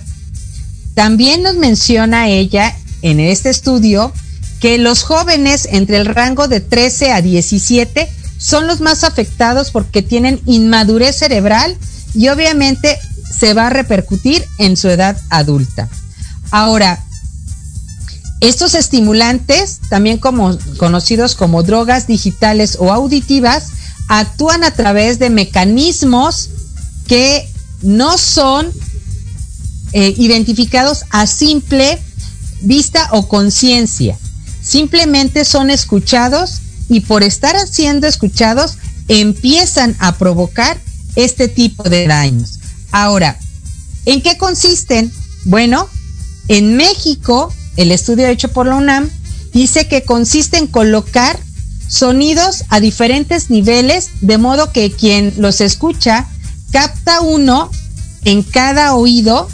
también 0.95 1.43
nos 1.43 1.57
menciona 1.57 2.29
ella 2.29 2.75
en 3.03 3.21
este 3.21 3.51
estudio 3.51 4.13
que 4.61 4.79
los 4.79 5.03
jóvenes 5.03 5.69
entre 5.71 5.99
el 5.99 6.07
rango 6.07 6.49
de 6.49 6.61
13 6.61 7.13
a 7.13 7.21
17 7.21 8.09
son 8.39 8.67
los 8.67 8.81
más 8.81 9.05
afectados 9.05 9.71
porque 9.71 10.01
tienen 10.01 10.41
inmadurez 10.47 11.17
cerebral 11.17 11.77
y 12.15 12.29
obviamente 12.29 12.99
se 13.31 13.55
va 13.55 13.67
a 13.67 13.71
repercutir 13.71 14.45
en 14.59 14.77
su 14.77 14.89
edad 14.89 15.17
adulta. 15.31 15.89
Ahora, 16.51 17.05
estos 18.41 18.75
estimulantes, 18.75 19.81
también 19.89 20.19
conocidos 20.19 21.35
como 21.35 21.63
drogas 21.63 22.07
digitales 22.07 22.77
o 22.79 22.93
auditivas, 22.93 23.69
actúan 24.09 24.65
a 24.65 24.71
través 24.71 25.19
de 25.19 25.31
mecanismos 25.31 26.51
que 27.07 27.49
no 27.83 28.19
son 28.19 28.71
eh, 29.93 30.15
identificados 30.17 31.05
a 31.11 31.27
simple 31.27 31.99
vista 32.61 33.09
o 33.13 33.29
conciencia. 33.29 34.19
Simplemente 34.63 35.45
son 35.45 35.71
escuchados 35.71 36.61
y 36.89 37.01
por 37.01 37.23
estar 37.23 37.57
siendo 37.67 38.07
escuchados 38.07 38.77
empiezan 39.09 39.97
a 40.01 40.17
provocar 40.17 40.79
este 41.17 41.49
tipo 41.49 41.83
de 41.85 42.07
daños. 42.07 42.59
Ahora, 42.93 43.39
¿en 44.07 44.23
qué 44.23 44.37
consisten? 44.37 45.13
Bueno, 45.45 45.89
en 46.49 46.77
México, 46.77 47.53
el 47.77 47.93
estudio 47.93 48.29
hecho 48.29 48.49
por 48.49 48.67
la 48.67 48.77
UNAM 48.77 49.11
dice 49.53 49.89
que 49.89 50.03
consiste 50.03 50.59
en 50.59 50.67
colocar 50.67 51.39
sonidos 51.89 52.65
a 52.69 52.81
diferentes 52.81 53.51
niveles, 53.51 54.11
de 54.21 54.39
modo 54.39 54.73
que 54.73 54.91
quien 54.91 55.35
los 55.37 55.61
escucha 55.61 56.27
capta 56.73 57.21
uno 57.21 57.71
en 58.25 58.43
cada 58.43 58.95
oído 58.95 59.49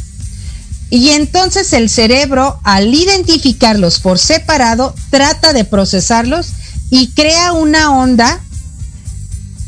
y 0.90 1.11
entonces 1.11 1.72
el 1.72 1.88
cerebro, 1.88 2.58
al 2.64 2.92
identificarlos 2.92 4.00
por 4.00 4.18
separado, 4.18 4.94
trata 5.11 5.52
de 5.52 5.64
procesarlos 5.64 6.48
y 6.90 7.12
crea 7.12 7.52
una 7.52 7.92
onda 7.92 8.40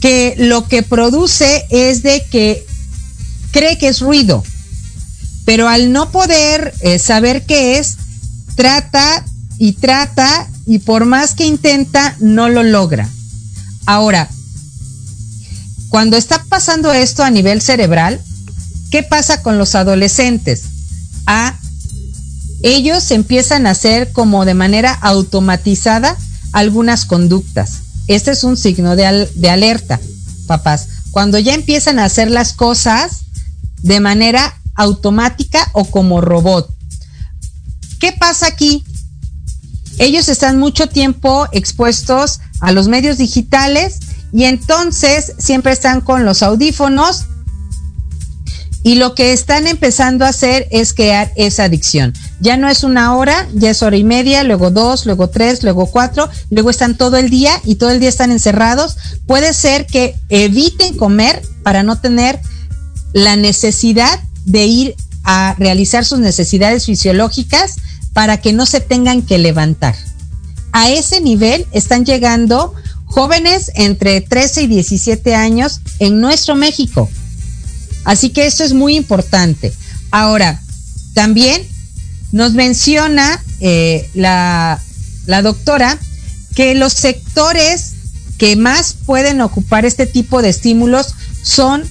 que 0.03 0.35
lo 0.37 0.67
que 0.67 0.83
produce 0.83 1.65
es 1.71 2.03
de 2.03 2.27
que 2.29 2.67
cree 3.53 3.79
que 3.79 3.87
es 3.87 4.01
ruido, 4.01 4.43
pero 5.45 5.69
al 5.69 5.93
no 5.93 6.11
poder 6.11 6.75
eh, 6.81 6.99
saber 6.99 7.47
qué 7.47 7.79
es, 7.79 7.97
trata 8.57 9.25
y 9.59 9.75
trata 9.75 10.51
y 10.67 10.81
por 10.81 11.05
más 11.05 11.35
que 11.35 11.47
intenta, 11.47 12.17
no 12.19 12.49
lo 12.49 12.65
logra. 12.65 13.09
Ahora, 13.87 14.29
cuando 15.89 16.17
está 16.17 16.43
pasando 16.49 16.93
esto 16.93 17.23
a 17.23 17.31
nivel 17.31 17.63
cerebral, 17.63 18.21
¿qué 18.91 19.05
pasa 19.05 19.41
con 19.41 19.57
los 19.57 19.77
adolescentes? 19.77 20.65
A 21.27 21.61
ellos 22.65 23.09
empiezan 23.13 23.69
a 23.69 23.71
hacer 23.71 24.11
como 24.11 24.45
de 24.45 24.55
manera 24.55 24.93
automatizada 24.93 26.17
algunas 26.53 27.05
conductas. 27.05 27.82
Este 28.07 28.31
es 28.33 28.45
un 28.45 28.57
signo 28.57 28.97
de, 28.97 29.29
de 29.35 29.51
alerta, 29.51 30.01
papás. 30.47 30.89
Cuando 31.11 31.39
ya 31.39 31.55
empiezan 31.55 31.99
a 31.99 32.05
hacer 32.05 32.31
las 32.31 32.53
cosas 32.53 33.23
de 33.83 34.01
manera 34.01 34.59
automática 34.75 35.69
o 35.73 35.85
como 35.85 36.21
robot. 36.21 36.75
¿Qué 38.01 38.13
pasa 38.13 38.47
aquí? 38.47 38.85
Ellos 39.99 40.29
están 40.29 40.59
mucho 40.59 40.89
tiempo 40.89 41.47
expuestos 41.53 42.41
a 42.61 42.73
los 42.73 42.89
medios 42.89 43.19
digitales 43.19 43.99
y 44.33 44.45
entonces 44.45 45.35
siempre 45.39 45.73
están 45.73 46.01
con 46.01 46.25
los 46.25 46.43
audífonos 46.43 47.27
y 48.85 48.97
lo 48.97 49.15
que 49.15 49.33
están 49.33 49.67
empezando 49.67 50.25
a 50.25 50.29
hacer 50.29 50.67
es 50.71 50.93
crear 50.93 51.33
esa 51.37 51.65
adicción. 51.65 52.13
Ya 52.41 52.57
no 52.57 52.69
es 52.69 52.83
una 52.83 53.15
hora, 53.17 53.49
ya 53.55 53.71
es 53.71 53.83
hora 53.83 53.97
y 53.97 54.05
media, 54.05 54.43
luego 54.43 54.71
dos, 54.71 55.07
luego 55.07 55.29
tres, 55.29 55.63
luego 55.63 55.87
cuatro, 55.87 56.29
luego 56.51 56.71
están 56.71 56.97
todo 56.97 57.17
el 57.17 57.31
día 57.31 57.53
y 57.65 57.77
todo 57.77 57.91
el 57.91 58.01
día 58.01 58.09
están 58.09 58.33
encerrados. 58.33 58.97
Puede 59.27 59.53
ser 59.53 59.87
que 59.87 60.17
eviten 60.29 60.97
comer 60.97 61.43
para 61.63 61.83
no 61.83 62.01
tener 62.01 62.41
la 63.13 63.37
necesidad 63.37 64.19
de 64.45 64.67
ir 64.67 64.97
a 65.23 65.55
realizar 65.59 66.05
sus 66.05 66.19
necesidades 66.19 66.87
fisiológicas 66.87 67.77
para 68.13 68.41
que 68.41 68.53
no 68.53 68.67
se 68.67 68.81
tengan 68.81 69.23
que 69.23 69.39
levantar. 69.39 69.95
A 70.73 70.91
ese 70.91 71.21
nivel 71.21 71.67
están 71.71 72.05
llegando 72.05 72.75
jóvenes 73.05 73.71
entre 73.75 74.23
13 74.23 74.63
y 74.63 74.67
17 74.67 75.35
años 75.35 75.81
en 75.99 76.21
nuestro 76.21 76.57
México. 76.57 77.09
Así 78.05 78.31
que 78.31 78.47
esto 78.47 78.65
es 78.65 78.73
muy 78.73 78.97
importante. 78.97 79.73
Ahora, 80.11 80.61
también 81.15 81.67
nos 82.33 82.53
menciona 82.53 83.43
eh, 83.61 84.09
la, 84.15 84.81
la 85.27 85.43
doctora 85.43 85.99
que 86.55 86.75
los 86.75 86.93
sectores 86.93 87.93
que 88.39 88.57
más 88.57 88.95
pueden 89.07 89.41
ocupar 89.41 89.85
este 89.85 90.07
tipo 90.07 90.43
de 90.43 90.49
estímulos 90.49 91.15
son 91.43 91.83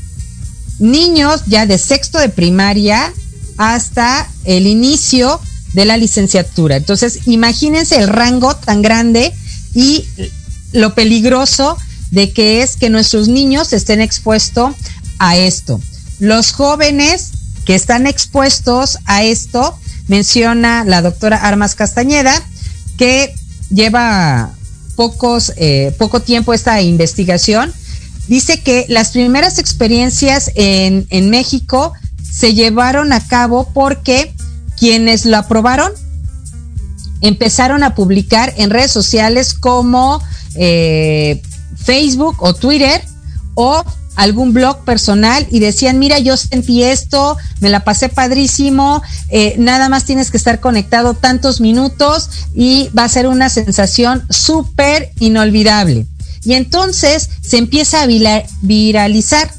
niños 0.79 1.43
ya 1.47 1.65
de 1.65 1.77
sexto 1.77 2.17
de 2.19 2.29
primaria 2.29 3.13
hasta 3.57 4.27
el 4.43 4.67
inicio 4.67 5.39
de 5.73 5.85
la 5.85 5.97
licenciatura. 5.97 6.75
Entonces, 6.75 7.19
imagínense 7.27 7.97
el 7.97 8.07
rango 8.07 8.55
tan 8.55 8.81
grande 8.81 9.33
y 9.73 10.05
lo 10.73 10.95
peligroso 10.95 11.77
de 12.09 12.33
que 12.33 12.61
es 12.61 12.75
que 12.75 12.89
nuestros 12.89 13.27
niños 13.27 13.71
estén 13.71 14.01
expuestos 14.01 14.75
a 15.19 15.37
esto. 15.37 15.79
Los 16.21 16.51
jóvenes 16.51 17.31
que 17.65 17.73
están 17.73 18.05
expuestos 18.05 18.99
a 19.05 19.23
esto, 19.23 19.75
menciona 20.07 20.83
la 20.85 21.01
doctora 21.01 21.37
Armas 21.37 21.73
Castañeda, 21.73 22.31
que 22.95 23.33
lleva 23.71 24.51
pocos, 24.95 25.51
eh, 25.57 25.95
poco 25.97 26.19
tiempo 26.19 26.53
esta 26.53 26.79
investigación, 26.83 27.73
dice 28.27 28.61
que 28.61 28.85
las 28.87 29.09
primeras 29.09 29.57
experiencias 29.57 30.51
en, 30.53 31.07
en 31.09 31.31
México 31.31 31.93
se 32.21 32.53
llevaron 32.53 33.13
a 33.13 33.27
cabo 33.27 33.71
porque 33.73 34.31
quienes 34.77 35.25
lo 35.25 35.37
aprobaron 35.37 35.91
empezaron 37.21 37.81
a 37.83 37.95
publicar 37.95 38.53
en 38.57 38.69
redes 38.69 38.91
sociales 38.91 39.55
como 39.55 40.21
eh, 40.53 41.41
Facebook 41.75 42.35
o 42.43 42.53
Twitter 42.53 43.03
o 43.55 43.83
algún 44.15 44.53
blog 44.53 44.83
personal 44.83 45.47
y 45.51 45.59
decían, 45.59 45.99
mira, 45.99 46.19
yo 46.19 46.37
sentí 46.37 46.83
esto, 46.83 47.37
me 47.59 47.69
la 47.69 47.83
pasé 47.83 48.09
padrísimo, 48.09 49.01
eh, 49.29 49.55
nada 49.57 49.89
más 49.89 50.05
tienes 50.05 50.31
que 50.31 50.37
estar 50.37 50.59
conectado 50.59 51.13
tantos 51.13 51.61
minutos 51.61 52.29
y 52.53 52.89
va 52.97 53.05
a 53.05 53.09
ser 53.09 53.27
una 53.27 53.49
sensación 53.49 54.25
súper 54.29 55.11
inolvidable. 55.19 56.05
Y 56.43 56.53
entonces 56.53 57.29
se 57.41 57.57
empieza 57.57 58.01
a 58.01 58.07
viralizar 58.61 59.51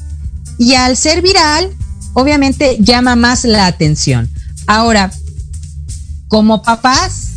y 0.57 0.75
al 0.75 0.97
ser 0.97 1.21
viral, 1.21 1.71
obviamente 2.13 2.77
llama 2.79 3.15
más 3.15 3.45
la 3.45 3.65
atención. 3.65 4.29
Ahora, 4.67 5.11
como 6.27 6.61
papás, 6.61 7.27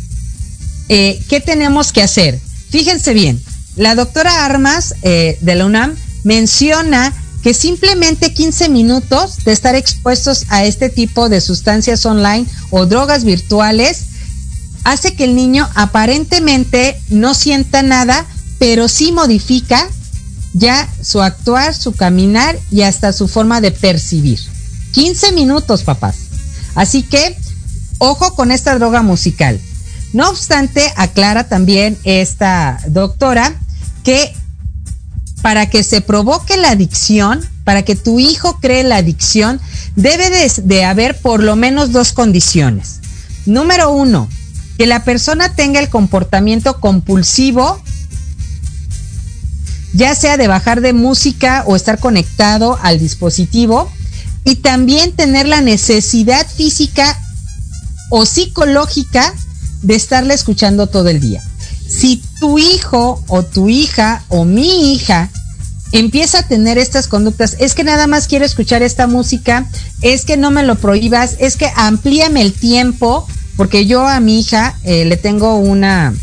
eh, 0.89 1.19
¿qué 1.29 1.39
tenemos 1.39 1.91
que 1.91 2.03
hacer? 2.03 2.39
Fíjense 2.69 3.13
bien, 3.13 3.41
la 3.75 3.95
doctora 3.95 4.45
Armas 4.45 4.95
eh, 5.01 5.37
de 5.41 5.55
la 5.55 5.65
UNAM 5.65 5.95
menciona 6.27 7.13
que 7.41 7.53
simplemente 7.53 8.33
15 8.33 8.67
minutos 8.67 9.37
de 9.45 9.53
estar 9.53 9.75
expuestos 9.75 10.45
a 10.49 10.65
este 10.65 10.89
tipo 10.89 11.29
de 11.29 11.39
sustancias 11.39 12.05
online 12.05 12.45
o 12.69 12.85
drogas 12.85 13.23
virtuales 13.23 14.07
hace 14.83 15.15
que 15.15 15.23
el 15.23 15.35
niño 15.35 15.69
aparentemente 15.73 16.99
no 17.09 17.33
sienta 17.33 17.81
nada, 17.81 18.25
pero 18.59 18.89
sí 18.89 19.13
modifica 19.13 19.87
ya 20.53 20.89
su 21.01 21.21
actuar, 21.21 21.73
su 21.73 21.93
caminar 21.93 22.59
y 22.71 22.81
hasta 22.81 23.13
su 23.13 23.29
forma 23.29 23.61
de 23.61 23.71
percibir. 23.71 24.39
15 24.91 25.31
minutos, 25.31 25.83
papás. 25.83 26.15
Así 26.75 27.03
que, 27.03 27.37
ojo 27.99 28.35
con 28.35 28.51
esta 28.51 28.77
droga 28.77 29.01
musical. 29.01 29.61
No 30.11 30.29
obstante, 30.29 30.91
aclara 30.97 31.47
también 31.47 31.97
esta 32.03 32.79
doctora 32.87 33.55
que 34.03 34.33
para 35.41 35.69
que 35.69 35.83
se 35.83 36.01
provoque 36.01 36.57
la 36.57 36.71
adicción, 36.71 37.47
para 37.63 37.83
que 37.83 37.95
tu 37.95 38.19
hijo 38.19 38.59
cree 38.59 38.83
la 38.83 38.97
adicción, 38.97 39.59
debe 39.95 40.29
de, 40.29 40.85
haber 40.85 41.19
por 41.19 41.43
lo 41.43 41.55
menos 41.55 41.91
dos 41.91 42.13
condiciones. 42.13 42.99
Número 43.45 43.91
uno, 43.91 44.29
que 44.77 44.87
la 44.87 45.03
persona 45.03 45.53
tenga 45.55 45.79
el 45.79 45.89
comportamiento 45.89 46.79
compulsivo, 46.79 47.81
ya 49.93 50.15
sea 50.15 50.37
de 50.37 50.47
bajar 50.47 50.81
de 50.81 50.93
música 50.93 51.63
o 51.65 51.75
estar 51.75 51.99
conectado 51.99 52.77
al 52.81 52.99
dispositivo, 52.99 53.91
y 54.43 54.55
también 54.55 55.11
tener 55.11 55.45
la 55.45 55.59
necesidad 55.59 56.47
física 56.47 57.19
o 58.09 58.25
psicológica 58.25 59.33
de 59.81 59.95
estarle 59.95 60.33
escuchando 60.33 60.87
todo 60.87 61.09
el 61.09 61.19
día. 61.19 61.43
Si 61.87 62.21
tu 62.39 62.59
hijo 62.59 63.23
o 63.27 63.43
tu 63.43 63.69
hija 63.69 64.23
o 64.29 64.45
mi 64.45 64.93
hija 64.93 65.29
empieza 65.91 66.39
a 66.39 66.47
tener 66.47 66.77
estas 66.77 67.07
conductas, 67.07 67.55
es 67.59 67.73
que 67.73 67.83
nada 67.83 68.07
más 68.07 68.27
quiero 68.27 68.45
escuchar 68.45 68.83
esta 68.83 69.07
música, 69.07 69.65
es 70.01 70.25
que 70.25 70.37
no 70.37 70.51
me 70.51 70.63
lo 70.63 70.75
prohíbas, 70.75 71.35
es 71.39 71.55
que 71.55 71.71
amplíame 71.75 72.41
el 72.41 72.53
tiempo, 72.53 73.27
porque 73.55 73.85
yo 73.85 74.05
a 74.05 74.19
mi 74.19 74.39
hija 74.39 74.77
eh, 74.83 75.05
le 75.05 75.17
tengo 75.17 75.55
una 75.55 76.13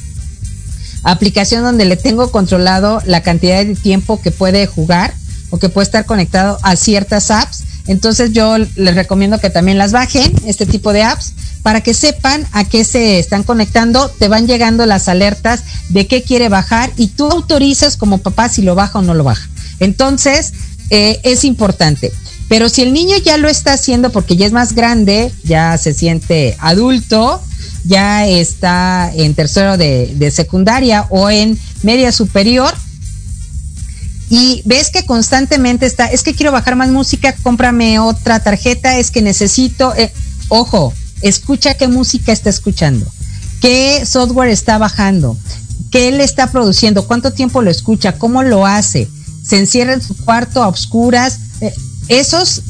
aplicación 1.02 1.62
donde 1.62 1.84
le 1.84 1.96
tengo 1.96 2.30
controlado 2.30 3.00
la 3.06 3.22
cantidad 3.22 3.64
de 3.64 3.74
tiempo 3.74 4.20
que 4.20 4.30
puede 4.30 4.66
jugar 4.66 5.14
o 5.50 5.58
que 5.58 5.68
puede 5.68 5.84
estar 5.84 6.06
conectado 6.06 6.58
a 6.62 6.76
ciertas 6.76 7.30
apps. 7.30 7.64
Entonces 7.86 8.32
yo 8.32 8.56
les 8.58 8.94
recomiendo 8.94 9.38
que 9.38 9.50
también 9.50 9.78
las 9.78 9.92
bajen, 9.92 10.32
este 10.46 10.66
tipo 10.66 10.92
de 10.92 11.02
apps, 11.02 11.34
para 11.62 11.80
que 11.80 11.94
sepan 11.94 12.46
a 12.52 12.64
qué 12.64 12.84
se 12.84 13.18
están 13.18 13.42
conectando, 13.42 14.08
te 14.08 14.28
van 14.28 14.46
llegando 14.46 14.86
las 14.86 15.08
alertas 15.08 15.62
de 15.88 16.06
qué 16.06 16.22
quiere 16.22 16.48
bajar 16.48 16.92
y 16.96 17.08
tú 17.08 17.30
autorizas 17.30 17.96
como 17.96 18.18
papá 18.18 18.48
si 18.48 18.62
lo 18.62 18.74
baja 18.74 18.98
o 18.98 19.02
no 19.02 19.14
lo 19.14 19.24
baja. 19.24 19.48
Entonces, 19.80 20.52
eh, 20.90 21.20
es 21.22 21.44
importante. 21.44 22.12
Pero 22.48 22.68
si 22.68 22.82
el 22.82 22.92
niño 22.92 23.16
ya 23.16 23.38
lo 23.38 23.48
está 23.48 23.72
haciendo 23.72 24.10
porque 24.10 24.36
ya 24.36 24.46
es 24.46 24.52
más 24.52 24.74
grande, 24.74 25.32
ya 25.44 25.78
se 25.78 25.94
siente 25.94 26.56
adulto, 26.60 27.42
ya 27.84 28.26
está 28.26 29.10
en 29.14 29.34
tercero 29.34 29.76
de, 29.76 30.12
de 30.16 30.30
secundaria 30.30 31.06
o 31.10 31.30
en 31.30 31.58
media 31.82 32.12
superior, 32.12 32.74
y 34.36 34.62
ves 34.64 34.90
que 34.90 35.06
constantemente 35.06 35.86
está, 35.86 36.06
es 36.06 36.24
que 36.24 36.34
quiero 36.34 36.50
bajar 36.50 36.74
más 36.74 36.90
música, 36.90 37.36
cómprame 37.44 38.00
otra 38.00 38.40
tarjeta, 38.40 38.98
es 38.98 39.12
que 39.12 39.22
necesito, 39.22 39.94
eh, 39.94 40.12
ojo, 40.48 40.92
escucha 41.22 41.74
qué 41.74 41.86
música 41.86 42.32
está 42.32 42.50
escuchando, 42.50 43.06
qué 43.60 44.04
software 44.04 44.48
está 44.48 44.76
bajando, 44.76 45.38
qué 45.92 46.08
él 46.08 46.20
está 46.20 46.50
produciendo, 46.50 47.06
cuánto 47.06 47.30
tiempo 47.30 47.62
lo 47.62 47.70
escucha, 47.70 48.18
cómo 48.18 48.42
lo 48.42 48.66
hace, 48.66 49.08
se 49.46 49.56
encierra 49.56 49.92
en 49.92 50.02
su 50.02 50.16
cuarto 50.16 50.64
a 50.64 50.66
oscuras. 50.68 51.38
Eh, 51.60 51.72
esos 52.08 52.62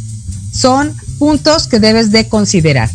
son 0.53 0.95
puntos 1.19 1.67
que 1.67 1.79
debes 1.79 2.11
de 2.11 2.29
considerar. 2.29 2.91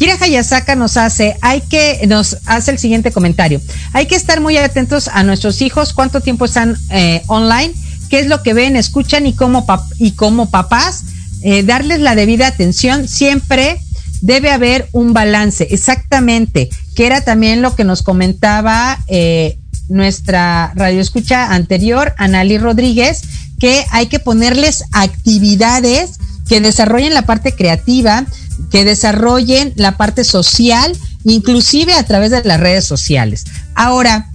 Kira 0.00 0.16
Hayasaka 0.20 0.74
nos 0.74 0.96
hace, 0.96 1.36
hay 1.40 1.60
que, 1.60 2.04
nos 2.08 2.38
hace 2.46 2.72
el 2.72 2.80
siguiente 2.80 3.12
comentario. 3.12 3.60
Hay 3.92 4.06
que 4.06 4.16
estar 4.16 4.40
muy 4.40 4.56
atentos 4.56 5.06
a 5.06 5.22
nuestros 5.22 5.62
hijos, 5.62 5.92
cuánto 5.92 6.20
tiempo 6.20 6.46
están 6.46 6.76
eh, 6.90 7.22
online, 7.28 7.72
qué 8.08 8.20
es 8.20 8.26
lo 8.26 8.42
que 8.42 8.54
ven, 8.54 8.76
escuchan 8.76 9.26
y 9.26 9.32
como, 9.32 9.66
y 9.98 10.12
como 10.12 10.50
papás, 10.50 11.04
eh, 11.42 11.62
darles 11.62 12.00
la 12.00 12.14
debida 12.14 12.46
atención. 12.46 13.08
Siempre 13.08 13.80
debe 14.20 14.50
haber 14.50 14.88
un 14.92 15.12
balance, 15.12 15.68
exactamente, 15.70 16.68
que 16.94 17.06
era 17.06 17.20
también 17.20 17.62
lo 17.62 17.76
que 17.76 17.84
nos 17.84 18.02
comentaba 18.02 18.98
eh, 19.06 19.58
nuestra 19.88 20.72
radioescucha 20.74 21.54
anterior, 21.54 22.14
Anali 22.18 22.58
Rodríguez, 22.58 23.22
que 23.58 23.84
hay 23.90 24.06
que 24.06 24.18
ponerles 24.18 24.84
actividades 24.92 26.18
que 26.48 26.60
desarrollen 26.60 27.14
la 27.14 27.22
parte 27.22 27.52
creativa, 27.52 28.24
que 28.70 28.84
desarrollen 28.84 29.72
la 29.76 29.96
parte 29.96 30.24
social, 30.24 30.96
inclusive 31.24 31.92
a 31.92 32.02
través 32.04 32.30
de 32.30 32.42
las 32.44 32.60
redes 32.60 32.84
sociales. 32.84 33.44
Ahora, 33.74 34.30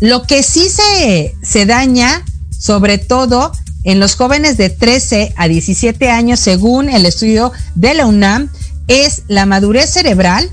lo 0.00 0.22
que 0.24 0.42
sí 0.42 0.68
se, 0.68 1.34
se 1.42 1.66
daña, 1.66 2.24
sobre 2.62 2.96
todo 2.96 3.50
en 3.82 3.98
los 3.98 4.14
jóvenes 4.14 4.56
de 4.56 4.70
13 4.70 5.34
a 5.36 5.48
17 5.48 6.08
años, 6.10 6.38
según 6.38 6.88
el 6.88 7.06
estudio 7.06 7.50
de 7.74 7.94
la 7.94 8.06
UNAM, 8.06 8.50
es 8.86 9.22
la 9.26 9.46
madurez 9.46 9.90
cerebral. 9.90 10.48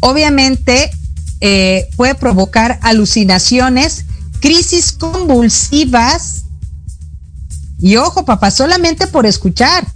Obviamente 0.00 0.90
eh, 1.40 1.88
puede 1.94 2.16
provocar 2.16 2.80
alucinaciones, 2.82 4.04
crisis 4.40 4.90
convulsivas. 4.90 6.42
Y 7.78 7.94
ojo, 7.94 8.24
papá, 8.24 8.50
solamente 8.50 9.06
por 9.06 9.26
escuchar. 9.26 9.86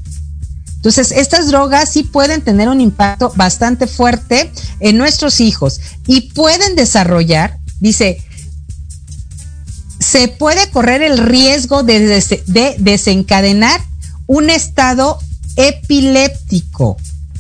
Entonces, 0.77 1.11
estas 1.11 1.49
drogas 1.49 1.91
sí 1.91 2.05
pueden 2.05 2.43
tener 2.43 2.69
un 2.69 2.81
impacto 2.81 3.33
bastante 3.35 3.89
fuerte 3.89 4.53
en 4.79 4.97
nuestros 4.97 5.41
hijos 5.41 5.81
y 6.07 6.31
pueden 6.31 6.77
desarrollar, 6.77 7.59
dice, 7.81 8.23
se 10.11 10.29
puede 10.29 10.71
correr 10.71 11.03
el 11.03 11.19
riesgo 11.19 11.83
de, 11.83 11.99
de 12.47 12.77
desencadenar 12.79 13.79
un 14.27 14.49
estado 14.49 15.19
epiléptico, 15.57 16.97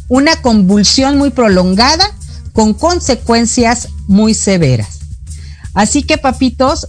una 0.08 0.36
convulsión 0.42 1.16
muy 1.16 1.30
prolongada 1.30 2.14
con 2.52 2.74
consecuencias 2.74 3.88
muy 4.06 4.34
severas. 4.34 4.98
Así 5.72 6.02
que, 6.02 6.18
papitos, 6.18 6.86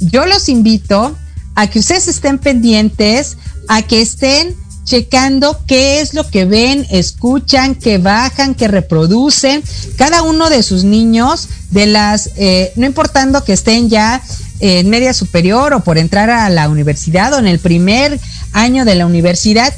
yo 0.00 0.26
los 0.26 0.50
invito 0.50 1.16
a 1.54 1.66
que 1.66 1.78
ustedes 1.78 2.08
estén 2.08 2.38
pendientes, 2.38 3.38
a 3.68 3.80
que 3.80 4.02
estén 4.02 4.54
checando 4.84 5.62
qué 5.66 6.02
es 6.02 6.12
lo 6.12 6.28
que 6.28 6.44
ven, 6.44 6.86
escuchan, 6.90 7.74
que 7.74 7.96
bajan, 7.96 8.54
que 8.54 8.68
reproducen. 8.68 9.62
Cada 9.96 10.22
uno 10.22 10.50
de 10.50 10.62
sus 10.62 10.84
niños, 10.84 11.48
de 11.70 11.86
las, 11.86 12.32
eh, 12.36 12.72
no 12.76 12.84
importando 12.84 13.44
que 13.44 13.54
estén 13.54 13.88
ya 13.88 14.20
en 14.62 14.88
media 14.88 15.12
superior 15.12 15.74
o 15.74 15.80
por 15.80 15.98
entrar 15.98 16.30
a 16.30 16.48
la 16.48 16.68
universidad 16.68 17.34
o 17.34 17.38
en 17.40 17.48
el 17.48 17.58
primer 17.58 18.20
año 18.52 18.84
de 18.84 18.94
la 18.94 19.06
universidad, 19.06 19.74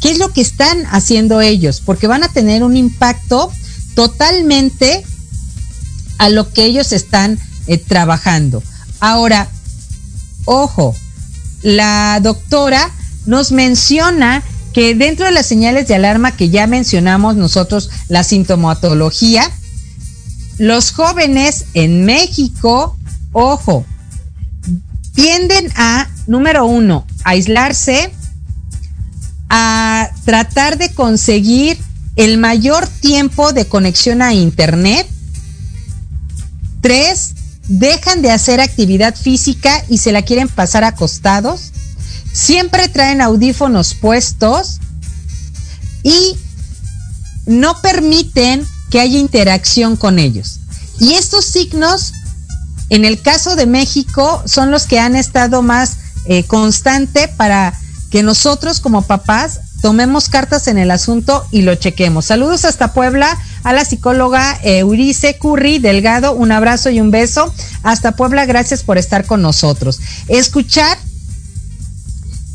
¿qué 0.00 0.10
es 0.10 0.18
lo 0.18 0.32
que 0.32 0.40
están 0.40 0.86
haciendo 0.90 1.40
ellos? 1.40 1.80
Porque 1.80 2.08
van 2.08 2.24
a 2.24 2.28
tener 2.28 2.64
un 2.64 2.76
impacto 2.76 3.52
totalmente 3.94 5.04
a 6.18 6.30
lo 6.30 6.52
que 6.52 6.64
ellos 6.64 6.90
están 6.90 7.38
eh, 7.68 7.78
trabajando. 7.78 8.60
Ahora, 8.98 9.48
ojo, 10.46 10.96
la 11.62 12.18
doctora 12.20 12.90
nos 13.26 13.52
menciona 13.52 14.42
que 14.72 14.96
dentro 14.96 15.26
de 15.26 15.32
las 15.32 15.46
señales 15.46 15.86
de 15.86 15.94
alarma 15.94 16.36
que 16.36 16.50
ya 16.50 16.66
mencionamos 16.66 17.36
nosotros, 17.36 17.88
la 18.08 18.24
sintomatología, 18.24 19.48
los 20.58 20.90
jóvenes 20.90 21.66
en 21.74 22.04
México, 22.04 22.98
ojo, 23.32 23.86
tienden 25.14 25.70
a, 25.76 26.08
número 26.26 26.66
uno, 26.66 27.06
aislarse, 27.24 28.12
a 29.48 30.10
tratar 30.24 30.78
de 30.78 30.92
conseguir 30.92 31.78
el 32.16 32.38
mayor 32.38 32.86
tiempo 32.86 33.52
de 33.52 33.66
conexión 33.66 34.22
a 34.22 34.34
Internet. 34.34 35.06
Tres, 36.80 37.34
dejan 37.68 38.22
de 38.22 38.30
hacer 38.30 38.60
actividad 38.60 39.14
física 39.14 39.84
y 39.88 39.98
se 39.98 40.12
la 40.12 40.22
quieren 40.22 40.48
pasar 40.48 40.84
acostados 40.84 41.72
siempre 42.34 42.88
traen 42.88 43.20
audífonos 43.20 43.94
puestos 43.94 44.80
y 46.02 46.36
no 47.46 47.80
permiten 47.80 48.66
que 48.90 49.00
haya 49.00 49.18
interacción 49.18 49.96
con 49.96 50.18
ellos. 50.18 50.58
Y 50.98 51.12
estos 51.14 51.44
signos, 51.44 52.12
en 52.94 53.04
el 53.04 53.20
caso 53.20 53.56
de 53.56 53.66
México, 53.66 54.40
son 54.46 54.70
los 54.70 54.86
que 54.86 55.00
han 55.00 55.16
estado 55.16 55.62
más 55.62 55.96
eh, 56.26 56.44
constante 56.44 57.26
para 57.26 57.74
que 58.08 58.22
nosotros 58.22 58.78
como 58.78 59.02
papás 59.02 59.58
tomemos 59.82 60.28
cartas 60.28 60.68
en 60.68 60.78
el 60.78 60.92
asunto 60.92 61.44
y 61.50 61.62
lo 61.62 61.74
chequemos. 61.74 62.26
Saludos 62.26 62.64
hasta 62.64 62.92
Puebla 62.92 63.36
a 63.64 63.72
la 63.72 63.84
psicóloga 63.84 64.60
Eurice 64.62 65.36
Curry 65.38 65.80
Delgado, 65.80 66.34
un 66.34 66.52
abrazo 66.52 66.88
y 66.88 67.00
un 67.00 67.10
beso. 67.10 67.52
Hasta 67.82 68.12
Puebla, 68.12 68.46
gracias 68.46 68.84
por 68.84 68.96
estar 68.96 69.26
con 69.26 69.42
nosotros. 69.42 69.98
Escuchar 70.28 70.96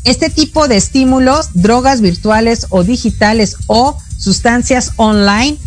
este 0.04 0.30
tipo 0.30 0.68
de 0.68 0.78
estímulos, 0.78 1.50
drogas 1.52 2.00
virtuales 2.00 2.66
o 2.70 2.82
digitales 2.82 3.56
o 3.66 3.98
sustancias 4.16 4.92
online, 4.96 5.58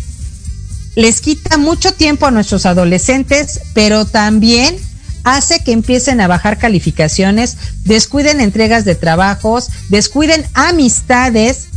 les 0.96 1.20
quita 1.20 1.56
mucho 1.56 1.92
tiempo 1.92 2.26
a 2.26 2.30
nuestros 2.30 2.66
adolescentes, 2.66 3.60
pero 3.72 4.04
también 4.04 4.76
hace 5.24 5.60
que 5.60 5.72
empiecen 5.72 6.20
a 6.20 6.28
bajar 6.28 6.58
calificaciones, 6.58 7.56
descuiden 7.84 8.40
entregas 8.40 8.84
de 8.84 8.94
trabajos, 8.94 9.68
descuiden 9.88 10.44
amistades, 10.54 11.68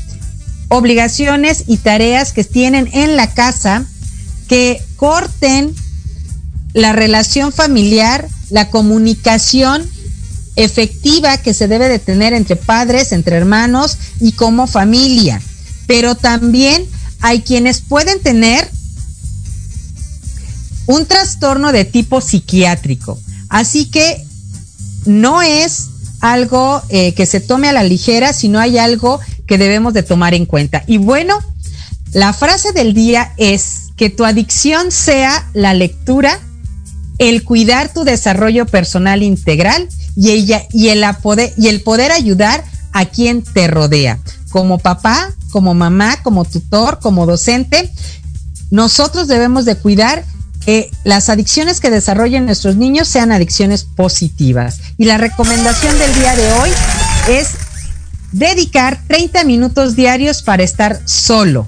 obligaciones 0.68 1.64
y 1.68 1.78
tareas 1.78 2.34
que 2.34 2.44
tienen 2.44 2.90
en 2.94 3.16
la 3.16 3.34
casa, 3.34 3.86
que 4.48 4.82
corten 4.98 5.74
la 6.74 6.94
relación 6.94 7.52
familiar, 7.52 8.28
la 8.50 8.70
comunicación 8.70 9.90
efectiva 10.58 11.38
que 11.38 11.54
se 11.54 11.68
debe 11.68 11.88
de 11.88 12.00
tener 12.00 12.34
entre 12.34 12.56
padres, 12.56 13.12
entre 13.12 13.38
hermanos 13.38 13.98
y 14.20 14.34
como 14.34 14.68
familia. 14.68 15.42
Pero 15.86 16.16
también 16.16 16.86
hay 17.22 17.42
quienes 17.42 17.82
pueden 17.82 18.22
tener 18.22 18.70
un 20.88 21.06
trastorno 21.06 21.72
de 21.72 21.86
tipo 21.86 22.22
psiquiátrico. 22.22 23.20
Así 23.50 23.90
que 23.90 24.26
no 25.06 25.42
es 25.42 25.90
algo 26.22 26.82
eh, 26.90 27.14
que 27.14 27.26
se 27.26 27.40
tome 27.40 27.70
a 27.70 27.74
la 27.74 27.84
ligera, 27.84 28.34
sino 28.34 28.60
hay 28.60 28.78
algo 28.78 29.20
que 29.46 29.58
debemos 29.58 29.94
de 29.94 30.04
tomar 30.04 30.34
en 30.34 30.46
cuenta. 30.46 30.84
Y 30.88 30.98
bueno, 30.98 31.38
la 32.14 32.34
frase 32.34 32.72
del 32.72 32.94
día 32.94 33.34
es 33.38 33.92
que 33.96 34.10
tu 34.10 34.26
adicción 34.26 34.92
sea 34.92 35.50
la 35.54 35.74
lectura, 35.74 36.40
el 37.18 37.44
cuidar 37.44 37.94
tu 37.94 38.04
desarrollo 38.04 38.66
personal 38.66 39.24
integral 39.24 39.88
y, 40.16 40.32
ella, 40.32 40.64
y, 40.72 40.90
el 40.90 41.04
poder, 41.22 41.54
y 41.58 41.68
el 41.68 41.82
poder 41.82 42.12
ayudar 42.12 42.64
a 42.94 43.06
quien 43.06 43.44
te 43.44 43.68
rodea. 43.68 44.20
Como 44.50 44.78
papá, 44.80 45.34
como 45.52 45.74
mamá, 45.74 46.22
como 46.24 46.46
tutor, 46.46 47.00
como 47.00 47.26
docente, 47.26 47.92
nosotros 48.70 49.28
debemos 49.28 49.66
de 49.66 49.76
cuidar 49.76 50.26
las 51.06 51.30
adicciones 51.30 51.80
que 51.80 51.90
desarrollen 51.90 52.46
nuestros 52.46 52.76
niños 52.76 53.08
sean 53.08 53.32
adicciones 53.32 53.86
positivas. 53.86 54.82
Y 54.98 55.06
la 55.06 55.18
recomendación 55.18 55.98
del 55.98 56.14
día 56.14 56.36
de 56.36 56.52
hoy 56.54 56.70
es 57.30 57.52
dedicar 58.34 59.02
30 59.08 59.46
minutos 59.46 59.96
diarios 59.96 60.44
para 60.44 60.64
estar 60.64 61.00
solo, 61.06 61.68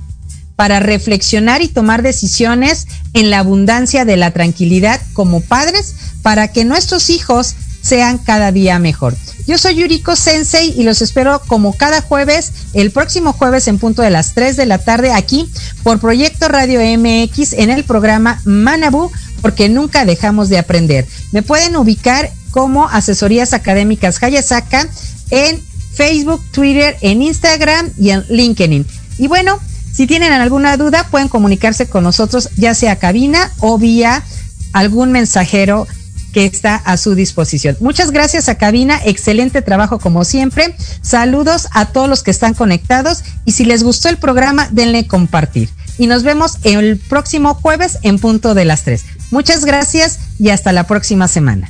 para 0.57 0.81
reflexionar 0.81 1.61
y 1.61 1.69
tomar 1.69 2.01
decisiones 2.01 2.87
en 3.13 3.29
la 3.29 3.39
abundancia 3.39 4.03
de 4.03 4.17
la 4.17 4.31
tranquilidad 4.31 4.99
como 5.13 5.39
padres, 5.41 5.95
para 6.21 6.49
que 6.49 6.65
nuestros 6.65 7.09
hijos 7.09 7.55
sean 7.81 8.17
cada 8.17 8.51
día 8.51 8.79
mejor. 8.79 9.15
Yo 9.49 9.57
soy 9.57 9.77
Yuriko 9.77 10.15
Sensei 10.15 10.75
y 10.77 10.83
los 10.83 11.01
espero 11.01 11.41
como 11.47 11.73
cada 11.73 12.03
jueves, 12.03 12.51
el 12.73 12.91
próximo 12.91 13.33
jueves 13.33 13.67
en 13.67 13.79
punto 13.79 14.03
de 14.03 14.11
las 14.11 14.35
3 14.35 14.55
de 14.55 14.67
la 14.67 14.77
tarde 14.77 15.11
aquí 15.11 15.49
por 15.81 15.99
Proyecto 15.99 16.47
Radio 16.49 16.79
MX 16.81 17.53
en 17.53 17.71
el 17.71 17.83
programa 17.83 18.39
Manabu, 18.45 19.09
porque 19.41 19.67
nunca 19.67 20.05
dejamos 20.05 20.49
de 20.49 20.59
aprender. 20.59 21.07
Me 21.31 21.41
pueden 21.41 21.75
ubicar 21.77 22.29
como 22.51 22.87
Asesorías 22.89 23.53
Académicas 23.53 24.21
Hayasaka 24.21 24.87
en 25.31 25.59
Facebook, 25.95 26.43
Twitter, 26.51 26.97
en 27.01 27.23
Instagram 27.23 27.89
y 27.97 28.11
en 28.11 28.23
LinkedIn. 28.29 28.85
Y 29.17 29.27
bueno, 29.29 29.59
si 29.91 30.05
tienen 30.05 30.31
alguna 30.31 30.77
duda, 30.77 31.07
pueden 31.09 31.27
comunicarse 31.27 31.89
con 31.89 32.03
nosotros, 32.03 32.49
ya 32.55 32.75
sea 32.75 32.97
cabina 32.97 33.51
o 33.57 33.79
vía 33.79 34.23
algún 34.73 35.11
mensajero 35.11 35.87
que 36.33 36.45
está 36.45 36.75
a 36.75 36.97
su 36.97 37.15
disposición. 37.15 37.77
Muchas 37.79 38.11
gracias 38.11 38.49
a 38.49 38.55
Cabina, 38.55 38.99
excelente 39.03 39.61
trabajo 39.61 39.99
como 39.99 40.25
siempre. 40.25 40.75
Saludos 41.01 41.67
a 41.71 41.85
todos 41.85 42.09
los 42.09 42.23
que 42.23 42.31
están 42.31 42.53
conectados 42.53 43.23
y 43.45 43.53
si 43.53 43.65
les 43.65 43.83
gustó 43.83 44.09
el 44.09 44.17
programa, 44.17 44.67
denle 44.71 45.07
compartir. 45.07 45.69
Y 45.97 46.07
nos 46.07 46.23
vemos 46.23 46.57
el 46.63 46.97
próximo 46.97 47.53
jueves 47.55 47.99
en 48.03 48.19
punto 48.19 48.53
de 48.53 48.65
las 48.65 48.83
3. 48.83 49.03
Muchas 49.31 49.65
gracias 49.65 50.19
y 50.39 50.49
hasta 50.49 50.71
la 50.71 50.87
próxima 50.87 51.27
semana. 51.27 51.69